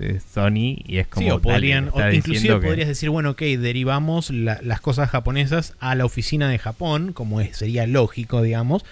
[0.00, 4.80] es Sony y es como sí, o podrían inclusive podrías decir bueno ok derivamos las
[4.80, 8.84] cosas japonesas a la oficina de Japón como sería lógico digamos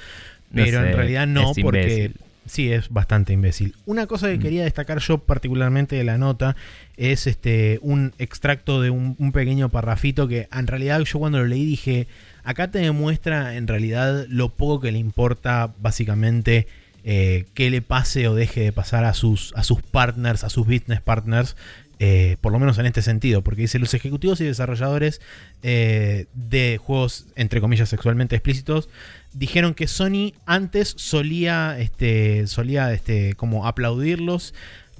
[0.54, 2.12] pero en realidad no porque
[2.46, 3.74] sí, es bastante imbécil.
[3.84, 4.40] Una cosa que Mm.
[4.42, 6.56] quería destacar yo particularmente de la nota
[6.96, 11.46] es este un extracto de un, un pequeño parrafito que en realidad yo cuando lo
[11.46, 12.06] leí dije,
[12.44, 16.66] acá te demuestra en realidad lo poco que le importa básicamente
[17.08, 20.66] eh, que le pase o deje de pasar a sus, a sus partners, a sus
[20.66, 21.56] business partners,
[21.98, 25.20] eh, por lo menos en este sentido, porque dice los ejecutivos y desarrolladores
[25.62, 28.88] eh, de juegos entre comillas sexualmente explícitos
[29.32, 34.54] dijeron que Sony antes solía este solía este como aplaudirlos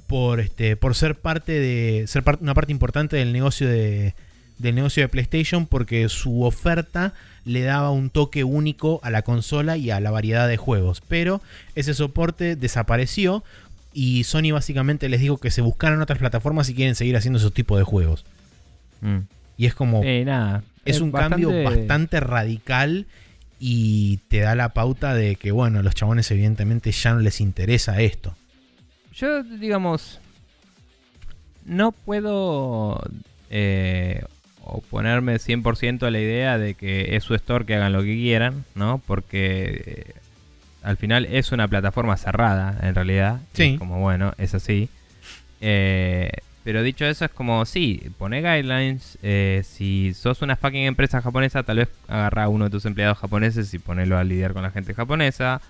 [0.06, 4.14] por este por ser parte de ser una parte importante del negocio de
[4.58, 7.12] del negocio de PlayStation porque su oferta
[7.44, 11.40] le daba un toque único a la consola y a la variedad de juegos, pero
[11.74, 13.44] ese soporte desapareció
[13.96, 17.54] y Sony básicamente les dijo que se buscaran otras plataformas si quieren seguir haciendo esos
[17.54, 18.26] tipos de juegos.
[19.00, 19.20] Mm.
[19.56, 20.62] Y es como nada.
[20.84, 23.06] es un cambio bastante radical
[23.58, 28.02] y te da la pauta de que, bueno, los chabones evidentemente ya no les interesa
[28.02, 28.36] esto.
[29.14, 30.20] Yo, digamos,
[31.64, 33.02] no puedo
[33.48, 34.22] eh,
[34.62, 38.66] oponerme 100% a la idea de que es su store que hagan lo que quieran,
[38.74, 39.00] ¿no?
[39.06, 40.20] Porque eh,
[40.86, 43.40] al final es una plataforma cerrada, en realidad.
[43.54, 43.72] Sí.
[43.72, 44.88] Es como, bueno, es así.
[45.60, 46.30] Eh,
[46.62, 49.18] pero dicho eso, es como, sí, pone guidelines.
[49.20, 53.18] eh, si sos una fucking empresa japonesa, tal vez agarra a uno de tus empleados
[53.18, 55.60] japoneses y ponelo a lidiar con la gente japonesa.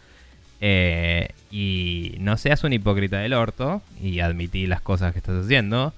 [0.60, 5.94] Eh, y no seas un hipócrita del orto y admití las cosas que estás haciendo.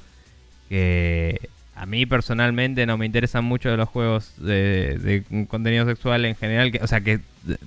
[0.69, 6.37] Que a mí personalmente no me interesan mucho los juegos de, de contenido sexual en
[6.37, 7.19] general, que, o sea, que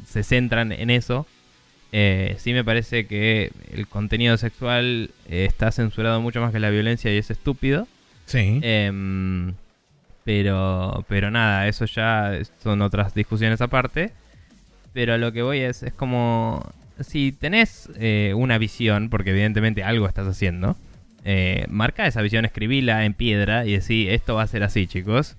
[0.07, 1.27] se centran en eso.
[1.91, 6.69] Eh, sí me parece que el contenido sexual eh, está censurado mucho más que la
[6.69, 7.87] violencia y es estúpido.
[8.25, 8.59] Sí.
[8.63, 9.53] Em,
[10.23, 14.11] pero, pero nada, eso ya son otras discusiones aparte.
[14.93, 16.65] Pero lo que voy es, es como,
[16.99, 20.75] si tenés eh, una visión, porque evidentemente algo estás haciendo,
[21.23, 25.35] eh, marca esa visión, escribila en piedra y decir, esto va a ser así, chicos.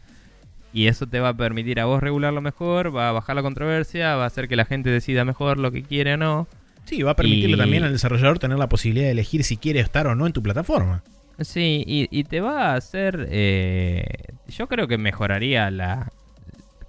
[0.73, 4.17] Y eso te va a permitir a vos regularlo mejor, va a bajar la controversia,
[4.17, 6.49] va a hacer que la gente decida mejor lo que quiere o no.
[6.85, 9.81] Sí, va a permitirle y- también al desarrollador tener la posibilidad de elegir si quiere
[9.81, 11.03] estar o no en tu plataforma.
[11.39, 13.27] Sí, y, y te va a hacer.
[13.31, 14.05] eh,
[14.49, 16.11] yo creo que mejoraría la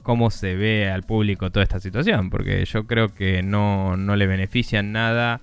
[0.01, 4.27] cómo se ve al público toda esta situación, porque yo creo que no, no le
[4.27, 5.41] beneficia en nada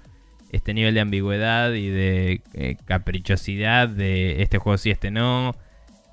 [0.53, 5.55] este nivel de ambigüedad y de eh, caprichosidad de este juego sí, este no,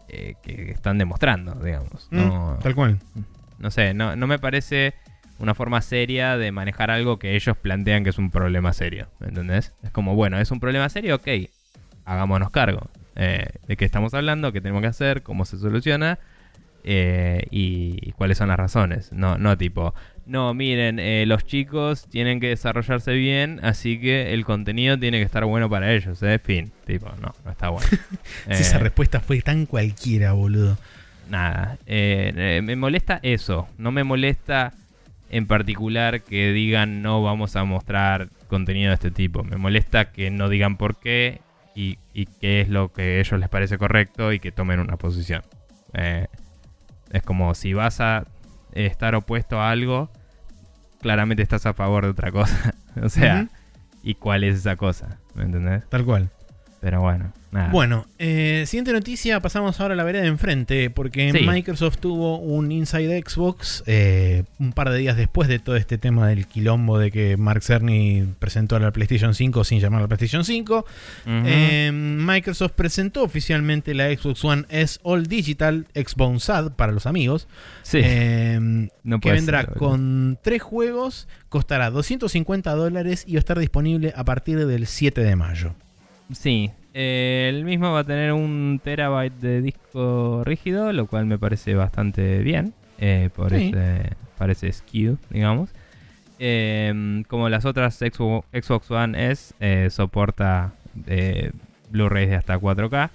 [0.10, 2.08] eh, que están demostrando, digamos.
[2.12, 3.00] No, Mm, tal cual.
[3.60, 4.94] no sé, no, no me parece
[5.40, 9.08] una forma seria de manejar algo que ellos plantean que es un problema serio.
[9.20, 9.74] ¿Me entendés?
[9.84, 11.28] Es como, bueno, es un problema serio, ok,
[12.06, 12.90] hagámonos cargo.
[13.16, 16.20] eh, de qué estamos hablando, qué tenemos que hacer, cómo se soluciona
[16.84, 19.12] eh, y cuáles son las razones.
[19.12, 19.94] No, no tipo,
[20.28, 25.24] no, miren, eh, los chicos tienen que desarrollarse bien, así que el contenido tiene que
[25.24, 26.40] estar bueno para ellos, ¿eh?
[26.44, 27.88] Fin, tipo, no, no está bueno.
[28.46, 30.78] Si esa Eh, respuesta fue tan cualquiera, boludo.
[31.30, 31.78] nada.
[31.86, 33.68] eh, me molesta eso.
[33.78, 34.74] No me molesta
[35.30, 39.44] en particular que digan no vamos a mostrar contenido de este tipo.
[39.44, 41.42] Me molesta que no digan por qué
[41.76, 44.98] y, y qué es lo que a ellos les parece correcto y que tomen una
[44.98, 45.42] posición.
[47.12, 48.26] Es como si vas a
[48.74, 50.10] estar opuesto a algo,
[51.02, 52.74] claramente estás a favor de otra cosa.
[53.02, 53.48] o sea.
[54.04, 55.20] ¿y cuál es esa cosa?
[55.36, 55.84] ¿Me entendés?
[55.90, 56.30] Tal cual.
[56.80, 57.70] Pero bueno, nada.
[57.72, 61.40] Bueno, eh, siguiente noticia, pasamos ahora a la vereda de enfrente, porque Sí.
[61.46, 66.28] Microsoft tuvo un Inside Xbox eh, un par de días después de todo este tema
[66.28, 70.78] del quilombo de que Mark Cerny presentó la PlayStation 5 sin llamar la PlayStation 5.
[70.78, 70.86] Ujú.
[71.26, 77.48] Eh, Microsoft presentó oficialmente la Xbox One S All Digital Xbox SAD para los amigos,
[77.82, 78.02] sí.
[78.04, 78.60] eh,
[79.04, 84.14] no que vendrá ser, con tres juegos, costará 250 dólares y va a estar disponible
[84.16, 85.74] a partir del 7 de mayo.
[86.32, 91.38] Sí, eh, el mismo va a tener un terabyte de disco rígido, lo cual me
[91.38, 92.74] parece bastante bien.
[93.00, 93.72] eh, por Sí.
[93.74, 95.70] ese, parece SKU, digamos.
[96.40, 100.74] Eh, como las otras Xbox, One S, eh, soporta
[101.92, 103.12] Blu-rays de hasta 4K.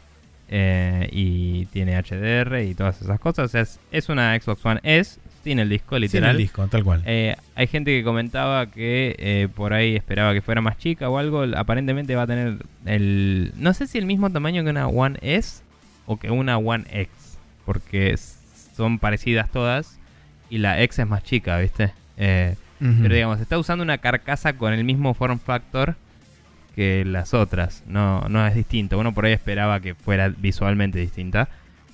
[0.54, 3.54] eh, y tiene HDR y todas esas cosas.
[3.54, 6.30] Es, es una Xbox One S sin el disco, Sin literal.
[6.30, 7.02] el disco, tal cual.
[7.04, 11.18] Eh, hay gente que comentaba que eh, por ahí esperaba que fuera más chica o
[11.18, 11.44] algo.
[11.56, 13.52] Aparentemente va a tener el.
[13.56, 15.62] No sé si el mismo tamaño que una One S
[16.06, 17.10] o que una One X.
[17.66, 18.16] Porque
[18.76, 19.98] son parecidas todas.
[20.50, 21.92] Y la X es más chica, ¿viste?
[22.16, 25.94] Eh, pero digamos, está usando una carcasa con el mismo form factor
[26.74, 27.84] que las otras.
[27.86, 28.98] No, no es distinto.
[28.98, 31.48] Uno por ahí esperaba que fuera visualmente distinta.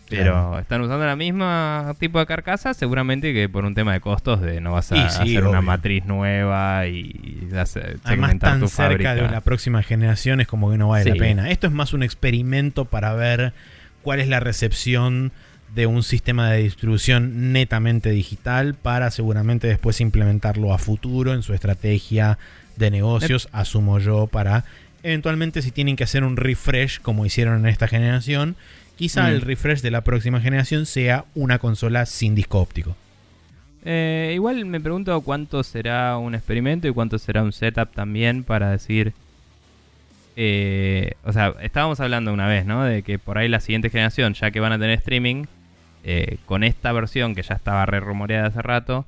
[0.08, 4.40] Pero están usando la misma tipo de carcasa, seguramente que por un tema de costos
[4.40, 9.40] de no vas a hacer una matriz nueva y, hacer, Además tan cerca de la
[9.40, 11.50] próxima generación es como que no vale la pena.
[11.50, 13.52] Esto es más un experimento para ver
[14.02, 15.32] cuál es la recepción
[15.74, 21.52] de un sistema de distribución netamente digital para seguramente después implementarlo a futuro en su
[21.52, 22.38] estrategia
[22.76, 24.64] de negocios, asumo yo, para
[25.02, 28.56] eventualmente si tienen que hacer un refresh como hicieron en esta generación,
[28.98, 29.26] quizá mm.
[29.28, 32.96] el refresh de la próxima generación sea una consola sin disco óptico.
[33.84, 38.70] Eh, igual me pregunto cuánto será un experimento y cuánto será un setup también para
[38.70, 39.14] decir...
[40.40, 42.84] Eh, o sea, estábamos hablando una vez, ¿no?
[42.84, 45.46] De que por ahí la siguiente generación, ya que van a tener streaming,
[46.04, 49.04] eh, con esta versión que ya estaba re rumoreada hace rato,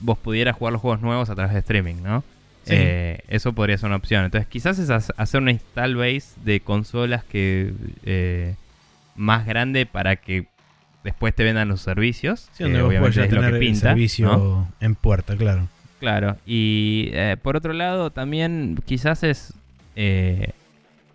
[0.00, 2.22] vos pudieras jugar los juegos nuevos a través de streaming, ¿no?
[2.66, 4.24] Eh, eso podría ser una opción.
[4.24, 7.72] Entonces, quizás es hacer una install base de consolas que
[8.04, 8.54] eh,
[9.18, 10.46] más grande para que
[11.04, 12.48] después te vendan los servicios.
[12.52, 15.68] Sí, donde obviamente es lo que pinta, servicio en puerta, claro.
[16.00, 16.36] Claro.
[16.46, 19.52] Y eh, por otro lado, también quizás es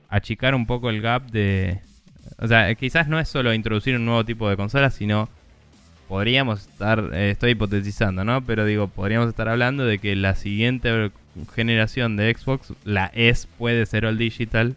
[0.10, 1.80] achicar un poco el gap de.
[2.38, 5.30] O sea, quizás no es solo introducir un nuevo tipo de consola, sino
[6.08, 8.44] podríamos estar, estoy hipotetizando, ¿no?
[8.46, 11.12] Pero digo, podríamos estar hablando de que la siguiente
[11.56, 14.76] generación de Xbox, la S puede ser all digital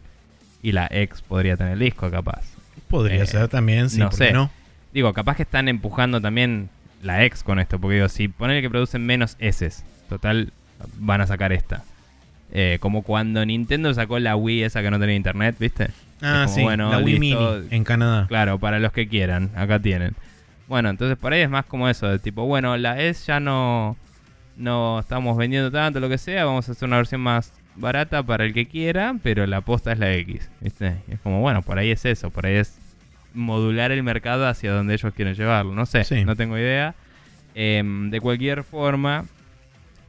[0.63, 2.56] y la X podría tener disco, capaz.
[2.89, 4.33] Podría eh, ser también, sí, no sé.
[4.33, 4.51] No?
[4.93, 6.69] Digo, capaz que están empujando también
[7.03, 9.71] la X con esto, porque digo, si ponen que producen menos S,
[10.09, 10.53] total,
[10.99, 11.85] van a sacar esta.
[12.53, 15.91] Eh, como cuando Nintendo sacó la Wii esa que no tenía internet, ¿viste?
[16.23, 17.37] Ah, sí, la Wii Mini
[17.71, 18.27] en Canadá.
[18.29, 20.15] Claro, para los que quieran, acá tienen.
[20.69, 23.97] Bueno, entonces por ahí es más como eso, de tipo, bueno, la S ya no
[24.57, 28.45] no estamos vendiendo tanto, lo que sea, vamos a hacer una versión más barata para
[28.45, 30.51] el que quiera, pero la aposta es la X.
[30.61, 30.97] ¿viste?
[31.09, 32.79] Es como, bueno, por ahí es eso, por ahí es
[33.35, 35.75] modular el mercado hacia donde ellos quieren llevarlo.
[35.75, 36.95] No sé, no tengo idea.
[37.55, 39.25] Em, de cualquier forma,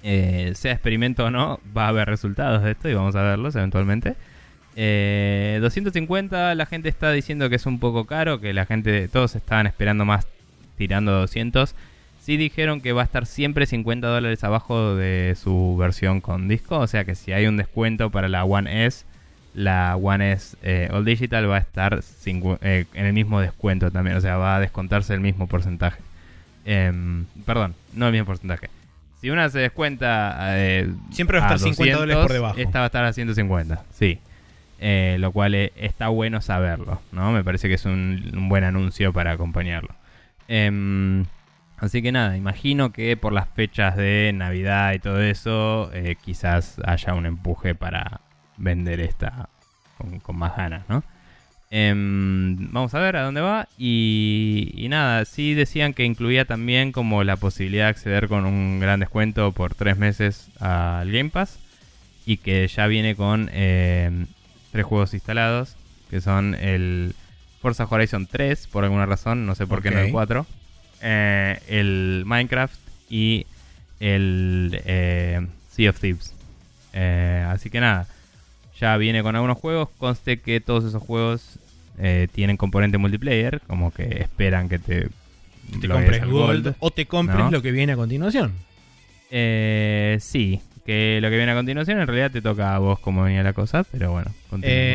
[0.03, 3.56] eh, sea experimento o no, va a haber resultados de esto y vamos a verlos
[3.56, 4.15] eventualmente.
[4.76, 9.35] 250, eh, la gente está diciendo que es un poco caro, que la gente, todos
[9.35, 10.27] estaban esperando más
[10.77, 11.76] tirando 200.
[12.27, 16.77] Sí dijeron que va a estar siempre 50 dólares abajo de su versión con disco.
[16.77, 19.05] O sea que si hay un descuento para la One S,
[19.53, 24.17] la One S eh, All Digital va a estar eh, en el mismo descuento también.
[24.17, 26.01] O sea, va a descontarse el mismo porcentaje.
[26.65, 28.67] Em, perdón, no el mismo porcentaje.
[29.21, 30.37] Si una se descuenta.
[30.57, 32.59] Eh, siempre va a estar 50 dólares por debajo.
[32.59, 34.19] Esta va a estar a 150, sí.
[35.17, 37.31] lo cual está bueno saberlo, ¿no?
[37.31, 39.95] Me parece que es un, un buen anuncio para acompañarlo.
[40.49, 41.23] Eh,
[41.77, 46.81] Así que nada, imagino que por las fechas de Navidad y todo eso, eh, quizás
[46.83, 48.21] haya un empuje para
[48.57, 49.49] vender esta
[49.97, 51.03] con, más ganas, ¿no?
[51.69, 53.67] Em, vamos a ver a dónde va.
[53.77, 58.99] Y, nada, sí decían que incluía también como la posibilidad de acceder con un gran
[58.99, 61.59] descuento por tres meses al Game Pass.
[62.25, 64.27] Y que ya viene con em,
[64.71, 65.75] tres juegos instalados,
[66.09, 67.13] que son el
[67.61, 70.45] Forza Horizon 3, por alguna razón, no sé por qué no el 4.
[71.02, 72.80] Eh, el Minecraft
[73.10, 73.45] y
[73.99, 76.34] el eh, Sea of Thieves.
[76.94, 78.07] Eh, así que nada,
[78.80, 79.90] ya viene con algunos juegos.
[79.98, 81.60] Conste que todos esos juegos
[82.32, 85.10] tienen componente multiplayer, como que esperan que te,
[85.82, 88.53] te compres Gold, o te compres lo que viene a continuación.
[89.32, 93.41] sí, que lo que viene a continuación en realidad te toca a vos como venía
[93.41, 94.32] la cosa, pero bueno.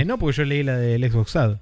[0.07, 1.57] no, porque yo leí la del Xbox Ad.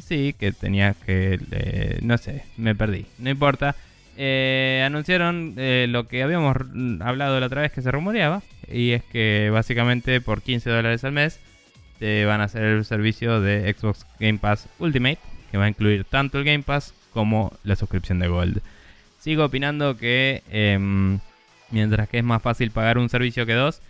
[0.00, 1.38] Sí, que tenía que...
[1.50, 3.06] Eh, no sé, me perdí.
[3.18, 3.74] No importa.
[4.16, 6.56] Eh, anunciaron eh, lo que habíamos
[7.00, 8.42] hablado la otra vez que se rumoreaba.
[8.70, 11.40] Y es que básicamente por 15 dólares al mes
[11.98, 15.18] te van a hacer el servicio de Xbox Game Pass Ultimate.
[15.50, 18.60] Que va a incluir tanto el Game Pass como la suscripción de Gold.
[19.18, 21.18] Sigo opinando que em,
[21.70, 23.80] mientras que es más fácil pagar un servicio que dos,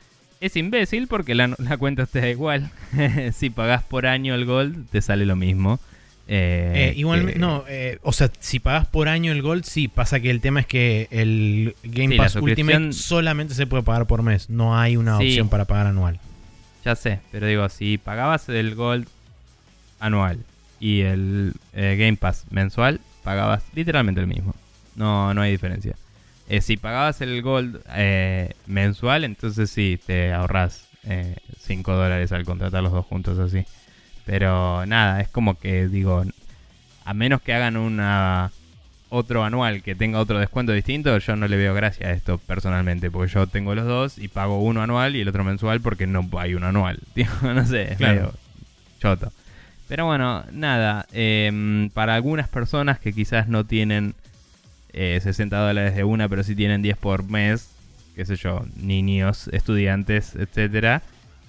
[0.40, 2.70] es imbécil porque la, la cuenta te da igual.
[3.32, 5.80] si pagas por año el Gold, te sale lo mismo.
[6.30, 10.20] Eh, eh, igual, no, eh, o sea, si pagas por año el Gold, sí, pasa
[10.20, 14.50] que el tema es que el Game Pass Ultimate solamente se puede pagar por mes,
[14.50, 16.20] no hay una opción para pagar anual.
[16.84, 19.08] Ya sé, pero digo, si pagabas el Gold
[20.00, 20.44] anual
[20.78, 24.54] y el Game Pass mensual, pagabas literalmente el mismo,
[24.96, 25.96] no, no hay diferencia.
[26.60, 27.80] si pagabas el Gold
[28.66, 30.88] mensual, entonces sí, te ahorras
[31.60, 33.64] 5 dólares al contratar los dos juntos así.
[34.28, 36.22] Pero nada, es como que digo,
[37.06, 38.50] a menos que hagan una
[39.08, 43.10] otro anual que tenga otro descuento distinto, yo no le veo gracia a esto personalmente,
[43.10, 46.28] porque yo tengo los dos y pago uno anual y el otro mensual porque no
[46.36, 46.98] hay uno anual.
[47.42, 48.34] no sé, es medio
[49.00, 49.32] choto.
[49.88, 51.06] Pero bueno, nada.
[51.12, 54.14] em, para algunas personas que quizás no tienen
[54.92, 57.70] eh, 60 dólares de una, pero sí tienen 10 por mes,
[58.14, 61.00] qué sé yo, niños, estudiantes, etcétera,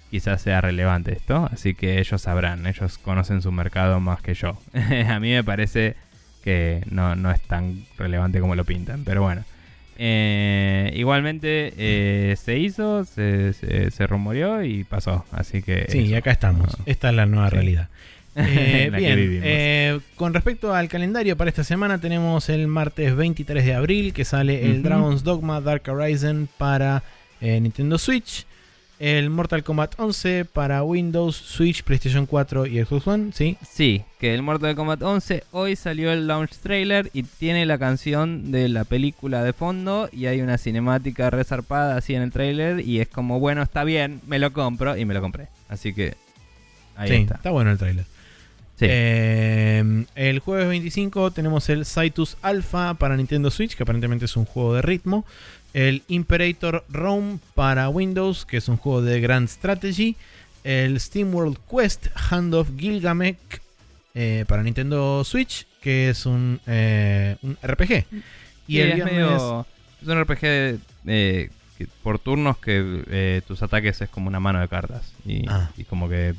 [0.10, 1.49] quizás sea relevante esto.
[1.52, 4.57] Así que ellos sabrán, ellos conocen su mercado más que yo.
[5.07, 5.95] A mí me parece
[6.44, 9.44] que no, no es tan relevante como lo pintan, pero bueno.
[10.02, 15.26] Eh, igualmente eh, se hizo, se, se, se rumoreó y pasó.
[15.31, 15.88] Así que.
[15.90, 16.80] Sí, y acá estamos.
[16.80, 16.86] No.
[16.86, 17.56] Esta es la nueva Sí.
[17.56, 17.90] realidad.
[18.36, 23.73] Eh, bien, eh, con respecto al calendario para esta semana, tenemos el martes 23 de
[23.73, 24.81] abril que sale el.
[24.81, 27.03] Dragon's Dogma Dark Horizon para
[27.41, 28.45] eh, Nintendo Switch,
[29.00, 33.58] el Mortal Kombat 11 para Windows, Switch, PlayStation 4 y Xbox One, ¿sí?
[33.68, 38.52] Sí, que el Mortal Kombat 11 hoy salió el launch trailer y tiene la canción
[38.52, 43.00] de la película de fondo y hay una cinemática resarpada así en el trailer y
[43.00, 45.48] es como, bueno, está bien, me lo compro y me lo compré.
[45.70, 46.16] Así que
[46.98, 47.52] ahí sí, está.
[47.52, 48.06] bueno el trailer.
[48.76, 48.86] Sí.
[48.88, 54.46] Eh, el jueves 25 tenemos el Cytus Alpha para Nintendo Switch, que aparentemente es un
[54.46, 55.26] juego de ritmo.
[55.74, 60.16] El Imperator Rome para Windows, que es un juego de Grand Strategy.
[60.64, 63.38] El SteamWorld Quest Hand of Gilgamesh
[64.16, 68.06] eh, para Nintendo Switch, que es un, eh, un RPG.
[68.68, 69.14] Y Sí, el es, viernes.
[69.16, 69.66] medio-
[70.02, 71.50] es un RPG eh,
[72.04, 75.72] por turnos que tus ataques es como una mano de cartas y, Ah.
[75.78, 76.36] y como que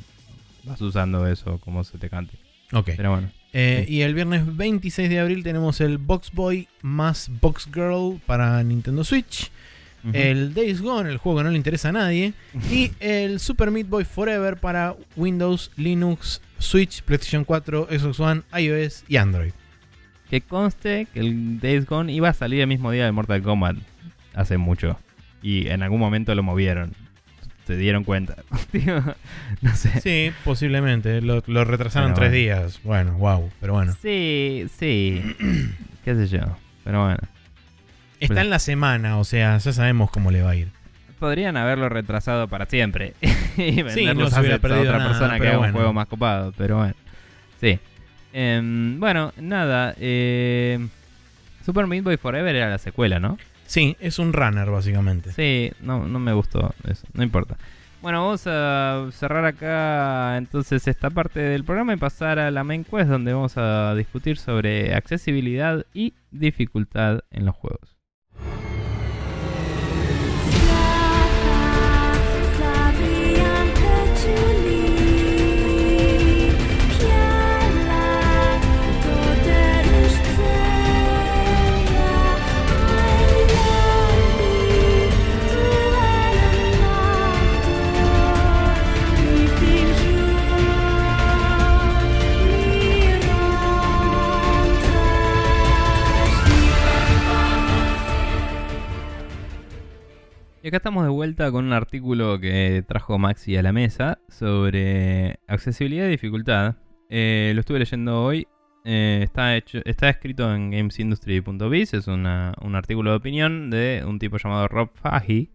[0.63, 2.37] vas usando eso como se te cante.
[2.73, 2.91] Ok.
[2.95, 3.31] Pero bueno.
[3.53, 3.85] Eh.
[3.87, 9.03] Y el viernes 26 de abril tenemos el Box Boy más Box Girl para Nintendo
[9.03, 9.51] Switch.
[10.13, 12.33] El Days Gone, el juego que no le interesa a nadie.
[12.71, 19.03] y el Super Meat Boy Forever para Windows, Linux, Switch, PlayStation 4, Xbox One, iOS
[19.07, 19.51] y Android.
[20.29, 23.75] Que conste que el Days Gone iba a salir el mismo día de Mortal Kombat
[24.33, 24.97] hace mucho.
[25.43, 26.93] Y en algún momento lo movieron.
[27.71, 28.35] Se dieron cuenta.
[28.73, 29.01] Digo,
[29.61, 30.01] no sé.
[30.01, 31.21] Sí, posiblemente.
[31.21, 32.37] Lo, lo retrasaron Pero tres bueno.
[32.37, 32.79] días.
[32.83, 33.49] Bueno, wow.
[33.61, 33.95] Pero bueno.
[34.01, 35.23] Sí, sí.
[36.03, 36.57] Qué sé yo.
[36.83, 37.19] Pero bueno.
[38.19, 40.67] Está en la semana, o sea, ya sabemos cómo le va a ir.
[41.17, 43.13] Podrían haberlo retrasado para siempre.
[43.57, 45.71] y no se a perdido otra nada, persona que haga bueno.
[45.71, 46.53] un juego más copado.
[46.57, 46.93] Pero bueno.
[47.61, 47.79] Sí.
[48.33, 49.95] Em, bueno, nada.
[49.97, 50.85] eh,
[51.65, 53.37] Super Meat Boy Forever era la secuela, ¿no?
[53.71, 55.31] Sí, es un runner, básicamente.
[55.31, 57.55] Sí, no, no me gustó eso, no importa.
[58.01, 62.83] Bueno, vamos a cerrar acá entonces esta parte del programa y pasar a la main
[62.83, 67.95] quest donde vamos a discutir sobre accesibilidad y dificultad en los juegos.
[100.71, 106.07] Acá estamos de vuelta con un artículo que trajo Maxi a la mesa sobre accesibilidad
[106.07, 106.75] y dificultad.
[107.09, 108.47] Eh, lo estuve leyendo hoy.
[108.85, 111.93] Eh, está, hecho, está escrito en gamesindustry.biz.
[111.93, 115.49] Es un artículo de opinión de un tipo llamado Rob Fahey.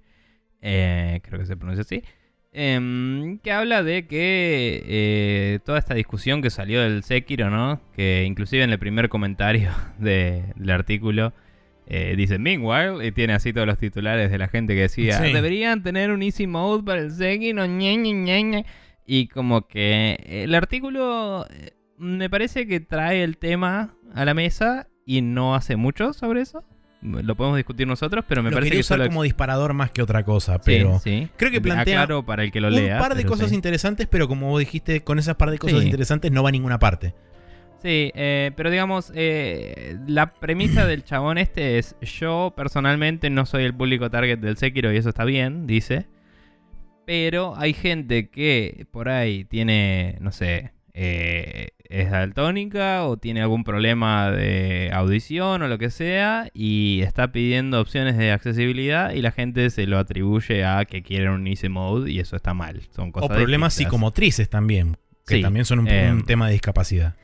[0.60, 2.02] eh, creo que se pronuncia así.
[2.52, 7.80] em, que habla de que eh, toda esta discusión que salió del Sekiro, ¿no?
[7.94, 11.32] Que inclusive en el primer comentario de- del artículo
[11.86, 15.32] eh, dice Meanwhile y tiene así todos los titulares de la gente que decía Sí.
[15.32, 18.64] deberían tener un easy mode para el ñe".
[19.06, 24.88] y como que el artículo eh, me parece que trae el tema a la mesa
[25.04, 26.64] y no hace mucho sobre eso
[27.02, 30.02] lo podemos discutir nosotros pero me lo parece que usar solo como disparador más que
[30.02, 31.28] otra cosa, Sí, pero sí.
[31.36, 33.54] creo que plantea Aclaro para el que lo un lea par de cosas sí.
[33.54, 35.84] interesantes, pero como vos dijiste, con esas par de cosas Sí.
[35.86, 37.14] interesantes no va a ninguna parte.
[37.86, 43.62] Sí, eh, pero digamos, eh, la premisa del chabón este es, yo personalmente no soy
[43.62, 46.08] el público target del Sekiro y eso está bien, dice.
[47.06, 53.62] Pero hay gente que por ahí tiene, no sé, eh, es daltónica o tiene algún
[53.62, 59.30] problema de audición o lo que sea y está pidiendo opciones de accesibilidad y la
[59.30, 62.82] gente se lo atribuye a que quieren un easy mode y eso está mal.
[62.90, 63.92] Son O cosas problemas distintas.
[63.92, 67.14] psicomotrices también, que Sí, también son un, eh, un tema de discapacidad.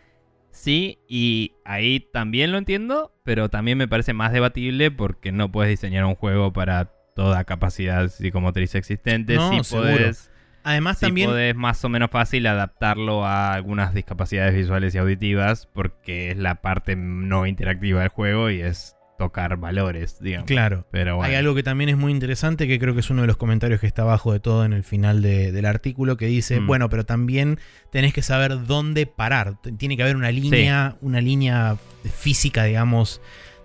[0.53, 5.71] Sí, y ahí también lo entiendo, pero también me parece más debatible porque no puedes
[5.71, 9.35] diseñar un juego para toda capacidad psicomotriz existente.
[9.35, 10.31] No, sí podés,
[10.63, 15.67] Además sí también podés más o menos fácil adaptarlo a algunas discapacidades visuales y auditivas
[15.73, 18.97] porque es la parte no interactiva del juego y es
[19.27, 20.47] tocar valores, digamos.
[20.47, 20.87] Claro.
[20.91, 21.29] Pero bueno.
[21.31, 23.81] Hay algo que también es muy interesante, que creo que es uno de los comentarios
[23.81, 26.67] que está abajo de todo en el final de- del artículo, que dice, Mm.
[26.67, 27.59] bueno, pero también
[27.91, 29.59] tenés que saber dónde parar.
[29.79, 31.77] Tiene que haber una línea, una línea
[32.13, 33.21] física, digamos,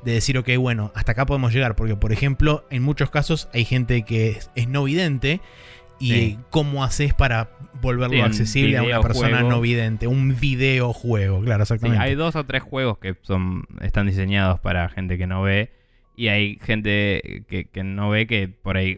[0.05, 1.75] de decir, ok, bueno, hasta acá podemos llegar.
[1.75, 5.41] Porque, por ejemplo, en muchos casos hay gente que es, es no vidente.
[5.99, 6.39] ¿Y Sí.
[6.49, 7.49] cómo haces para
[7.81, 10.07] volverlo Sí, accesible a una persona no vidente?
[10.07, 12.03] Un videojuego, claro, Sí, exactamente.
[12.03, 15.71] hay dos o tres juegos que son están diseñados para gente que no ve.
[16.15, 18.97] Y hay gente que, que no ve que por ahí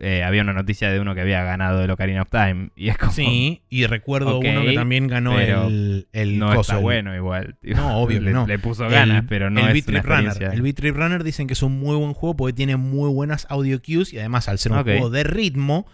[0.00, 2.70] eh, había una noticia de uno que había ganado el Ocarina of Time.
[2.76, 3.12] Y es como.
[3.12, 7.56] Sí, y recuerdo uno que también ganó el, el no coso, está bueno igual.
[7.62, 7.74] tío.
[7.76, 8.46] No, obvio que le, no.
[8.46, 10.50] Le puso ganas, El- pero no el es una Runner.
[10.52, 13.46] El Beat Trip Runner dicen que es un muy buen juego porque tiene muy buenas
[13.50, 15.86] audio cues y además al ser un juego de ritmo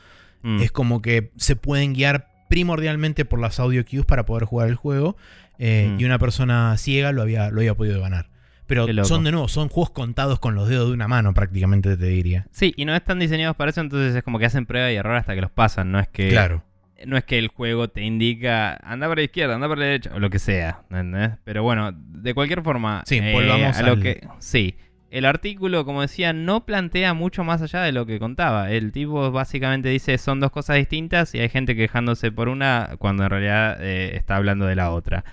[0.42, 0.60] Mm.
[0.62, 4.74] es como que se pueden guiar primordialmente por las audio cues para poder jugar el
[4.74, 5.16] juego
[5.58, 6.00] eh, Mm.
[6.00, 8.28] y una persona ciega lo había, lo había podido ganar.
[8.66, 12.06] Pero son de nuevo, son juegos contados con los dedos de una mano prácticamente te
[12.06, 12.46] diría.
[12.52, 15.16] Sí, y no están diseñados para eso, entonces es como que hacen prueba y error
[15.16, 15.90] hasta que los pasan.
[15.90, 16.62] No es que, claro.
[17.04, 20.10] no es que el juego te indica anda para la izquierda, anda para la derecha,
[20.14, 20.82] o lo que sea.
[20.88, 21.32] ¿entendés?
[21.44, 24.26] Pero bueno, de cualquier forma, Sí, eh, volvamos a lo que.
[24.38, 24.76] Sí.
[25.11, 28.70] El artículo, como decía, no plantea mucho más allá de lo que contaba.
[28.70, 33.24] El tipo básicamente dice son dos cosas distintas y hay gente quejándose por una cuando
[33.24, 35.24] en realidad eh, está hablando de la otra.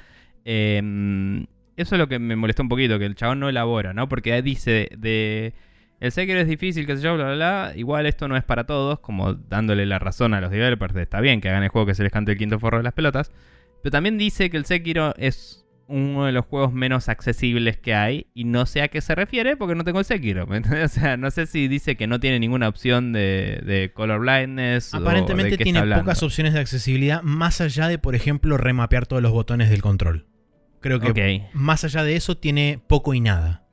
[0.46, 1.46] Eh,
[1.78, 4.10] eso es lo que me molestó un poquito, que el chabón no elabora, ¿no?
[4.10, 5.54] Porque dice de...
[6.00, 7.74] El Sekiro es difícil, qué sé yo, bla, bla, bla.
[7.76, 10.94] Igual esto no es para todos, como dándole la razón a los developers.
[10.94, 12.84] de, Está bien que hagan el juego que se les cante el quinto forro de
[12.84, 13.32] las pelotas.
[13.82, 18.28] Pero también dice que el Sekiro es uno de los juegos menos accesibles que hay.
[18.34, 20.48] Y no sé a qué se refiere porque no tengo el Sekiro.
[20.84, 24.94] O sea, no sé si dice que no tiene ninguna opción de, de color blindness.
[24.94, 29.22] o de Aparentemente tiene pocas opciones de accesibilidad más allá de, por ejemplo, remapear todos
[29.22, 30.28] los botones del control.
[30.80, 33.64] Creo que más allá de eso tiene poco y nada.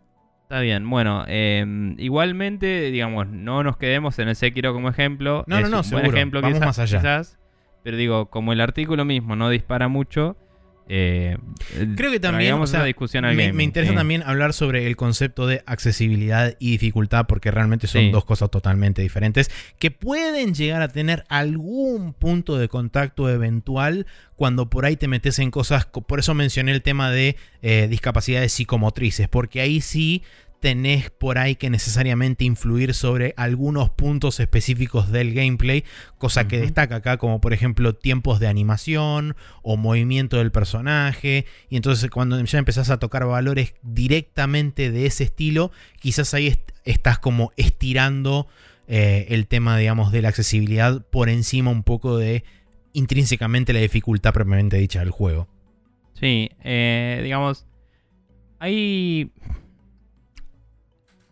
[0.43, 1.65] Está bien, bueno, eh,
[1.99, 5.45] igualmente, digamos, no nos quedemos en el Sekiro como ejemplo.
[5.47, 6.16] No, no, es no, un buen seguro.
[6.16, 6.99] ejemplo Vamos quizás, más allá.
[6.99, 7.39] quizás,
[7.82, 10.36] pero digo, como el artículo mismo no dispara mucho,
[10.89, 11.39] eh,
[11.97, 13.97] Creo que también o sea, discusión al me, gaming, me interesa sí.
[13.97, 18.11] también hablar sobre el concepto de accesibilidad y dificultad porque realmente son Sí.
[18.11, 24.06] dos cosas totalmente diferentes que pueden llegar a tener algún punto de contacto eventual
[24.36, 27.86] cuando por ahí te metes en cosas, co- por eso mencioné el tema de eh,
[27.89, 30.23] discapacidades psicomotrices, porque ahí sí
[30.65, 35.85] tenés por ahí que necesariamente influir sobre algunos puntos específicos del gameplay,
[36.16, 41.77] cosa que destaca acá, como por ejemplo tiempos de animación o movimiento del personaje, y
[41.77, 45.70] entonces cuando ya empezás a tocar valores directamente de ese estilo,
[46.01, 48.47] quizás ahí est- estás como estirando
[48.89, 52.43] eh, el tema, digamos, de la accesibilidad por encima un poco de
[52.95, 55.47] intrínsecamente la dificultad propiamente dicha del juego.
[56.19, 57.66] Sí, eh, digamos,
[58.61, 59.31] hay...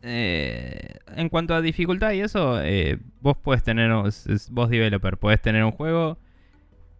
[0.03, 5.65] eh, en cuanto a dificultad y eso, eh, vos puedes tener, vos developer, puedes tener
[5.65, 6.19] un juego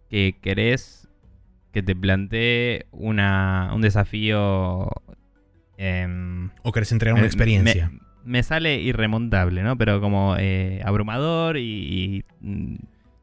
[0.09, 1.07] que querés
[1.71, 4.89] que te plantee una, un desafío...
[5.77, 7.89] em, O querés entregar una experiencia.
[7.89, 9.75] Me, me sale irremontable, ¿no?
[9.77, 11.61] Pero como eh, abrumador y...
[11.61, 12.75] y, mm,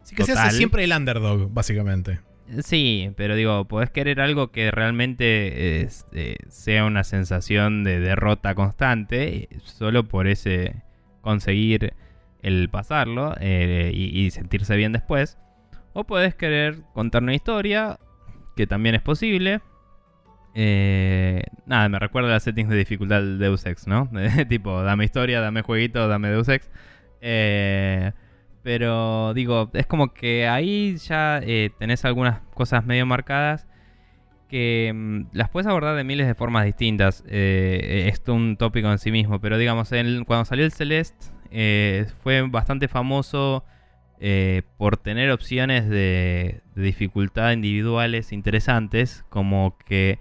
[0.03, 2.19] Así que se hace siempre el underdog, básicamente.
[2.59, 8.55] Sí, pero digo, podés querer algo que realmente es, eh, sea una sensación de derrota
[8.55, 10.83] constante, solo por ese
[11.21, 11.95] conseguir
[12.43, 15.39] el pasarlo eh, y, sentirse bien después.
[15.93, 17.99] O podés querer contar una historia,
[18.57, 19.61] que también es posible.
[20.55, 24.11] Eh, nada, me recuerda a las settings de dificultad del Deus Ex, ¿no?
[24.49, 26.69] tipo, dame historia, dame jueguito, dame Deus Ex.
[27.21, 28.13] Eh,
[28.63, 33.67] pero digo, es como que ahí ya eh, tenés algunas cosas medio marcadas
[34.51, 37.25] que mm, las puedes abordar de miles de formas distintas.
[37.29, 39.89] Eh, es un tópico en sí mismo, pero digamos,
[40.27, 43.65] cuando salió el Celeste eh, fue bastante famoso
[44.19, 50.19] eh, por tener opciones de, de dificultad individuales interesantes, como que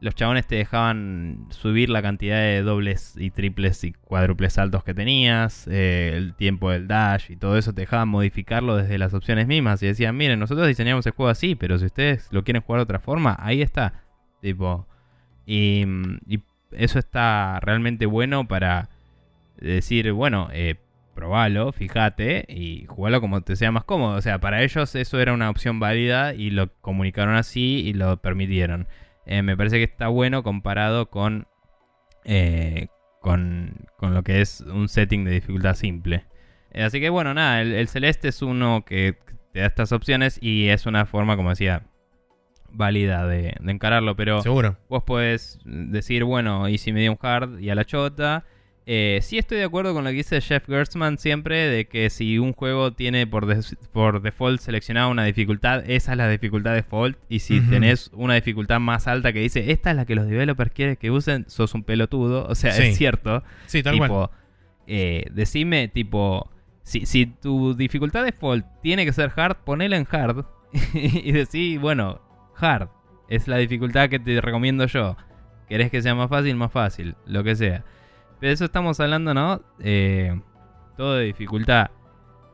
[0.00, 4.94] los chabones te dejaban subir la cantidad de dobles y triples y cuádruples saltos que
[4.94, 9.46] tenías, eh, el tiempo del dash y todo eso te dejaban modificarlo desde las opciones
[9.46, 12.80] mismas y decían, miren, nosotros diseñamos el juego así, pero si ustedes lo quieren jugar
[12.80, 14.04] de otra forma, ahí está.
[14.40, 14.86] Tipo,
[15.46, 15.84] y,
[16.72, 18.88] eso está realmente bueno para
[19.58, 20.76] decir, bueno, eh,
[21.14, 24.16] probalo, fíjate y jugalo como te sea más cómodo.
[24.16, 28.16] O sea, para ellos eso era una opción válida y lo comunicaron así y lo
[28.18, 28.86] permitieron.
[29.26, 31.46] Eh, me parece que está bueno comparado con,
[32.24, 32.88] eh,
[33.20, 36.24] con, con lo que es un setting de dificultad simple.
[36.72, 39.16] Eh, así que bueno, nada, el, el celeste es uno que
[39.52, 41.86] te da estas opciones y es una forma, como decía,
[42.70, 44.16] válida de, de encararlo.
[44.16, 44.76] Pero Seguro.
[44.88, 48.44] vos podés decir, bueno, y si medium hard y a la chota.
[48.92, 52.40] Eh, sí estoy de acuerdo con lo que dice Jeff Gertzman siempre, de que si
[52.40, 53.46] un juego tiene por,
[53.92, 57.16] por default seleccionada una dificultad, esa es la dificultad default.
[57.28, 57.70] Y si Ujú.
[57.70, 61.12] tenés una dificultad más alta que dice, esta es la que los developers quieren que
[61.12, 62.46] usen, sos un pelotudo.
[62.48, 62.82] O sea, Sí.
[62.82, 63.44] es cierto.
[63.66, 64.30] Sí, tal tipo, cual.
[64.88, 66.50] eh, decime, tipo,
[66.82, 70.44] si, si tu dificultad default tiene que ser hard, ponela en hard.
[70.94, 72.20] y decí, bueno,
[72.56, 72.88] hard
[73.28, 75.16] es la dificultad que te recomiendo yo.
[75.68, 76.56] ¿Querés que sea más fácil?
[76.56, 77.84] Más fácil, lo que sea.
[78.40, 79.60] Pero eso estamos hablando, ¿no?
[79.80, 80.40] Eh,
[80.96, 81.90] todo de dificultad.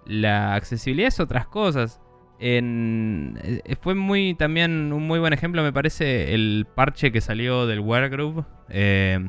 [0.04, 2.00] La accesibilidad es otras cosas.
[2.38, 7.66] En, eh, fue muy también un muy buen ejemplo, me parece, el parche que salió
[7.66, 8.44] del Wargroove.
[8.68, 9.26] Eh,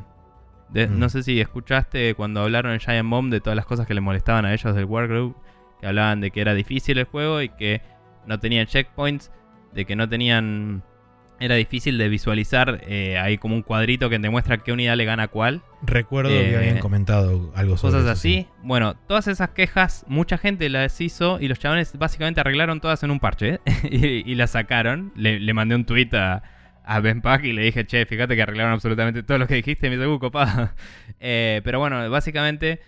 [0.70, 1.00] de- Mm.
[1.00, 4.02] No sé si escuchaste cuando hablaron en Giant Bomb de todas las cosas que le
[4.02, 5.36] molestaban a ellos del Wargroove.
[5.80, 7.82] Que hablaban de que era difícil el juego y que
[8.26, 9.32] no tenían checkpoints.
[9.74, 10.84] De que no tenían.
[11.40, 12.82] Era difícil de visualizar.
[12.88, 16.30] eh, hay como un cuadrito que te muestra qué unidad le gana a cuál Recuerdo
[16.32, 18.34] que eh, habían comentado algo sobre cosas eso, así.
[18.34, 18.48] sí.
[18.64, 23.12] Bueno, todas esas quejas, mucha gente las hizo y los chavales básicamente arreglaron todas en
[23.12, 23.60] un parche ¿eh?
[23.92, 25.12] y, y las sacaron.
[25.16, 26.42] Le, le mandé un tweet a,
[26.84, 29.88] a Ben Pack y le dije, che, fíjate que arreglaron absolutamente todo lo que dijiste
[29.88, 30.76] y me dice, uh, copada.
[31.20, 32.80] Eh, pero bueno, básicamente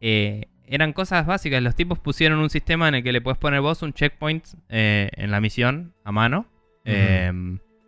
[0.00, 1.62] eh, eran cosas básicas.
[1.62, 5.30] Los tipos pusieron un sistema en el que le puedes poner vos un checkpoint en
[5.30, 6.46] la misión a mano.
[6.84, 7.30] Eh,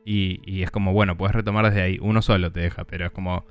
[0.04, 1.98] y, y es como, bueno, puedes retomar desde ahí.
[2.00, 3.44] Uno solo te deja, pero es como,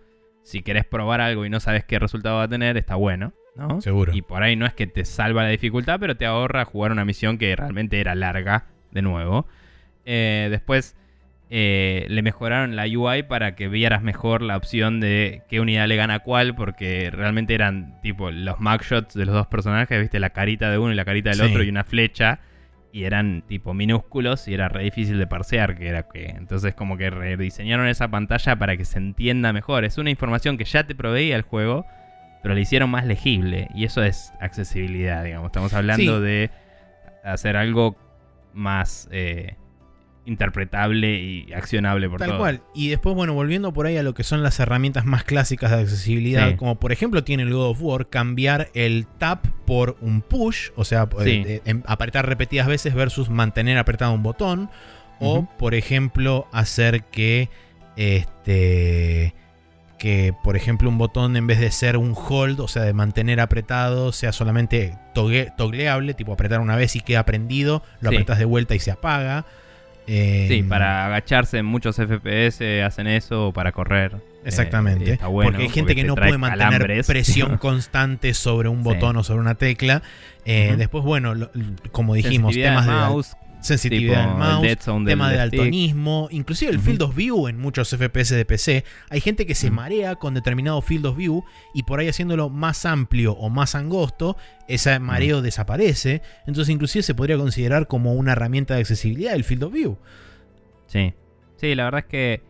[0.43, 3.81] si querés probar algo y no sabes qué resultado va a tener, está bueno, ¿no?
[3.81, 4.13] Seguro.
[4.15, 7.05] Y por ahí no es que te salva la dificultad, pero te ahorra jugar una
[7.05, 9.47] misión que realmente era larga, de nuevo.
[10.05, 10.95] Eh, después
[11.49, 15.95] eh, le mejoraron la UI para que vieras mejor la opción de qué unidad le
[15.95, 20.31] gana a cuál, porque realmente eran tipo los mugshots de los dos personajes, viste la
[20.31, 21.45] carita de uno y la carita del Sí.
[21.45, 22.39] otro y una flecha.
[22.95, 26.27] Y eran tipo minúsculos y era re difícil de parsear, que era que.
[26.27, 29.83] Entonces como que rediseñaron esa pantalla para que se entienda mejor.
[29.83, 31.87] Es una información que ya te proveía el juego,
[32.43, 33.67] pero la hicieron más legible.
[33.73, 35.47] Y eso es accesibilidad, digamos.
[35.47, 36.23] Estamos hablando Sí.
[36.23, 36.51] de
[37.23, 37.95] hacer algo
[38.53, 39.55] más eh,
[40.25, 42.39] interpretable y accionable por Tal todos.
[42.39, 42.61] cual.
[42.73, 45.81] Y después, bueno, volviendo por ahí a lo que son las herramientas más clásicas de
[45.81, 46.55] accesibilidad, Sí.
[46.55, 50.85] como por ejemplo tiene el God of War, cambiar el tap por un push, o
[50.85, 51.29] sea, Sí.
[51.29, 54.69] eh, eh, em- apretar repetidas veces versus mantener apretado un botón,
[55.19, 57.49] o por ejemplo hacer que
[57.95, 59.33] este
[59.99, 63.39] que por ejemplo un botón en vez de ser un hold, o sea, de mantener
[63.39, 68.15] apretado, sea solamente togue- togleable, tipo apretar una vez y queda prendido, lo Sí.
[68.17, 69.45] apretas de vuelta y se apaga.
[70.05, 74.11] Sí, Em, para agacharse en muchos FPS hacen eso o para correr.
[74.15, 75.05] eh, Exactamente.
[75.05, 77.07] y está bueno, porque hay gente que no puede mantener calambres.
[77.07, 78.83] presión constante sobre un Sí.
[78.83, 80.01] botón o sobre una tecla.
[80.45, 80.75] Eh.
[80.77, 81.49] Después, bueno, lo-
[81.93, 84.37] como dijimos, temas de mouse, sensibilidad tipo del el
[84.77, 85.57] mouse, tema de stick.
[85.59, 88.83] daltonismo, inclusive el field of view en muchos FPS de PC.
[89.09, 92.85] Hay gente que se marea con determinado field of view y por ahí haciéndolo más
[92.85, 94.37] amplio o más angosto,
[94.67, 96.21] ese mareo desaparece.
[96.45, 99.97] Entonces, inclusive se podría considerar como una herramienta de accesibilidad el field of view.
[100.87, 101.13] Sí.
[101.57, 102.41] Sí, la verdad es que.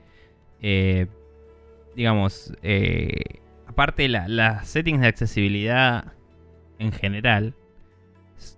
[0.61, 1.07] eh,
[1.95, 2.51] digamos.
[2.63, 3.11] eh,
[3.67, 6.13] aparte, la- las settings de accesibilidad
[6.79, 7.55] en general.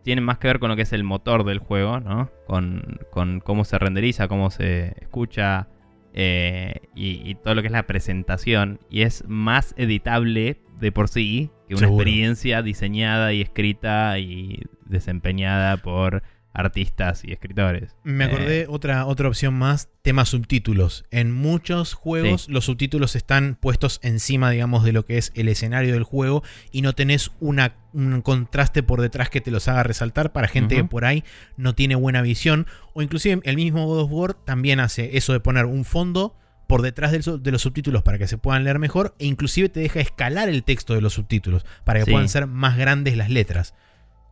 [0.03, 2.29] Tienen más que ver con lo que es el motor del juego, ¿no?
[2.47, 5.67] Con, con cómo se renderiza, cómo se escucha.
[6.13, 8.79] eh, y, y todo lo que es la presentación.
[8.89, 12.03] Y es más editable de por sí que una Seguro.
[12.03, 16.23] experiencia diseñada y escrita y desempeñada por
[16.55, 17.95] artistas y escritores.
[18.03, 21.05] Me Eh, acordé otra, otra opción más, tema subtítulos.
[21.11, 22.51] En muchos juegos Sí.
[22.51, 26.81] los subtítulos están puestos encima, digamos, de lo que es el escenario del juego y
[26.81, 30.83] no tenés una, un contraste por detrás que te los haga resaltar para gente que
[30.85, 31.23] por ahí
[31.57, 32.65] no tiene buena visión.
[32.93, 36.35] O inclusive el mismo God of War también hace eso de poner un fondo
[36.67, 39.99] por detrás de los subtítulos para que se puedan leer mejor e inclusive te deja
[39.99, 42.11] escalar el texto de los subtítulos para que Sí.
[42.11, 43.75] puedan ser más grandes las letras.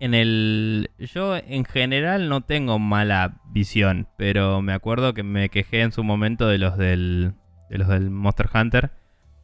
[0.03, 0.89] En el.
[0.99, 6.03] Yo en general no tengo mala visión, pero me acuerdo que me quejé en su
[6.03, 7.33] momento de los del.
[7.69, 8.91] de los del Monster Hunter.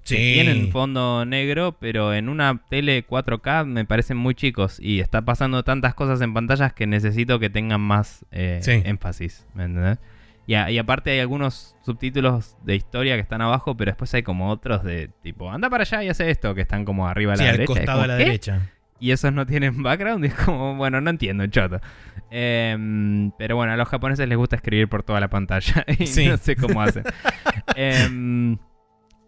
[0.06, 4.80] que Tienen fondo negro, pero en una tele 4K me parecen muy chicos.
[4.82, 8.82] Y está pasando tantas cosas en pantallas que necesito que tengan más eh, Sí.
[8.86, 9.46] énfasis.
[9.54, 10.00] ¿Me entendés?
[10.48, 14.24] Y, a- y aparte hay algunos subtítulos de historia que están abajo, pero después hay
[14.24, 17.36] como otros de tipo, anda para allá y hace esto, que están como arriba a
[17.36, 17.74] la Sí, al derecha.
[17.74, 18.26] Es costado como, a la ¿qué?
[18.26, 18.72] derecha.
[19.00, 20.26] Y esos no tienen background.
[20.26, 21.80] Y es como, bueno, no entiendo, choto.
[22.32, 25.86] Em, pero bueno, a los japoneses les gusta escribir por toda la pantalla.
[26.00, 26.28] Y Sí.
[26.28, 27.04] no sé cómo hacen.
[27.76, 28.58] Em,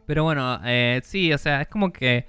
[0.06, 2.26] pero bueno, eh, sí, o sea, es como que.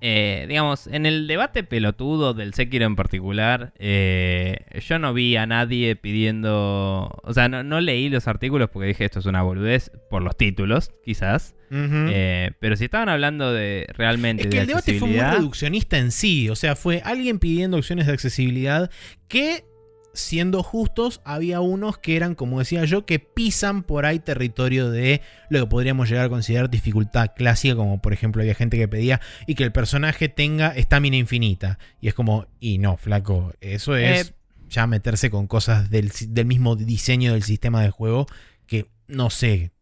[0.00, 5.46] eh, digamos, en el debate pelotudo del Sekiro en particular, eh, yo no vi a
[5.46, 7.10] nadie pidiendo.
[7.22, 10.36] O sea, no, no leí los artículos porque dije esto es una boludez por los
[10.36, 11.54] títulos, quizás.
[11.72, 15.98] Eh, pero si estaban hablando de realmente Es que de el debate fue muy reduccionista
[15.98, 16.48] en sí.
[16.48, 18.90] O sea, fue alguien pidiendo opciones de accesibilidad
[19.28, 19.64] que,
[20.12, 25.22] siendo justos, había unos que eran, como decía yo, que pisan por ahí territorio de
[25.48, 29.20] lo que podríamos llegar a considerar dificultad clásica, como por ejemplo había gente que pedía
[29.46, 31.78] y que el personaje tenga estamina infinita.
[32.00, 34.34] Y es como, y no, flaco, eso es Eh,
[34.70, 38.26] ya meterse con cosas del, del mismo diseño del sistema de juego
[38.66, 39.72] que no sé.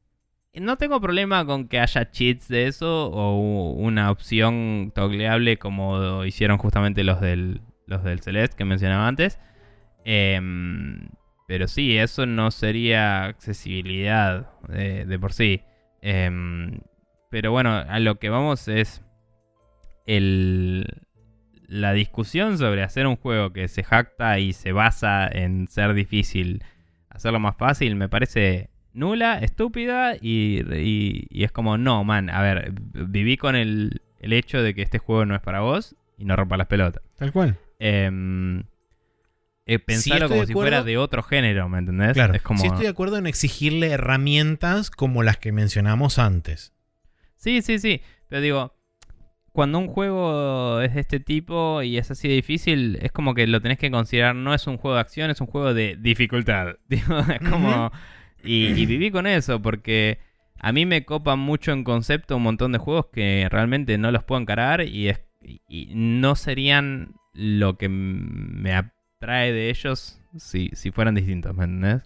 [0.60, 6.58] No tengo problema con que haya cheats de eso o una opción togleable como hicieron
[6.58, 9.38] justamente los del, los del Celeste que mencionaba antes.
[10.04, 11.08] Em,
[11.46, 15.62] pero sí, eso no sería accesibilidad de, de por sí.
[16.02, 16.80] Em,
[17.30, 19.02] pero bueno, a lo que vamos es
[20.06, 20.86] el,
[21.68, 26.64] la discusión sobre hacer un juego que se jacta y se basa en ser difícil,
[27.10, 32.42] hacerlo más fácil, me parece nula, estúpida y, y- y es como, no, man, a
[32.42, 36.24] ver, viví con el, el hecho de que este juego no es para vos y
[36.24, 37.02] no rompa las pelotas.
[37.16, 37.56] Tal cual.
[37.78, 38.64] Em,
[39.66, 40.70] eh, pensalo estoy como si acuerdo.
[40.70, 42.14] fuera de otro género, ¿me entendés?
[42.14, 42.60] Claro, Es como...
[42.60, 46.72] sí estoy de acuerdo en exigirle herramientas como las que mencionamos antes.
[47.36, 48.00] Sí, sí, sí.
[48.28, 48.74] Pero digo,
[49.52, 53.46] cuando un juego es de este tipo y es así de difícil, es como que
[53.46, 56.76] lo tenés que considerar no es un juego de acción, es un juego de dificultad.
[56.88, 57.92] Digo, es como...
[58.48, 60.18] y, y viví con eso porque
[60.58, 64.24] a mí me copan mucho en concepto un montón de juegos que realmente no los
[64.24, 65.20] puedo encarar y, es-
[65.68, 72.02] y- no serían lo que me atrae de ellos si, si fueran distintos, ¿me entendés?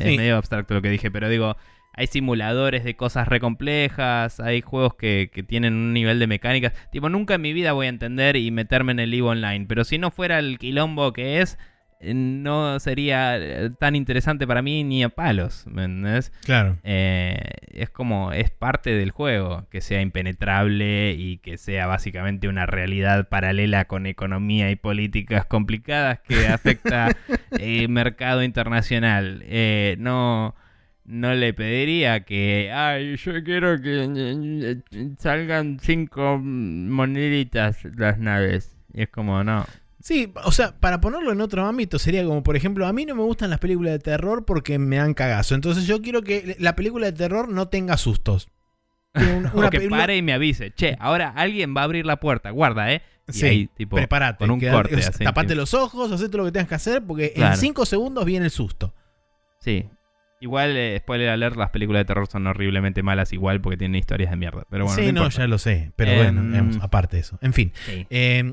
[0.00, 0.16] Es Sí.
[0.16, 1.56] medio abstracto lo que dije, pero digo,
[1.94, 6.72] hay simuladores de cosas re complejas, hay juegos que, que tienen un nivel de mecánicas.
[6.90, 9.84] Tipo, nunca en mi vida voy a entender y meterme en el EVE Online, pero
[9.84, 11.58] si no fuera el quilombo que es,
[12.02, 16.32] no sería eh, tan interesante para mí ni a palos, ¿me entendés?
[16.44, 16.78] Claro.
[16.84, 17.38] Eh,
[17.72, 23.28] es como, es parte del juego, que sea impenetrable y que sea básicamente una realidad
[23.28, 27.16] paralela con economía y políticas complicadas que afecta
[27.58, 29.42] el mercado internacional.
[29.46, 30.54] Eh, no,
[31.04, 38.76] no le pediría que, ay, yo quiero que eh, eh, salgan cinco moneditas las naves.
[38.92, 39.64] Y es como, no.
[40.02, 43.14] Sí, o sea, para ponerlo en otro ámbito sería como, por ejemplo, a mí no
[43.14, 45.54] me gustan las películas de terror porque me dan cagazo.
[45.54, 48.48] Entonces yo quiero que la película de terror no tenga sustos.
[49.14, 51.84] Que una- o una que película- pare y me avise, che, ahora alguien va a
[51.84, 53.02] abrir la puerta, guarda, ¿eh?
[53.28, 54.38] Y Sí, ahí, tipo, Prepárate.
[54.38, 54.96] con un queda- corte.
[54.96, 55.60] así, tapate tipo.
[55.60, 57.56] los ojos, haz todo lo que tengas que hacer porque en.
[57.56, 58.94] 5 segundos viene el susto.
[59.60, 59.88] Sí.
[60.40, 64.30] Igual, eh, spoiler alert, las películas de terror son horriblemente malas igual porque tienen historias
[64.30, 64.64] de mierda.
[64.68, 65.92] Pero bueno, sí, no, ya lo sé.
[65.94, 67.38] Pero Em, bueno, digamos, aparte de eso.
[67.42, 67.70] En fin.
[67.86, 68.06] Sí.
[68.10, 68.50] Eh,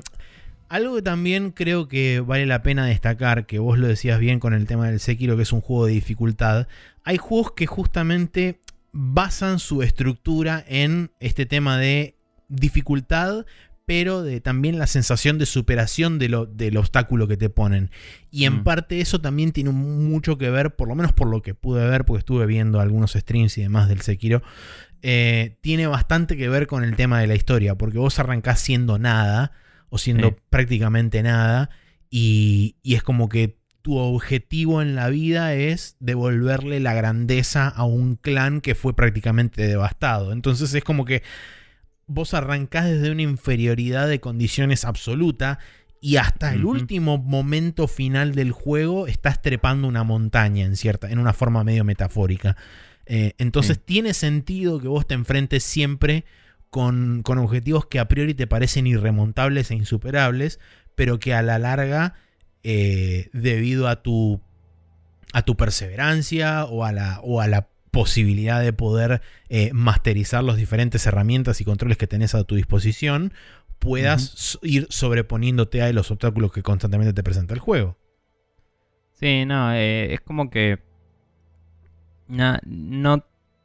[0.70, 4.54] algo que también creo que vale la pena destacar, que vos lo decías bien con
[4.54, 6.68] el tema del Sekiro, que es un juego de dificultad.
[7.04, 8.60] Hay juegos que justamente
[8.92, 12.16] basan su estructura en este tema de
[12.48, 13.46] dificultad,
[13.84, 17.90] pero de también la sensación de superación de lo- del obstáculo que te ponen.
[18.30, 18.64] Y en Mm.
[18.64, 22.04] parte eso también tiene mucho que ver, por lo menos por lo que pude ver,
[22.04, 24.42] porque estuve viendo algunos streams y demás del Sekiro,
[25.02, 28.98] eh, tiene bastante que ver con el tema de la historia, porque vos arrancás siendo
[28.98, 29.50] nada,
[29.90, 30.36] o siendo Sí.
[30.50, 31.70] prácticamente nada,
[32.10, 37.84] y, y es como que tu objetivo en la vida es devolverle la grandeza a
[37.84, 40.32] un clan que fue prácticamente devastado.
[40.32, 41.22] Entonces es como que
[42.06, 45.58] vos arrancás desde una inferioridad de condiciones absoluta
[46.02, 51.18] y hasta el último momento final del juego estás trepando una montaña en cierta, en
[51.18, 52.56] una forma medio metafórica.
[53.06, 53.82] Eh, entonces Sí.
[53.86, 56.24] tiene sentido que vos te enfrentes siempre
[56.70, 60.60] con, con objetivos que a priori te parecen irremontables e insuperables,
[60.94, 62.14] pero que a la larga,
[62.62, 64.40] eh, debido a tu,
[65.32, 70.56] a tu perseverancia o a la, o a la posibilidad de poder eh, masterizar las
[70.56, 73.32] diferentes herramientas y controles que tenés a tu disposición,
[73.80, 77.96] puedas ir sobreponiéndote a los obstáculos que constantemente te presenta el juego.
[79.14, 80.78] Sí, no, eh, es como que
[82.28, 83.24] na- no,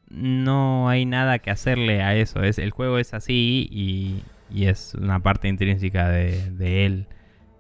[0.10, 2.44] no hay nada que hacerle a eso.
[2.44, 7.08] Es, el juego es así y, y es una parte intrínseca de, de él.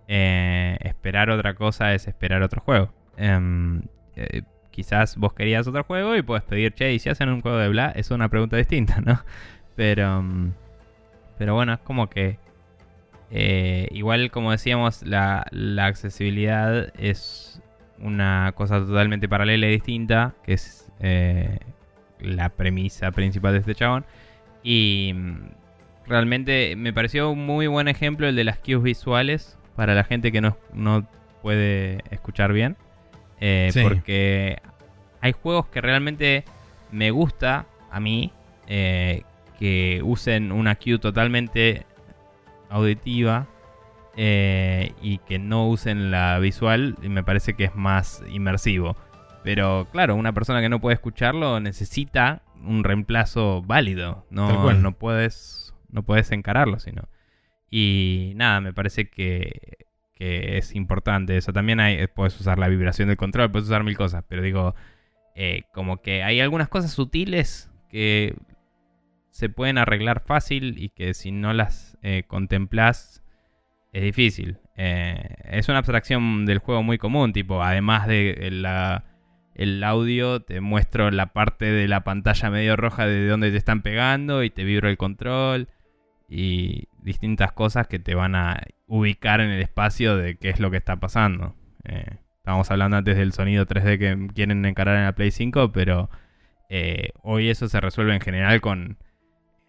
[0.08, 2.94] Eh, esperar otra cosa es esperar otro juego.
[3.18, 3.82] Em,
[4.16, 7.58] eh, quizás vos querías otro juego y puedes pedir, che, ¿y si hacen un juego
[7.58, 7.92] de bla?
[7.96, 9.24] Es una pregunta distinta, ¿no?
[9.76, 10.54] Pero, mm,
[11.38, 12.40] pero bueno, es como que
[13.32, 17.62] eh, igual como decíamos, la, la accesibilidad es
[18.00, 20.92] una cosa totalmente paralela y distinta, que es
[22.20, 24.06] la premisa principal de este chabón.
[24.64, 25.50] Y mm,
[26.08, 30.32] realmente me pareció un muy buen ejemplo el de las cues visuales para la gente
[30.32, 31.08] que no, no
[31.42, 32.78] puede escuchar bien.
[33.40, 33.82] Eh, Sí.
[33.84, 34.60] Porque
[35.22, 36.46] hay juegos que realmente
[36.92, 38.32] me gusta a mí,
[38.68, 39.24] eh,
[39.60, 41.86] que usen una queue totalmente
[42.70, 43.48] auditiva
[44.18, 48.96] eh, y que no usen la visual, me parece que es más inmersivo.
[49.46, 54.26] Pero claro, una persona que no puede escucharlo necesita un reemplazo válido.
[54.32, 55.76] No, no puedes.
[55.92, 57.08] No puedes encararlo, sino.
[57.70, 59.86] Y nada, me parece que,
[60.16, 61.54] que es importante eso.
[61.54, 64.26] También hay, puedes usar la vibración del control, puedes usar mil cosas.
[64.28, 64.74] Pero digo,
[65.36, 68.36] eh, como que hay algunas cosas sutiles que
[69.30, 73.24] se pueden arreglar fácil y que si no las eh, contemplas
[73.94, 74.58] es difícil.
[74.76, 79.06] Eh, es una abstracción del juego muy común, tipo, además de la,
[79.56, 83.82] el audio, te muestro la parte de la pantalla medio roja de dónde te están
[83.82, 85.70] pegando y te vibro el control
[86.28, 90.72] y distintas cosas que te van a ubicar en el espacio de qué es lo
[90.72, 91.56] que está pasando.
[91.86, 96.10] Eh, estábamos hablando antes del sonido 3D que quieren encarar en la Play 5, pero
[96.70, 98.98] eh, hoy eso se resuelve en general con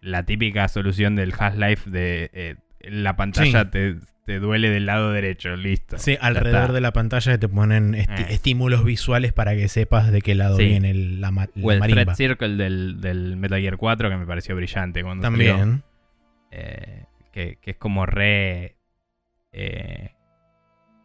[0.01, 3.69] la típica solución del Half-Life de eh, la pantalla Sí.
[3.71, 3.95] te,
[4.27, 5.97] te duele del lado derecho, listo.
[5.97, 6.73] Sí, alrededor está.
[6.73, 8.33] de la pantalla te ponen esti- Eh.
[8.33, 10.65] estímulos visuales para que sepas de qué lado Sí.
[10.65, 12.03] viene el- la, ma- O la el marimba.
[12.03, 15.57] Thread Circle del, del Metal Gear 4 que me pareció brillante cuando salió.
[15.57, 15.83] También.
[16.51, 18.75] Eh, que, que es como re.
[19.53, 20.11] eh,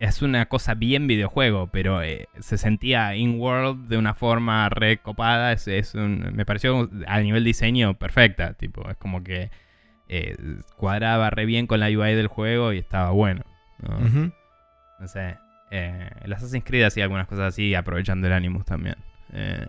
[0.00, 2.00] es una cosa bien videojuego, pero
[2.40, 5.52] se sentía in-world de una forma re copada.
[5.52, 8.54] Es, es un- me pareció a nivel diseño perfecta.
[8.54, 9.50] Tipo, es como que
[10.14, 10.36] eh,
[10.76, 13.42] cuadraba re bien con la UI del juego y estaba bueno.
[13.80, 13.96] ¿no?
[13.98, 14.32] Ujú.
[15.00, 15.36] No sé.
[15.70, 18.96] Eh, el Assassin's Creed hacía algunas cosas así, aprovechando el Animus también.
[19.32, 19.66] Eh,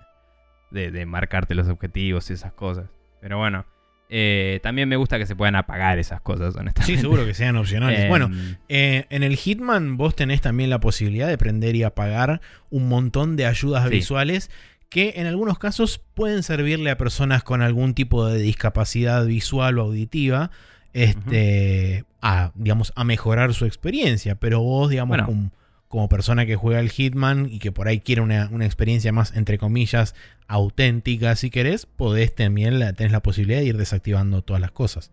[0.72, 2.86] de, de marcarte los objetivos y esas cosas.
[3.22, 3.65] Pero bueno.
[4.10, 6.84] eh, también me gusta que se puedan apagar esas cosas, honestamente.
[6.84, 8.06] Sí, seguro que sean opcionales.
[8.10, 8.30] Bueno,
[8.70, 13.38] eh, en el Hitman vos tenés también la posibilidad de prender y apagar un montón
[13.38, 13.90] de ayudas Sí.
[13.91, 14.52] visuales
[14.94, 19.82] que en algunos casos pueden servirle a personas con algún tipo de discapacidad visual o
[19.82, 20.52] auditiva.
[20.94, 24.36] Este, a, digamos, a mejorar su experiencia.
[24.36, 25.26] Pero vos, digamos, Bueno.
[25.26, 25.52] como,
[25.88, 29.36] como persona que juega el Hitman y que por ahí quiere una, una experiencia más,
[29.36, 30.14] entre comillas,
[30.48, 35.11] auténtica, si querés, podés también, la, tenés la posibilidad de ir desactivando todas las cosas.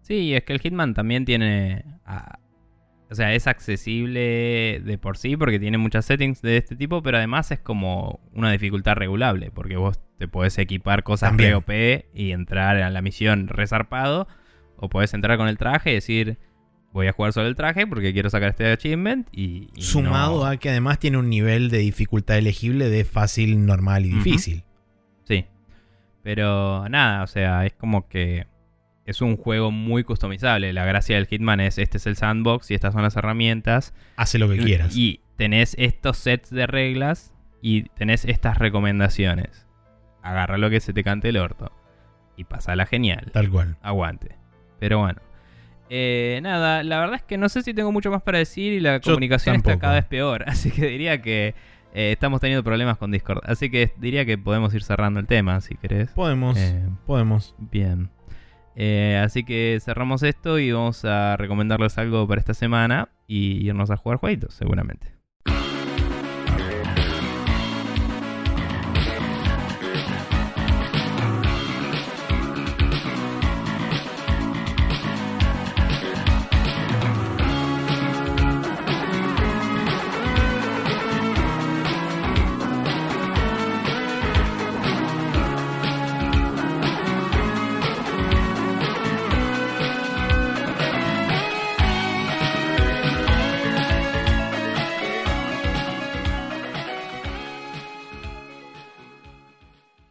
[0.00, 1.84] Sí, es que el Hitman también tiene.
[3.10, 7.16] O sea, es accesible de por sí porque tiene muchas settings de este tipo, pero
[7.18, 11.50] además es como una dificultad regulable porque vos te podés equipar cosas También.
[11.50, 14.26] re OP y entrar a la misión resarpado,
[14.76, 16.38] o podés entrar con el traje y decir.
[16.90, 19.68] Voy a jugar solo el traje porque quiero sacar este achievement y.
[19.74, 24.06] y Sumado no- a que además tiene un nivel de dificultad elegible de fácil, normal
[24.06, 24.64] y difícil.
[25.24, 25.44] Sí.
[26.22, 28.46] Pero nada, o sea, es como que
[29.08, 30.70] es un juego muy customizable.
[30.74, 33.94] La gracia del Hitman es este es el sandbox y estas son las herramientas.
[34.16, 34.94] Hace lo que quieras.
[34.94, 39.66] Y tenés estos sets de reglas y tenés estas recomendaciones.
[40.22, 41.72] Agarra lo que se te cante el orto.
[42.36, 43.30] Y pasala genial.
[43.32, 43.78] Tal cual.
[43.80, 44.36] Aguante.
[44.78, 45.22] Pero bueno.
[45.88, 48.80] Eh, nada, la verdad es que no sé si tengo mucho más para decir y
[48.80, 49.80] la Yo comunicación está tampoco.
[49.80, 50.44] cada vez peor.
[50.46, 51.54] Así que diría que
[51.94, 53.40] eh, estamos teniendo problemas con Discord.
[53.46, 56.10] Así que diría que podemos ir cerrando el tema, si querés.
[56.10, 56.58] Podemos.
[56.58, 57.54] Eh, Podemos.
[57.58, 58.10] Bien.
[58.80, 63.90] Eh, así que cerramos esto y vamos a recomendarles algo para esta semana y irnos
[63.90, 65.17] a jugar jueguitos, seguramente.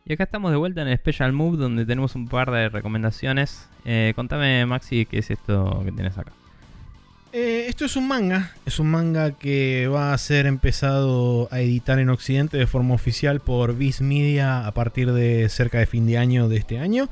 [0.09, 3.67] Y acá estamos de vuelta en el Special Move donde tenemos un par de recomendaciones.
[3.84, 6.31] Eh, contame, Maxi, qué es esto que tienes acá.
[7.34, 8.53] Eh, esto es un manga.
[8.65, 13.41] Es un manga que va a ser empezado a editar en Occidente de forma oficial
[13.41, 17.09] por Viz Media a partir de cerca de fin de año de este año.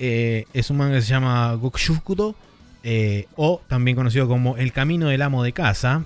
[0.00, 2.34] Eh, es un manga que se llama Gokushukudo.
[3.36, 6.04] o también conocido como El Camino del Amo de Casa.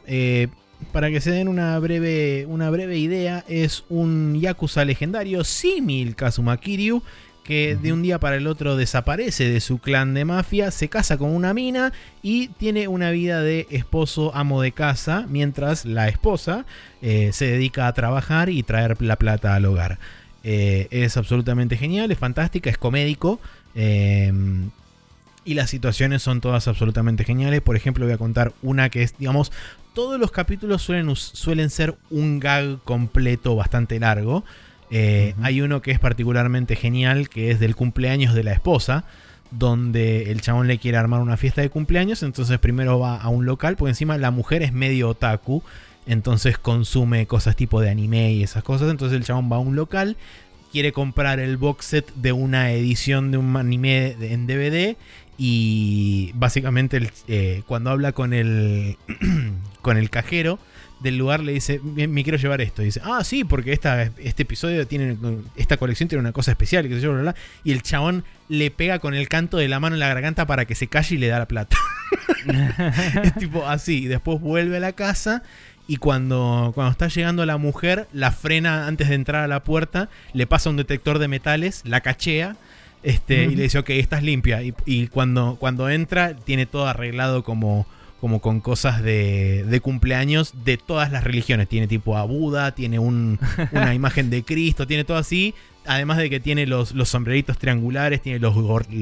[0.92, 6.56] Para que se den una breve, una breve idea, es un Yakuza legendario símil Kazuma
[6.56, 7.02] Kiryu
[7.48, 11.16] que de un día para el otro desaparece de su clan de mafia, se casa
[11.16, 16.66] con una mina y tiene una vida de esposo amo de casa, mientras la esposa
[17.00, 19.98] eh, se dedica a trabajar y traer la plata al hogar.
[20.44, 23.40] Eh, es absolutamente genial, es fantástica, es comédico.
[23.74, 24.30] eh,
[25.48, 27.62] y las situaciones son todas absolutamente geniales.
[27.62, 29.50] Por ejemplo, voy a contar una que es, digamos,
[29.98, 34.44] todos los capítulos suelen, suelen ser un gag completo bastante largo.
[34.92, 35.34] Eh.
[35.42, 39.02] Hay uno que es particularmente genial, que es del cumpleaños de la esposa,
[39.50, 43.44] donde el chabón le quiere armar una fiesta de cumpleaños, entonces primero va a un
[43.44, 45.64] local, porque encima la mujer es medio otaku,
[46.06, 49.74] entonces consume cosas tipo de anime y esas cosas, entonces el chabón va a un
[49.74, 50.16] local,
[50.70, 54.96] quiere comprar el box set de una edición de un anime en DVD
[55.38, 58.96] y básicamente el- eh, cuando habla con el
[59.82, 60.58] con el cajero
[61.00, 64.42] del lugar le dice me, quiero llevar esto y dice ah sí porque esta, este
[64.42, 65.16] episodio tiene
[65.54, 67.40] esta colección tiene una cosa especial y qué sé yo bla, bla, bla".
[67.62, 70.64] y el chabón le pega con el canto de la mano en la garganta para
[70.64, 71.76] que se calle y le da la plata
[73.22, 74.04] es tipo así.
[74.04, 75.42] Y después vuelve a la casa.
[75.86, 80.08] Y cuando, cuando está llegando la mujer, la frena antes de entrar a la puerta.
[80.32, 82.56] Le pasa un detector de metales, la cachea.
[83.02, 84.62] Este, Y le dice, ok, estás limpia.
[84.62, 87.86] Y, y cuando, cuando entra, tiene todo arreglado como,
[88.20, 91.68] como con cosas de, de cumpleaños de todas las religiones.
[91.68, 93.38] Tiene tipo a Buda, tiene un-
[93.72, 95.54] una imagen de Cristo, tiene todo así.
[95.86, 98.54] Además de que tiene los, los sombreritos triangulares, tiene los,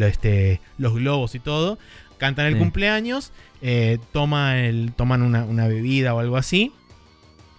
[0.02, 1.78] este, los globos y todo.
[2.18, 2.58] Cantan el Sí.
[2.60, 3.32] cumpleaños,
[3.62, 6.72] eh, toma el, toman una, una bebida o algo así.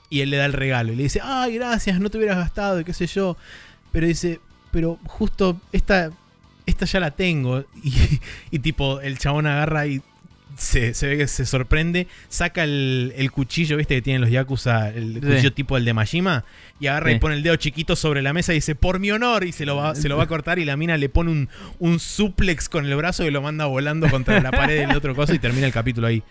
[0.10, 0.94] Y él le da el regalo.
[0.94, 3.36] Y le dice, ay, gracias, no te hubieras gastado, y qué sé yo.
[3.92, 4.40] Pero dice,
[4.72, 6.12] pero justo esta,
[6.66, 7.66] esta ya la tengo.
[7.84, 7.94] Y,
[8.52, 10.02] y tipo, el chabón agarra y
[10.58, 12.08] se, se ve que se sorprende.
[12.30, 15.20] Saca el, el cuchillo, viste, que tienen los Yakuza, el Sí.
[15.22, 16.44] cuchillo tipo el de Majima.
[16.80, 19.44] Y agarra y pone el dedo chiquito sobre la mesa y dice, por mi honor.
[19.46, 20.60] Y se lo va, se lo va a cortar.
[20.60, 24.10] Y la mina le pone un, un suplex con el brazo y lo manda volando
[24.10, 25.34] contra la pared del otro coso.
[25.34, 26.22] Y termina el capítulo ahí.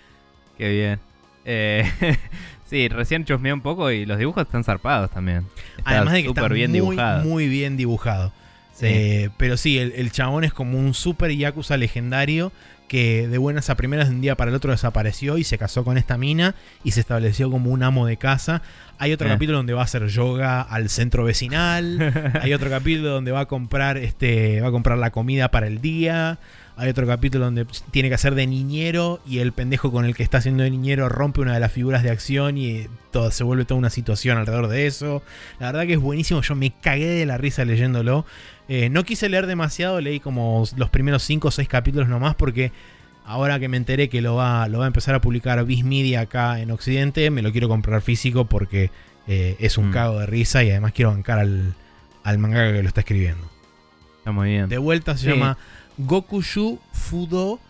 [0.59, 1.01] Qué bien.
[1.45, 1.85] Eh,
[2.69, 5.47] sí, recién chusmeé un poco y los dibujos están zarpados también.
[5.79, 7.25] Está Además de que está bien muy, dibujado.
[7.25, 8.33] muy bien dibujado.
[8.73, 8.87] Sí.
[8.89, 12.53] Eh, pero sí, el, el chabón es como un super Yakuza legendario
[12.89, 15.85] que de buenas a primeras de un día para el otro desapareció y se casó
[15.85, 16.55] con esta mina
[16.85, 18.63] y se estableció como un amo de casa.
[18.99, 19.31] Hay otro Eh.
[19.33, 21.99] capítulo donde va a hacer yoga al centro vecinal.
[22.43, 25.81] Hay otro capítulo donde va a comprar este va a comprar la comida para el
[25.81, 26.39] día.
[26.79, 30.23] Hay otro capítulo donde tiene que hacer de niñero y el pendejo con el que
[30.23, 33.65] está haciendo de niñero rompe una de las figuras de acción y todo, se vuelve
[33.65, 35.23] toda una situación alrededor de eso.
[35.59, 38.27] La verdad que es buenísimo, yo me cagué de la risa leyéndolo.
[38.69, 42.73] Eh, no quise leer demasiado, leí como los primeros 5 o 6 capítulos nomás porque
[43.25, 46.21] ahora que me enteré que lo va, lo va a empezar a publicar Viz Media
[46.21, 48.91] acá en Occidente, me lo quiero comprar físico porque
[49.29, 49.93] eh, es un Mm.
[49.93, 51.73] cago de risa y además quiero bancar al,
[52.23, 53.51] al mangaka que lo está escribiendo.
[54.19, 54.69] Está muy bien.
[54.69, 55.31] De vuelta se Sí.
[55.31, 55.57] llama
[55.99, 57.61] Gokushu Fudo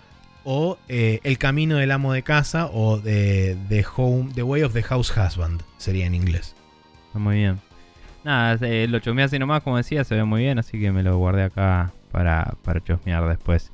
[0.44, 4.72] o eh, El Camino del Amo de Casa o de, The Home, The Way of
[4.72, 6.54] the House Husband sería en inglés.
[7.14, 7.60] Muy bien.
[8.24, 11.02] Nada, eh, lo chusmeé así nomás, como decía, se ve muy bien, así que me
[11.02, 12.80] lo guardé acá para, para
[13.28, 13.72] después.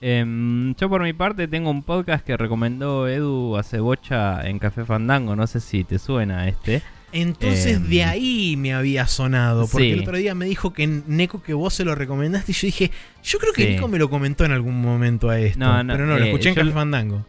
[0.00, 4.84] Em, yo por mi parte tengo un podcast que recomendó Edu hace bocha en Café
[4.84, 6.82] Fandango, no sé si te suena este.
[7.12, 9.92] Entonces Em, de ahí me había sonado, porque sí.
[9.92, 12.90] el otro día me dijo que Neko que vos se lo recomendaste y yo dije,
[13.22, 13.68] yo creo que Sí.
[13.70, 16.28] Nico me lo comentó en algún momento a esto, No, no, pero no, lo eh,
[16.28, 17.24] escuché en Café lo- Fandango.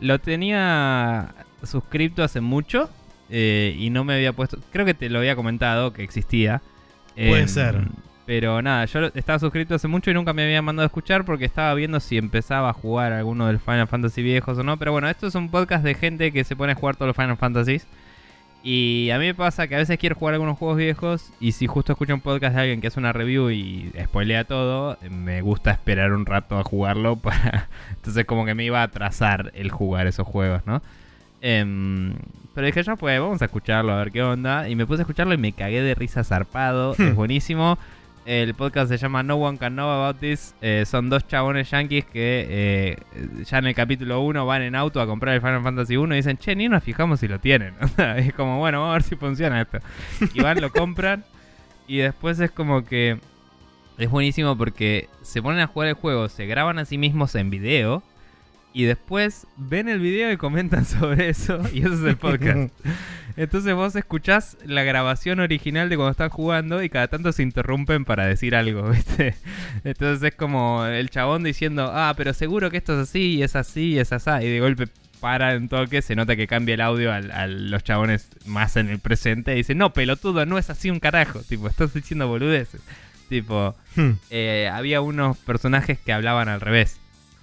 [0.00, 2.90] Lo tenía suscripto hace mucho
[3.30, 4.58] eh, y no me había puesto.
[4.72, 6.62] Creo que te lo había comentado que existía.
[7.14, 7.88] Puede Em, ser.
[8.26, 11.44] Pero nada, yo estaba suscrito hace mucho y nunca me había mandado a escuchar porque
[11.44, 14.78] estaba viendo si empezaba a jugar alguno del Final Fantasy viejos o no.
[14.78, 17.16] Pero bueno, esto es un podcast de gente que se pone a jugar todos los
[17.16, 17.86] Final Fantasies.
[18.66, 21.66] Y a mí me pasa que a veces quiero jugar algunos juegos viejos y si
[21.66, 25.70] justo escucho un podcast de alguien que hace una review y spoilea todo, me gusta
[25.70, 27.68] esperar un rato a jugarlo para...
[27.90, 30.80] Entonces como que me iba a atrasar el jugar esos juegos, ¿no?
[31.42, 32.14] Em,
[32.54, 34.66] pero dije, ya pues, vamos a escucharlo, a ver qué onda.
[34.66, 36.94] Y me puse a escucharlo y me cagué de risa zarpado.
[36.98, 37.76] es buenísimo.
[38.26, 40.54] El podcast se llama No One Can Know About This.
[40.62, 42.96] Eh, son dos chabones yankees que eh,
[43.44, 46.16] ya en el capítulo 1 van en auto a comprar el Final Fantasy 1 y
[46.16, 47.74] dicen, che, ni nos fijamos si lo tienen.
[48.16, 49.78] Es como, bueno, vamos a ver si funciona esto.
[50.32, 51.24] Y van, lo compran.
[51.86, 53.18] Y después es como que
[53.98, 57.50] es buenísimo porque se ponen a jugar el juego, se graban a sí mismos en
[57.50, 58.02] video.
[58.72, 61.60] Y después ven el video y comentan sobre eso.
[61.74, 62.72] Y eso es el podcast.
[63.36, 68.04] Entonces vos escuchás la grabación original de cuando están jugando y cada tanto se interrumpen
[68.04, 69.34] para decir algo, ¿viste?
[69.84, 73.56] Entonces es como el chabón diciendo, ah, pero seguro que esto es así, y es
[73.56, 74.30] así, y es así.
[74.42, 74.88] Y de golpe
[75.20, 78.98] para un toque, se nota que cambia el audio a, los chabones más en el
[78.98, 81.40] presente y dicen, no, pelotudo, no es así un carajo.
[81.40, 82.82] Tipo, estás diciendo boludeces.
[83.28, 84.12] Tipo, Hmm.
[84.30, 86.98] eh, había unos personajes que hablaban al revés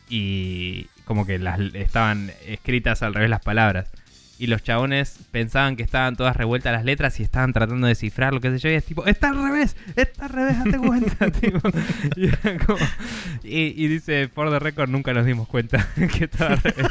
[0.09, 3.89] y como que las estaban escritas al revés las palabras
[4.41, 8.33] y los chabones pensaban que estaban todas revueltas las letras y estaban tratando de descifrar
[8.33, 11.29] lo que sé yo y es tipo está al revés está al revés date cuenta
[11.39, 11.69] tipo,
[12.15, 12.27] y,
[12.65, 12.79] como-
[13.43, 15.87] y- dice por the record nunca nos dimos cuenta
[16.17, 16.87] que estaba al revés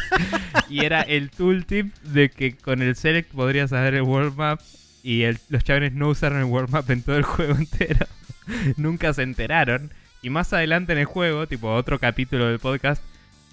[0.68, 4.60] y era el tooltip de que con el select podrías saber el world map
[5.02, 8.06] y el- los chabones no usaron el world map en todo el juego entero.
[8.77, 9.90] Nunca se enteraron.
[10.22, 13.02] Y más adelante en el juego, tipo otro capítulo del podcast,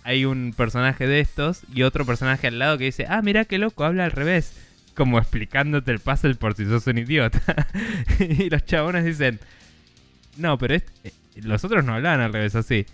[0.08, 3.58] hay un personaje de estos y otro personaje al lado que dice, ah, mira qué
[3.58, 4.54] loco, habla al revés.
[4.96, 7.42] Como explicándote el puzzle por si sos un idiota.
[8.20, 9.42] y los chabones dicen,
[10.38, 10.84] no, pero eh,
[11.36, 12.86] los otros no hablan al revés así.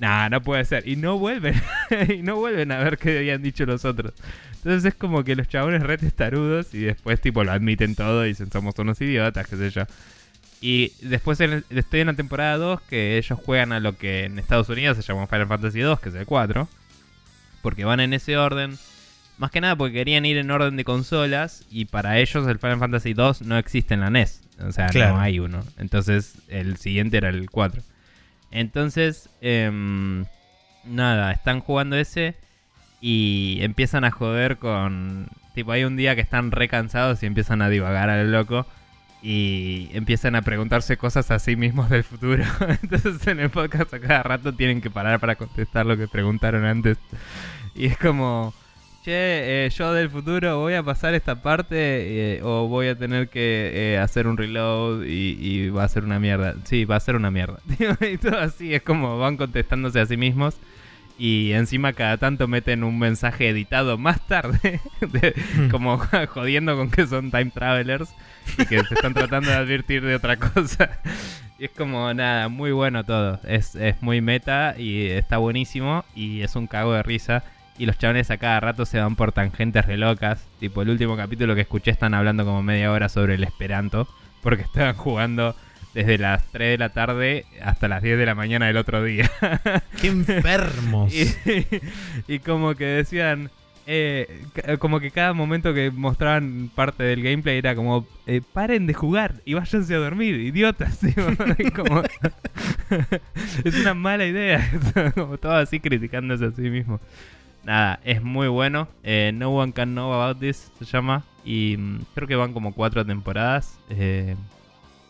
[0.00, 0.86] Nah, no puede ser.
[0.86, 1.54] Y no vuelven.
[2.14, 4.12] y no vuelven a ver qué habían dicho los otros.
[4.56, 8.28] Entonces es como que los chabones re testarudos y después tipo lo admiten todo y
[8.28, 9.84] dicen somos unos idiotas, qué sé yo.
[10.60, 14.38] Y después en- estoy en la temporada 2 que ellos juegan a lo que en
[14.38, 16.68] Estados Unidos se llama Final Fantasy 2, que es el 4.
[17.62, 18.76] Porque van en ese orden.
[19.38, 22.78] Más que nada porque querían ir en orden de consolas y para ellos el Final
[22.80, 24.42] Fantasy 2 no existe en la NES.
[24.60, 25.14] O sea, Claro.
[25.14, 25.62] no hay uno.
[25.78, 27.82] Entonces el siguiente era el 4.
[28.50, 30.24] Entonces, em,
[30.84, 32.34] nada, están jugando ese
[33.00, 35.28] y empiezan a joder con...
[35.54, 38.66] Tipo, hay un día que están re cansados y empiezan a divagar a lo loco
[39.22, 42.44] y empiezan a preguntarse cosas a sí mismos del futuro.
[42.82, 46.64] Entonces en el podcast a cada rato tienen que parar para contestar lo que preguntaron
[46.64, 46.98] antes.
[47.74, 48.54] Y es como,
[49.04, 53.28] che, eh, yo del futuro voy a pasar esta parte eh, o voy a tener
[53.28, 56.54] que eh, hacer un reload y, y va a ser una mierda.
[56.64, 57.58] Sí, va a ser una mierda.
[58.00, 60.56] y todo así, es como van contestándose a sí mismos.
[61.18, 65.34] Y encima cada tanto meten un mensaje editado más tarde, de-
[65.70, 68.08] como jodiendo con que son time travelers
[68.56, 70.90] y que se están tratando de advertir de otra cosa.
[71.58, 73.40] Y es como nada, muy bueno todo.
[73.44, 77.42] Es, es muy meta y está buenísimo y es un cago de risa.
[77.78, 80.46] Y los chavales a cada rato se van por tangentes re locas.
[80.60, 84.06] Tipo, el último capítulo que escuché están hablando como media hora sobre el Esperanto.
[84.40, 85.56] Porque estaban jugando
[85.94, 89.30] desde las 3 de la tarde hasta las 10 de la mañana del otro día.
[90.00, 91.12] ¡Qué enfermos!
[91.14, 91.26] Y,
[92.26, 93.50] y como que decían,
[93.86, 94.42] eh,
[94.78, 99.36] como que cada momento que mostraban parte del gameplay era como, eh, paren de jugar
[99.46, 100.98] y váyanse a dormir, idiotas.
[101.74, 102.02] Como-
[103.64, 104.70] es una mala idea,
[105.14, 107.00] como todo así criticándose a sí mismo.
[107.64, 108.88] Nada, es muy bueno.
[109.02, 111.24] eh, no One Can Know About This se llama.
[111.44, 113.78] Y mm, creo que van como cuatro temporadas.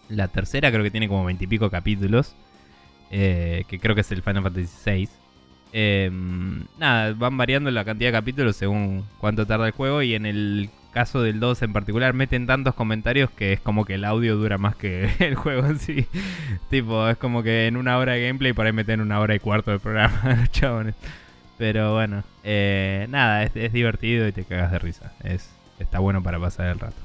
[0.09, 2.35] La tercera creo que tiene como veintipico capítulos.
[3.11, 5.09] eh, que creo que es el Final Fantasy VI.
[5.73, 6.11] Eh,
[6.79, 10.03] nada, van variando la cantidad de capítulos según cuánto tarda el juego.
[10.03, 13.95] Y en el caso del 2 en particular, meten tantos comentarios que es como que
[13.95, 16.07] el audio dura más que el juego en sí.
[16.71, 19.39] tipo, es como que en una hora de gameplay por ahí meten una hora y
[19.41, 20.95] cuarto de programa, los chabones.
[21.59, 25.13] Pero bueno, eh, nada, es, es divertido y te cagas de risa.
[25.25, 26.97] Es, está bueno para pasar el rato.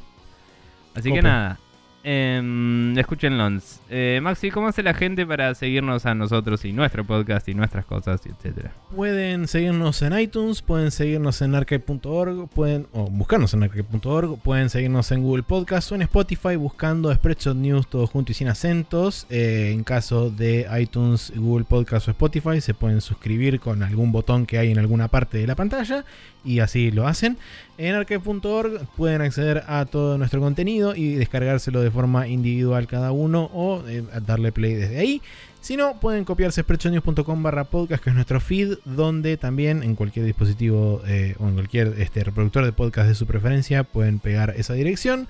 [0.96, 1.60] Así que nada,
[2.04, 3.80] escúchenlos.
[3.90, 7.86] Eh, Maxi, ¿cómo hace la gente para seguirnos a nosotros y nuestro podcast y nuestras
[7.86, 8.74] cosas, y etcétera?
[8.94, 15.12] Pueden seguirnos en iTunes, pueden seguirnos en arcade.org, pueden o buscarnos en arcade.org, pueden seguirnos
[15.12, 19.26] en Google Podcast o en Spotify buscando Spreadshot News todo junto y sin acentos.
[19.30, 24.46] Eh, en caso de iTunes, Google Podcast o Spotify, se pueden suscribir con algún botón
[24.46, 26.04] que hay en alguna parte de la pantalla
[26.44, 27.38] y así lo hacen.
[27.78, 33.50] En arcade.org pueden acceder a todo nuestro contenido y descargárselo de forma individual cada uno
[33.54, 35.22] o eh, darle play desde ahí.
[35.62, 40.26] Si no, pueden copiarse spreadshotnews.com barra podcast, que es nuestro feed, donde también en cualquier
[40.26, 44.74] dispositivo eh, o en cualquier este, reproductor de podcast de su preferencia pueden pegar esa
[44.74, 45.30] dirección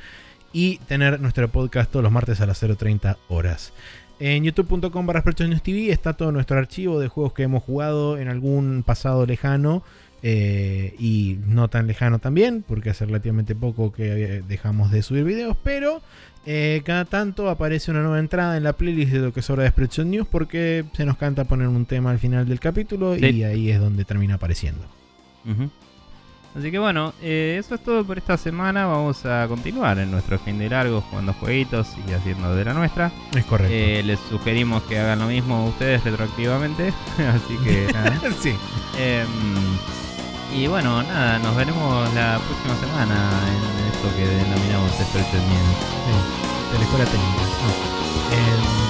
[0.51, 3.73] y tener nuestro podcast todos los martes a las 0.30 horas.
[4.19, 8.83] En youtube.com barra TV está todo nuestro archivo de juegos que hemos jugado en algún
[8.83, 9.83] pasado lejano
[10.21, 15.57] eh, y no tan lejano también, porque hace relativamente poco que dejamos de subir videos,
[15.63, 16.01] pero
[16.45, 19.69] eh, cada tanto aparece una nueva entrada en la playlist de lo que sobra de
[19.69, 23.25] Spreadshot News porque se nos canta poner un tema al final del capítulo Sí.
[23.27, 24.81] y ahí es donde termina apareciendo.
[26.55, 28.85] Así que bueno, eh, eso es todo por esta semana.
[28.85, 33.11] Vamos a continuar en nuestro fin de largo jugando jueguitos y haciendo de la nuestra.
[33.35, 33.73] Es correcto.
[33.75, 36.89] Eh, les sugerimos que hagan lo mismo ustedes retroactivamente.
[37.17, 38.19] Así que nada.
[38.39, 38.53] sí.
[38.99, 39.27] Em,
[40.55, 43.15] y bueno, nada, nos veremos la próxima semana
[43.47, 45.77] en que denominamos Spreadshot News.
[46.03, 46.13] Sí,
[46.71, 47.43] de la escuela técnica.
[47.63, 47.71] No.
[48.35, 48.82] Em,